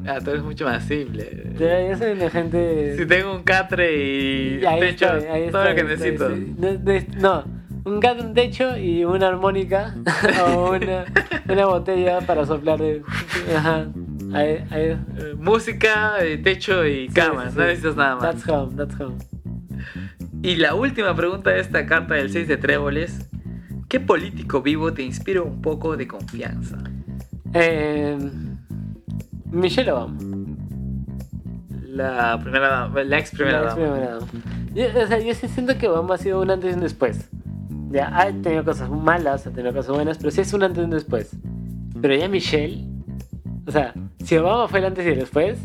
Ah, 0.08 0.20
todo 0.24 0.36
es 0.36 0.42
mucho 0.44 0.66
más 0.66 0.84
simple. 0.86 1.54
Yo, 1.60 1.98
soy 1.98 2.14
una 2.14 2.30
gente... 2.30 2.96
Si 2.98 3.06
tengo 3.06 3.36
un 3.36 3.44
catre 3.44 3.96
y 3.96 4.60
Y 4.62 4.66
ahí 4.66 4.80
techo, 4.80 5.06
estoy, 5.18 5.30
ahí 5.30 5.52
todo 5.52 5.64
lo 5.66 5.76
que 5.76 5.82
estoy, 5.82 5.98
necesito. 5.98 6.30
No, 7.20 7.44
de- 7.44 7.60
un 7.86 8.00
gato, 8.00 8.24
un 8.24 8.34
techo 8.34 8.78
y 8.78 9.04
una 9.06 9.28
armónica 9.28 9.96
o 10.56 10.72
una, 10.72 11.06
una 11.48 11.66
botella 11.66 12.22
para 12.22 12.46
soplar 12.46 12.80
de... 12.80 13.04
Ajá. 13.56 13.88
Ahí, 14.34 14.64
ahí. 14.70 14.84
Eh, 14.84 14.98
Música, 15.38 16.14
eh, 16.22 16.38
techo 16.38 16.86
y 16.86 17.08
Sí, 17.08 17.14
cama, 17.14 17.50
sí, 17.50 17.58
no 17.58 17.66
necesitas 17.66 17.96
nada 17.96 18.16
más. 18.16 18.24
That's 18.24 18.48
home, 18.50 18.76
that's 18.76 19.00
home. 19.00 19.16
Y 20.42 20.56
la 20.56 20.76
última 20.76 21.16
pregunta 21.16 21.52
de 21.52 21.60
esta 21.60 21.86
carta 21.86 22.16
del 22.16 22.30
6 22.32 22.48
de 22.48 22.58
tréboles. 22.58 23.29
¿Qué 23.90 24.00
político 24.00 24.62
vivo 24.62 24.94
te 24.94 25.02
inspira 25.02 25.42
un 25.42 25.62
poco 25.62 25.98
de 25.98 26.08
confianza? 26.08 26.78
Eh, 27.54 28.18
Michelle 29.52 29.92
Obama. 29.92 30.18
La 31.88 32.40
primera 32.40 32.70
dama, 32.70 33.04
la 33.04 33.18
ex 33.18 33.32
primera 33.32 33.62
La 33.62 33.66
dama. 33.70 33.76
primera 33.76 34.10
dama. 34.16 34.28
Yo, 34.76 34.86
o 35.04 35.08
sea, 35.08 35.20
yo 35.20 35.34
sí 35.34 35.48
siento 35.48 35.76
que 35.78 35.88
Obama 35.88 36.16
ha 36.16 36.18
sido 36.20 36.40
un 36.42 36.52
antes 36.52 36.72
y 36.72 36.76
un 36.76 36.82
después. 36.82 37.30
Ya, 37.90 38.16
ha 38.16 38.28
tenido 38.32 38.64
cosas 38.64 38.92
malas, 38.92 39.48
ha 39.48 39.52
tenido 39.52 39.74
cosas 39.74 39.96
buenas, 39.96 40.20
pero 40.20 40.30
sí 40.30 40.42
es 40.42 40.54
un 40.54 40.62
antes 40.62 40.82
y 40.82 40.86
un 40.86 40.92
después. 40.92 41.32
Pero 42.00 42.14
ya 42.16 42.30
Michelle, 42.30 42.86
o 43.66 43.72
sea, 43.72 43.94
si 44.24 44.38
Obama 44.38 44.68
fue 44.68 44.80
el 44.80 44.86
antes 44.86 45.04
y 45.08 45.10
el 45.10 45.20
después, 45.20 45.58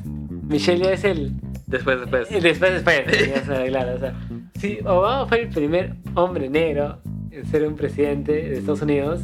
Michelle 0.48 0.82
ya 0.84 0.92
es 0.92 1.04
el, 1.04 1.34
Después, 1.66 2.00
después. 2.00 2.30
el 2.32 2.42
después, 2.42 2.72
después. 2.72 3.28
ya, 3.28 3.44
sea, 3.44 3.66
claro, 3.66 3.94
o 3.96 3.98
sea, 3.98 4.14
si 4.58 4.78
Obama 4.86 5.26
fue 5.26 5.42
el 5.42 5.48
primer 5.50 5.94
hombre 6.14 6.48
negro 6.48 6.98
ser 7.50 7.66
un 7.66 7.76
presidente 7.76 8.32
de 8.32 8.58
Estados 8.58 8.82
Unidos, 8.82 9.20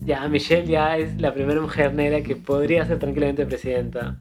ya 0.00 0.26
Michelle 0.28 0.66
ya 0.66 0.96
es 0.98 1.20
la 1.20 1.32
primera 1.34 1.60
mujer 1.60 1.94
negra 1.94 2.22
que 2.22 2.36
podría 2.36 2.84
ser 2.86 2.98
tranquilamente 2.98 3.46
presidenta. 3.46 4.16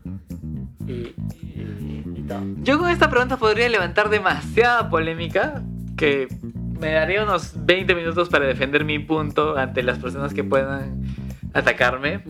Y, 0.87 0.91
y- 0.91 2.03
y 2.15 2.21
todo. 2.27 2.41
Yo 2.63 2.79
con 2.79 2.89
esta 2.89 3.09
pregunta 3.09 3.37
podría 3.37 3.69
levantar 3.69 4.09
demasiada 4.09 4.89
polémica 4.89 5.61
que 5.97 6.27
me 6.79 6.91
daría 6.93 7.23
unos 7.23 7.53
20 7.65 7.93
minutos 7.95 8.29
para 8.29 8.45
defender 8.45 8.85
mi 8.85 8.99
punto 8.99 9.57
ante 9.57 9.83
las 9.83 9.99
personas 9.99 10.33
que 10.33 10.43
puedan 10.43 11.01
atacarme. 11.53 12.21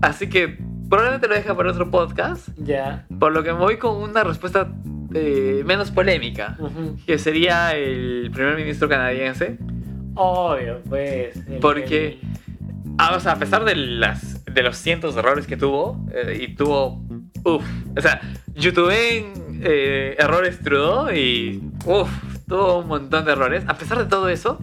Así 0.00 0.28
que 0.28 0.58
probablemente 0.88 1.28
lo 1.28 1.34
deje 1.34 1.52
para 1.54 1.70
otro 1.70 1.90
podcast. 1.90 2.48
Ya. 2.58 3.06
Por 3.18 3.32
lo 3.32 3.42
que 3.42 3.52
me 3.52 3.58
voy 3.58 3.76
con 3.78 3.96
una 3.96 4.24
respuesta 4.24 4.72
eh, 5.14 5.62
menos 5.66 5.90
polémica. 5.90 6.56
Que 7.06 7.18
sería 7.18 7.74
el 7.76 8.30
primer 8.32 8.56
ministro 8.56 8.88
canadiense. 8.88 9.58
Obvio, 10.14 10.80
pues. 10.88 11.36
el- 11.48 11.58
Porque- 11.60 12.18
Ah, 12.96 13.14
o 13.16 13.20
sea, 13.20 13.32
a 13.32 13.36
pesar 13.40 13.64
de, 13.64 13.74
las, 13.74 14.44
de 14.44 14.62
los 14.62 14.76
cientos 14.76 15.14
de 15.14 15.20
errores 15.20 15.48
que 15.48 15.56
tuvo, 15.56 16.06
eh, 16.14 16.46
y 16.48 16.54
tuvo, 16.54 17.02
uff, 17.42 17.64
o 17.96 18.00
sea, 18.00 18.20
YouTube 18.54 18.90
en 18.90 19.60
eh, 19.64 20.14
errores 20.18 20.60
Trudeau 20.60 21.10
y, 21.12 21.60
uff, 21.86 22.08
tuvo 22.46 22.78
un 22.80 22.86
montón 22.86 23.24
de 23.24 23.32
errores. 23.32 23.64
A 23.66 23.76
pesar 23.76 23.98
de 23.98 24.04
todo 24.04 24.28
eso, 24.28 24.60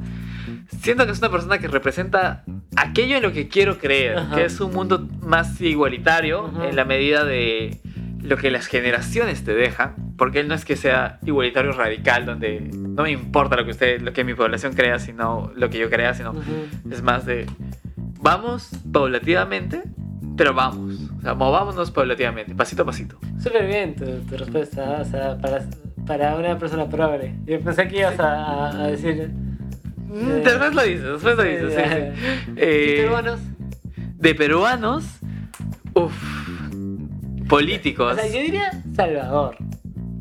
siento 0.81 1.05
que 1.05 1.11
es 1.11 1.19
una 1.19 1.29
persona 1.29 1.57
que 1.59 1.67
representa 1.67 2.45
aquello 2.77 3.17
en 3.17 3.23
lo 3.23 3.33
que 3.33 3.49
quiero 3.49 3.77
creer, 3.79 4.17
Ajá. 4.17 4.35
que 4.37 4.45
es 4.45 4.61
un 4.61 4.71
mundo 4.73 5.05
más 5.21 5.59
igualitario 5.59 6.49
en 6.63 6.75
la 6.77 6.85
medida 6.85 7.25
de 7.25 7.81
lo 8.21 8.37
que 8.37 8.49
las 8.49 8.67
generaciones 8.67 9.43
te 9.43 9.53
dejan, 9.53 10.10
porque 10.21 10.39
él 10.39 10.47
no 10.47 10.53
es 10.53 10.65
que 10.65 10.75
sea 10.75 11.17
igualitario 11.25 11.71
radical, 11.71 12.27
donde 12.27 12.59
no 12.59 13.01
me 13.01 13.09
importa 13.09 13.55
lo 13.55 13.65
que 13.65 13.71
usted, 13.71 14.01
lo 14.01 14.13
que 14.13 14.23
mi 14.23 14.35
población 14.35 14.73
crea, 14.73 14.99
sino 14.99 15.51
lo 15.55 15.67
que 15.71 15.79
yo 15.79 15.89
crea, 15.89 16.13
sino 16.13 16.29
Ujú. 16.29 16.67
es 16.91 17.01
más 17.01 17.25
de 17.25 17.47
vamos 18.21 18.69
paulativamente, 18.93 19.81
pero 20.37 20.53
vamos. 20.53 21.09
O 21.17 21.21
sea, 21.23 21.33
movámonos 21.33 21.89
paulativamente, 21.89 22.53
pasito 22.53 22.83
a 22.83 22.85
pasito. 22.85 23.17
Súper 23.41 23.65
bien 23.65 23.95
tu, 23.95 24.05
tu 24.29 24.37
respuesta, 24.37 24.99
o 25.01 25.05
sea, 25.05 25.39
para, 25.39 25.65
para 26.05 26.35
una 26.35 26.55
persona 26.59 26.87
progre. 26.87 27.33
Yo 27.47 27.59
pensé 27.59 27.87
que 27.87 27.97
ibas 28.01 28.19
a, 28.19 28.45
a- 28.67 28.83
a 28.83 28.87
decir. 28.89 29.27
Mm, 30.07 30.43
Después 30.43 30.75
lo 30.75 30.83
dices, 30.83 31.03
después 31.03 31.35
lo 31.35 31.43
dices. 31.43 31.73
sí, 31.73 31.81
sí. 31.89 32.51
¿Y 32.51 32.53
Eh, 32.57 32.95
peruanos? 33.01 33.39
de 34.19 34.35
peruanos, 34.35 35.03
uff, 35.95 36.13
políticos. 37.49 38.13
O 38.13 38.15
sea, 38.15 38.27
yo 38.27 38.39
diría 38.39 38.69
Salvador. 38.95 39.57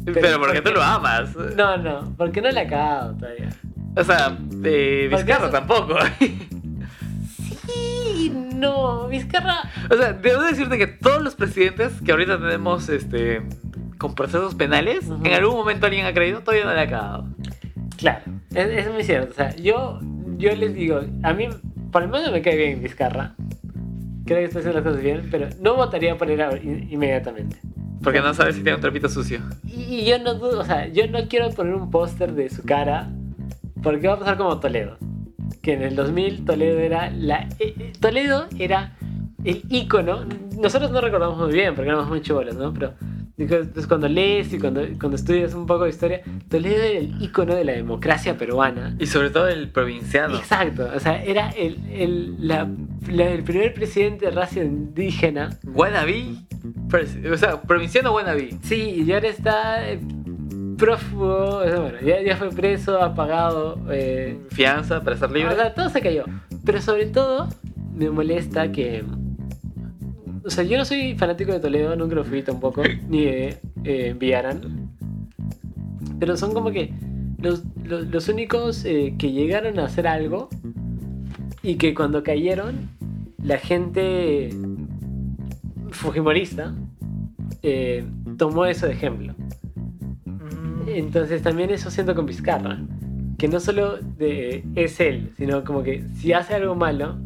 Pero, 0.05 0.39
porque 0.41 0.63
¿por 0.63 0.73
tú 0.73 0.77
lo 0.79 0.83
amas. 0.83 1.35
No, 1.57 1.77
no, 1.77 2.15
porque 2.17 2.41
no 2.41 2.51
le 2.51 2.61
acabo 2.61 3.13
todavía. 3.19 3.49
O 3.97 4.05
sea, 4.05 4.31
de 4.39 5.09
Porque 5.11 5.25
Vizcarra 5.25 5.45
eso- 5.47 5.51
tampoco. 5.51 5.95
Sí, 7.67 8.33
no, 8.55 9.09
Vizcarra. 9.09 9.63
o 9.91 9.95
sea, 9.97 10.13
debo 10.13 10.43
decirte 10.43 10.79
que 10.79 10.87
todos 10.87 11.23
los 11.23 11.35
presidentes 11.35 11.93
que 12.05 12.11
ahorita 12.13 12.39
tenemos 12.39 12.89
este 12.89 13.43
con 13.99 14.15
procesos 14.15 14.55
penales, 14.55 15.09
en 15.25 15.33
algún 15.35 15.57
momento 15.57 15.87
alguien 15.87 16.07
ha 16.07 16.15
creído, 16.15 16.41
todavía 16.41 16.65
no 16.65 16.73
le 16.73 16.81
ha 16.81 16.85
acabado. 16.85 17.27
Claro, 17.99 18.23
es, 18.55 18.67
es 18.87 18.91
muy 18.93 19.05
cierto. 19.05 19.33
O 19.33 19.35
sea, 19.35 19.55
yo, 19.57 20.01
yo 20.39 20.55
les 20.57 20.75
digo, 20.75 21.01
a 21.23 21.33
mí 21.35 21.49
por 21.93 22.03
lo 22.03 22.09
menos 22.09 22.33
me 22.33 22.41
cae 22.41 22.57
bien 22.57 22.83
Vizcarra. 22.83 23.35
creo 24.25 24.39
que 24.39 24.45
está 24.45 24.61
haciendo 24.61 24.81
las 24.81 24.89
cosas 24.89 25.03
bien, 25.03 25.29
pero 25.31 25.49
no 25.61 25.75
votaría 25.77 26.17
por 26.17 26.31
él 26.31 26.41
inmediatamente. 26.91 27.59
Porque 28.03 28.21
no 28.21 28.33
sabes 28.35 28.55
si 28.57 28.63
tiene 28.63 28.77
un 28.77 28.81
trapito 28.81 29.09
sucio. 29.09 29.41
Y, 29.65 29.83
y 29.83 30.05
yo 30.07 30.19
no 30.19 30.35
dudo, 30.35 30.61
o 30.61 30.65
sea, 30.65 30.89
yo 30.89 31.07
no 31.09 31.29
quiero 31.29 31.51
poner 31.51 31.75
un 31.75 31.91
póster 31.91 32.33
de 32.33 32.49
su 32.49 32.63
cara 32.63 33.11
porque 33.83 34.09
va 34.09 34.15
a 34.15 34.19
pasar 34.19 34.37
como 34.37 34.59
Toledo. 34.59 34.97
Que 35.63 35.75
en 35.75 35.83
el 35.83 35.97
2000 35.97 36.45
Toledo 36.45 36.79
era 36.79 37.11
la... 37.11 37.43
eh, 37.59 37.75
eh, 37.79 37.93
Toledo 38.01 38.47
era 38.59 38.97
el 39.45 39.63
ícono. 39.69 40.25
Nosotros 40.59 40.91
no 40.91 41.01
recordamos 41.01 41.39
muy 41.39 41.53
bien 41.53 41.75
porque 41.75 41.89
éramos 41.91 42.09
muy 42.09 42.23
chibolos, 42.23 42.57
¿no? 42.57 42.73
Pero 42.73 42.95
pues, 43.47 43.87
cuando 43.87 44.09
lees 44.09 44.53
y 44.53 44.59
cuando, 44.59 44.83
cuando 44.99 45.17
estudias 45.17 45.55
un 45.55 45.67
poco 45.67 45.85
de 45.85 45.91
historia, 45.91 46.21
Toledo 46.49 46.77
era 46.83 46.99
el 46.99 47.23
ícono 47.23 47.55
de 47.55 47.65
la 47.65 47.73
democracia 47.73 48.37
peruana. 48.37 48.97
Y 48.99 49.07
sobre 49.07 49.31
todo 49.31 49.49
el 49.49 49.69
provinciano. 49.69 50.37
Exacto, 50.37 50.89
o 50.95 51.01
sea, 51.01 51.23
era 51.25 51.51
el, 51.51 51.79
el, 51.93 52.49
la- 52.49 52.69
la- 53.09 53.31
el 53.31 53.43
primer 53.45 53.73
presidente 53.75 54.27
de 54.27 54.33
raza 54.33 54.63
indígena. 54.63 55.51
Wannabe. 55.65 56.35
O 57.33 57.37
sea, 57.37 57.61
provinciano 57.63 58.13
wannabe. 58.15 58.51
Sí, 58.63 59.05
y 59.07 59.13
ahora 59.13 59.29
está 59.29 59.89
eh, 59.91 59.99
prófugo, 60.77 61.59
o 61.59 61.65
sea, 61.65 61.81
bueno, 61.81 61.99
ya, 62.05 62.23
ya 62.23 62.37
fue 62.37 62.51
preso, 62.51 63.03
ha 63.03 63.15
pagado, 63.15 63.79
eh, 63.91 64.39
Fianza 64.51 65.03
para 65.03 65.15
estar 65.15 65.31
libre. 65.31 65.53
o 65.53 65.57
sea, 65.57 65.75
todo 65.75 65.89
se 65.89 66.01
cayó. 66.01 66.25
Pero 66.65 66.81
sobre 66.81 67.07
todo 67.07 67.49
me 67.95 68.11
molesta 68.11 68.71
que, 68.73 69.05
o 70.45 70.51
sea, 70.51 70.65
yo 70.65 70.79
no 70.79 70.85
soy 70.85 71.15
fanático 71.17 71.53
de 71.53 71.61
Toledo, 71.61 71.95
nunca 71.97 72.15
lo 72.15 72.25
fui 72.25 72.43
tampoco, 72.43 72.83
ni 73.09 73.25
de 73.25 73.57
eh. 73.85 74.17
Pero 76.19 76.37
son 76.37 76.53
como 76.53 76.71
que 76.71 76.93
los, 77.39 77.63
los, 77.85 78.07
los 78.09 78.29
únicos 78.29 78.85
eh, 78.85 79.15
que 79.19 79.33
llegaron 79.33 79.79
a 79.79 79.87
hacer 79.87 80.07
algo 80.07 80.49
y 81.63 81.77
que 81.77 81.95
cuando 81.95 82.23
cayeron, 82.23 82.91
la 83.43 83.59
gente 83.59 84.51
fujimorista 85.91 86.75
eh, 87.63 88.05
tomó 88.37 88.67
eso 88.67 88.87
de 88.87 88.93
ejemplo. 88.93 89.35
Mm, 90.25 90.89
Entonces 90.89 91.43
también 91.43 91.71
eso 91.71 91.91
siento 91.91 92.15
con 92.15 92.27
Vizcarra. 92.27 92.79
Que 93.39 93.49
no 93.49 93.59
solo 93.61 93.97
de- 94.19 94.65
es 94.75 95.01
él, 95.01 95.33
sino 95.39 95.65
como 95.65 95.83
que 95.83 96.05
si 96.17 96.33
hace 96.35 96.55
algo 96.55 96.75
malo, 96.75 97.17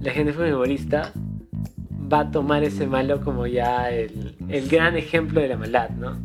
la 0.00 0.10
gente 0.12 0.32
fujimorista 0.32 1.12
va 2.12 2.20
a 2.20 2.30
tomar 2.30 2.64
ese 2.64 2.86
malo 2.86 3.20
como 3.20 3.46
ya 3.46 3.90
el, 3.90 4.36
el 4.48 4.68
gran 4.68 4.96
ejemplo 4.96 5.40
de 5.40 5.48
la 5.48 5.56
maldad, 5.56 5.90
¿no? 5.90 6.18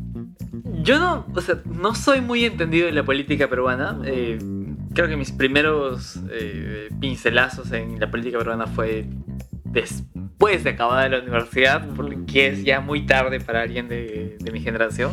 Yo 0.82 1.00
no, 1.00 1.26
o 1.36 1.42
sea, 1.42 1.60
no 1.66 1.96
soy 1.96 2.22
muy 2.22 2.46
entendido 2.46 2.88
de 2.88 2.92
la 2.94 3.04
política 3.04 3.50
peruana. 3.50 4.00
Eh, 4.06 4.40
creo 4.94 5.08
que 5.08 5.18
mis 5.18 5.32
primeros 5.32 6.20
eh, 6.32 6.90
pincelazos 7.00 7.72
en 7.72 8.00
la 8.00 8.10
política 8.10 8.38
peruana 8.38 8.68
fue 8.68 9.06
después 9.66 10.64
de 10.64 10.72
acabada 10.72 11.08
la 11.10 11.20
universidad, 11.20 11.88
porque 11.96 12.48
es 12.48 12.64
ya 12.64 12.82
muy 12.82 13.06
tarde 13.06 13.40
para 13.40 13.62
alguien 13.62 13.88
de, 13.88 14.38
de 14.40 14.52
mi 14.52 14.62
generación. 14.62 15.12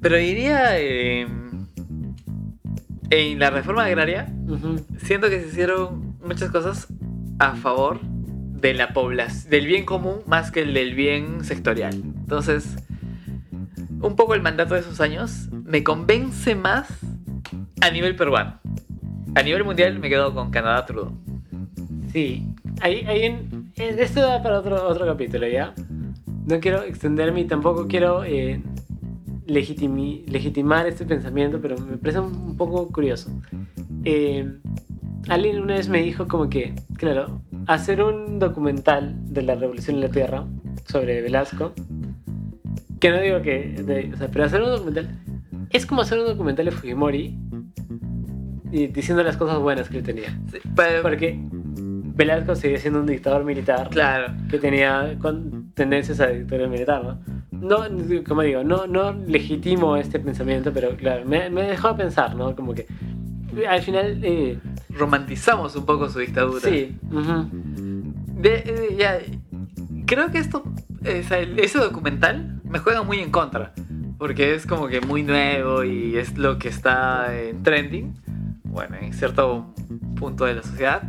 Pero 0.00 0.16
diría 0.16 0.78
eh, 0.78 1.26
en 3.10 3.38
la 3.38 3.50
reforma 3.50 3.84
agraria, 3.84 4.32
siento 4.98 5.28
que 5.28 5.40
se 5.40 5.48
hicieron 5.48 6.16
muchas 6.24 6.50
cosas 6.50 6.88
a 7.38 7.54
favor 7.54 8.00
de 8.66 8.74
la 8.74 8.92
población, 8.92 9.50
del 9.50 9.66
bien 9.66 9.84
común 9.84 10.16
más 10.26 10.50
que 10.50 10.62
el 10.62 10.74
del 10.74 10.94
bien 10.94 11.44
sectorial. 11.44 11.94
Entonces, 11.94 12.76
un 14.00 14.16
poco 14.16 14.34
el 14.34 14.42
mandato 14.42 14.74
de 14.74 14.80
esos 14.80 15.00
años 15.00 15.48
me 15.64 15.82
convence 15.82 16.54
más 16.54 16.88
a 17.80 17.90
nivel 17.90 18.16
peruano. 18.16 18.58
A 19.34 19.42
nivel 19.42 19.64
mundial 19.64 19.98
me 19.98 20.08
quedo 20.08 20.34
con 20.34 20.50
Canadá 20.50 20.84
Trudeau. 20.86 21.12
Sí, 22.12 22.46
hay 22.80 23.28
un- 23.28 23.72
eh, 23.76 23.94
esto 23.98 24.20
da 24.20 24.42
para 24.42 24.58
otro, 24.60 24.86
otro 24.88 25.06
capítulo, 25.06 25.46
¿ya? 25.46 25.74
No 26.46 26.60
quiero 26.60 26.82
extenderme 26.82 27.40
y 27.40 27.44
tampoco 27.44 27.86
quiero 27.88 28.24
eh, 28.24 28.60
legitimar 29.46 30.86
este 30.86 31.04
pensamiento, 31.04 31.60
pero 31.60 31.76
me 31.78 31.96
parece 31.98 32.20
un, 32.20 32.34
un 32.34 32.56
poco 32.56 32.88
curioso. 32.88 33.30
Eh, 34.04 34.48
alguien 35.28 35.60
una 35.60 35.74
vez 35.74 35.88
me 35.88 36.02
dijo 36.02 36.26
como 36.28 36.48
que, 36.48 36.74
claro, 36.96 37.40
hacer 37.66 38.02
un 38.02 38.38
documental 38.38 39.14
de 39.32 39.42
la 39.42 39.54
Revolución 39.54 39.96
en 39.96 40.02
la 40.02 40.08
Tierra 40.08 40.44
sobre 40.86 41.20
Velasco, 41.22 41.72
que 43.00 43.10
no 43.10 43.20
digo 43.20 43.42
que, 43.42 43.82
de- 43.84 44.10
o 44.14 44.16
sea, 44.16 44.28
pero 44.28 44.44
hacer 44.44 44.62
un 44.62 44.70
documental 44.70 45.08
es 45.70 45.84
como 45.86 46.02
hacer 46.02 46.18
un 46.18 46.26
documental 46.26 46.64
de 46.66 46.70
Fujimori 46.70 47.36
y 48.72 48.86
diciendo 48.88 49.22
las 49.22 49.36
cosas 49.36 49.58
buenas 49.58 49.88
que 49.88 49.98
él 49.98 50.02
tenía. 50.04 50.28
Sí, 50.50 50.58
pero- 50.74 51.02
Porque 51.02 51.38
Velasco 52.18 52.54
seguía 52.54 52.78
siendo 52.78 53.00
un 53.00 53.06
dictador 53.06 53.44
militar 53.44 53.88
claro, 53.90 54.32
que 54.50 54.58
tenía 54.58 55.16
con- 55.20 55.72
tendencias 55.74 56.20
a 56.20 56.28
dictadura 56.28 56.68
militar, 56.68 57.02
¿no? 57.04 57.18
No, 57.52 57.78
como 58.26 58.42
digo, 58.42 58.62
no, 58.64 58.86
no 58.86 59.12
legitimo 59.12 59.96
este 59.96 60.18
pensamiento, 60.20 60.72
pero 60.72 60.94
claro, 60.96 61.24
me, 61.26 61.48
me 61.50 61.62
dejó 61.62 61.96
pensar, 61.96 62.34
¿no? 62.34 62.54
Como 62.54 62.74
que 62.74 62.86
al 63.68 63.80
final, 63.82 64.20
eh, 64.22 64.58
romantizamos 64.98 65.76
un 65.76 65.84
poco 65.86 66.08
su 66.08 66.18
dictadura. 66.18 66.60
sí, 66.68 66.96
De- 68.40 68.62
eh, 68.66 68.96
ya, 68.98 69.18
creo 70.06 70.30
que 70.30 70.38
esto, 70.38 70.62
ese 71.04 71.78
documental 71.78 72.60
me 72.64 72.78
juega 72.78 73.02
muy 73.02 73.18
en 73.20 73.30
contra. 73.30 73.72
Porque 74.18 74.54
es 74.54 74.66
como 74.66 74.88
que 74.88 75.00
muy 75.02 75.22
nuevo 75.22 75.84
y 75.84 76.16
es 76.16 76.38
lo 76.38 76.58
que 76.58 76.68
está 76.68 77.38
en 77.38 77.62
trending. 77.62 78.14
Bueno, 78.64 78.96
en 79.00 79.12
cierto 79.12 79.74
punto 80.16 80.46
de 80.46 80.54
la 80.54 80.62
sociedad. 80.62 81.02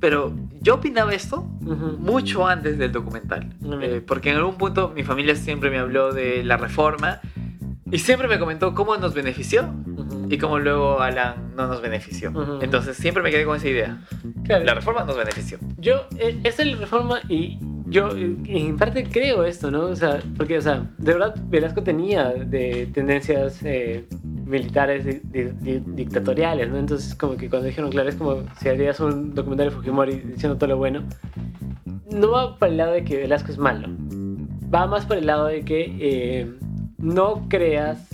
Pero 0.00 0.34
yo 0.60 0.74
opinaba 0.76 1.12
esto 1.12 1.42
mucho 1.98 2.46
antes 2.48 2.76
del 2.78 2.90
documental. 2.90 3.54
Eh, 3.82 4.02
porque 4.04 4.30
en 4.30 4.36
algún 4.38 4.56
punto 4.56 4.92
mi 4.94 5.04
familia 5.04 5.36
siempre 5.36 5.70
me 5.70 5.78
habló 5.78 6.12
de 6.12 6.42
la 6.42 6.56
reforma. 6.56 7.20
Y 7.92 7.98
siempre 7.98 8.26
me 8.28 8.38
comentó 8.38 8.74
cómo 8.74 8.96
nos 8.96 9.14
benefició. 9.14 9.72
Y 10.30 10.38
cómo 10.38 10.58
luego 10.58 11.00
Alan 11.00 11.52
no 11.56 11.66
nos 11.66 11.82
benefició. 11.82 12.30
Ujú. 12.30 12.58
Entonces 12.62 12.96
siempre 12.96 13.22
me 13.22 13.30
quedé 13.30 13.44
con 13.44 13.56
esa 13.56 13.68
idea. 13.68 13.98
Claro, 14.44 14.64
La 14.64 14.74
reforma 14.74 15.04
nos 15.04 15.16
benefició. 15.16 15.58
Yo, 15.78 16.06
eh, 16.18 16.38
esa 16.44 16.62
es 16.62 16.72
la 16.72 16.76
reforma 16.78 17.20
y 17.28 17.58
yo 17.86 18.16
eh, 18.16 18.36
en 18.46 18.76
parte 18.76 19.04
creo 19.04 19.44
esto, 19.44 19.70
¿no? 19.70 19.80
O 19.86 19.96
sea, 19.96 20.20
porque, 20.36 20.58
o 20.58 20.62
sea, 20.62 20.84
de 20.98 21.12
verdad 21.12 21.34
Velasco 21.48 21.82
tenía 21.82 22.28
de 22.30 22.88
tendencias 22.94 23.60
eh, 23.64 24.04
militares 24.46 25.04
di- 25.04 25.20
di- 25.24 25.50
di- 25.60 25.82
dictatoriales, 25.84 26.70
¿no? 26.70 26.78
Entonces, 26.78 27.14
como 27.16 27.36
que 27.36 27.50
cuando 27.50 27.66
dijeron, 27.66 27.90
claro, 27.90 28.08
es 28.08 28.14
como 28.14 28.44
si 28.60 28.68
harías 28.68 29.00
un 29.00 29.34
documental 29.34 29.70
de 29.70 29.74
Fujimori 29.74 30.16
diciendo 30.20 30.56
todo 30.56 30.68
lo 30.70 30.76
bueno, 30.76 31.02
no 32.12 32.30
va 32.30 32.56
por 32.56 32.68
el 32.68 32.76
lado 32.76 32.92
de 32.92 33.04
que 33.04 33.16
Velasco 33.16 33.50
es 33.52 33.58
malo, 33.58 33.88
va 34.72 34.86
más 34.86 35.06
por 35.06 35.16
el 35.16 35.26
lado 35.26 35.46
de 35.46 35.62
que 35.64 35.96
eh, 36.00 36.52
no 36.98 37.46
creas 37.48 38.08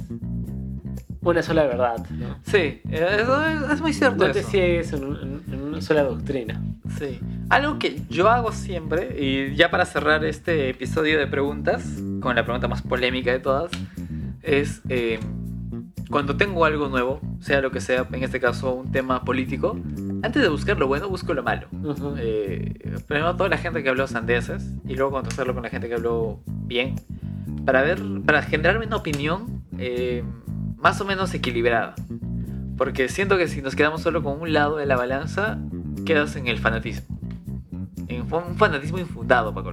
una 1.30 1.42
sola 1.42 1.64
verdad, 1.66 1.96
¿no? 2.10 2.38
Sí, 2.44 2.80
eso 2.90 3.46
es, 3.46 3.70
es 3.72 3.80
muy 3.80 3.92
cierto. 3.92 4.26
No 4.26 4.32
te 4.32 4.40
eso. 4.40 4.50
ciegues 4.50 4.92
en, 4.92 5.04
un- 5.04 5.42
en- 5.52 5.62
una 5.62 5.80
sola 5.80 6.02
doctrina. 6.04 6.62
Sí. 6.98 7.20
Algo 7.50 7.78
que 7.78 8.00
yo 8.08 8.28
hago 8.30 8.52
siempre, 8.52 9.16
y 9.22 9.54
ya 9.56 9.70
para 9.70 9.84
cerrar 9.84 10.24
este 10.24 10.70
episodio 10.70 11.18
de 11.18 11.26
preguntas, 11.26 11.84
con 12.20 12.34
la 12.36 12.44
pregunta 12.44 12.68
más 12.68 12.82
polémica 12.82 13.32
de 13.32 13.38
todas, 13.40 13.70
es 14.42 14.80
eh, 14.88 15.18
cuando 16.10 16.36
tengo 16.36 16.64
algo 16.64 16.88
nuevo, 16.88 17.20
sea 17.40 17.60
lo 17.60 17.70
que 17.70 17.80
sea, 17.80 18.06
en 18.12 18.22
este 18.22 18.40
caso 18.40 18.74
un 18.74 18.92
tema 18.92 19.24
político, 19.24 19.78
antes 20.22 20.40
de 20.42 20.48
buscar 20.48 20.78
lo 20.78 20.86
bueno, 20.86 21.08
busco 21.08 21.34
lo 21.34 21.42
malo. 21.42 21.66
Ujú. 21.72 22.14
Eh, 22.18 22.74
primero 23.06 23.34
toda 23.36 23.48
la 23.50 23.58
gente 23.58 23.82
que 23.82 23.88
habló 23.88 24.06
sandeces 24.06 24.72
y 24.86 24.94
luego 24.94 25.10
contrastarlo 25.12 25.52
con 25.54 25.62
la 25.64 25.68
gente 25.70 25.88
que 25.88 25.94
habló 25.94 26.40
bien 26.46 26.94
para 27.64 27.82
ver, 27.82 28.00
para 28.24 28.42
generarme 28.42 28.86
una 28.86 28.96
opinión 28.96 29.62
eh, 29.78 30.22
más 30.76 31.00
o 31.00 31.04
menos 31.04 31.32
equilibrada. 31.34 31.94
Porque 32.76 33.08
siento 33.08 33.38
que 33.38 33.48
si 33.48 33.62
nos 33.62 33.74
quedamos 33.74 34.02
solo 34.02 34.22
con 34.22 34.40
un 34.40 34.52
lado 34.52 34.76
de 34.76 34.86
la 34.86 34.96
balanza, 34.96 35.58
quedas 36.04 36.36
en 36.36 36.46
el 36.46 36.58
fanatismo. 36.58 37.16
En 38.08 38.22
un 38.32 38.56
fanatismo 38.56 38.98
infundado, 38.98 39.52
Paco. 39.54 39.72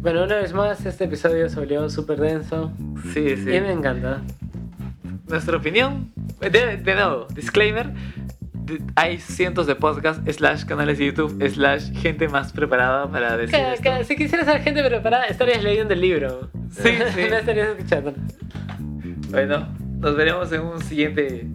Bueno, 0.00 0.24
una 0.24 0.36
vez 0.36 0.52
más, 0.54 0.84
este 0.86 1.04
episodio 1.04 1.48
se 1.48 1.56
volvió 1.60 1.88
súper 1.90 2.18
denso. 2.20 2.72
Sí, 3.12 3.36
sí. 3.36 3.42
Y 3.54 3.60
me 3.60 3.72
encanta. 3.72 4.22
Nuestra 5.28 5.56
opinión, 5.58 6.10
de, 6.40 6.78
de 6.78 6.94
nuevo, 6.94 7.26
disclaimer. 7.34 7.92
Hay 8.96 9.18
cientos 9.18 9.66
de 9.66 9.74
podcasts, 9.76 10.22
slash 10.36 10.64
canales 10.64 10.98
de 10.98 11.06
YouTube, 11.06 11.42
slash 11.50 11.92
gente 11.92 12.28
más 12.28 12.52
preparada 12.52 13.10
para 13.10 13.36
decir 13.36 13.54
Que- 13.56 13.72
esto. 13.74 13.82
que 13.82 14.04
si 14.04 14.16
quisieras 14.16 14.46
ser 14.46 14.60
gente 14.62 14.82
preparada, 14.84 15.24
estarías 15.26 15.62
leyendo 15.62 15.94
el 15.94 16.00
libro. 16.00 16.50
Sí, 16.70 16.90
sí. 17.14 17.20
no 17.30 17.36
estarías 17.36 17.68
escuchando. 17.68 18.14
Bueno, 19.30 19.66
nos 19.98 20.16
veremos 20.16 20.50
en 20.52 20.60
un 20.62 20.80
siguiente 20.80 21.46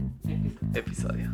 episodio. 0.73 1.32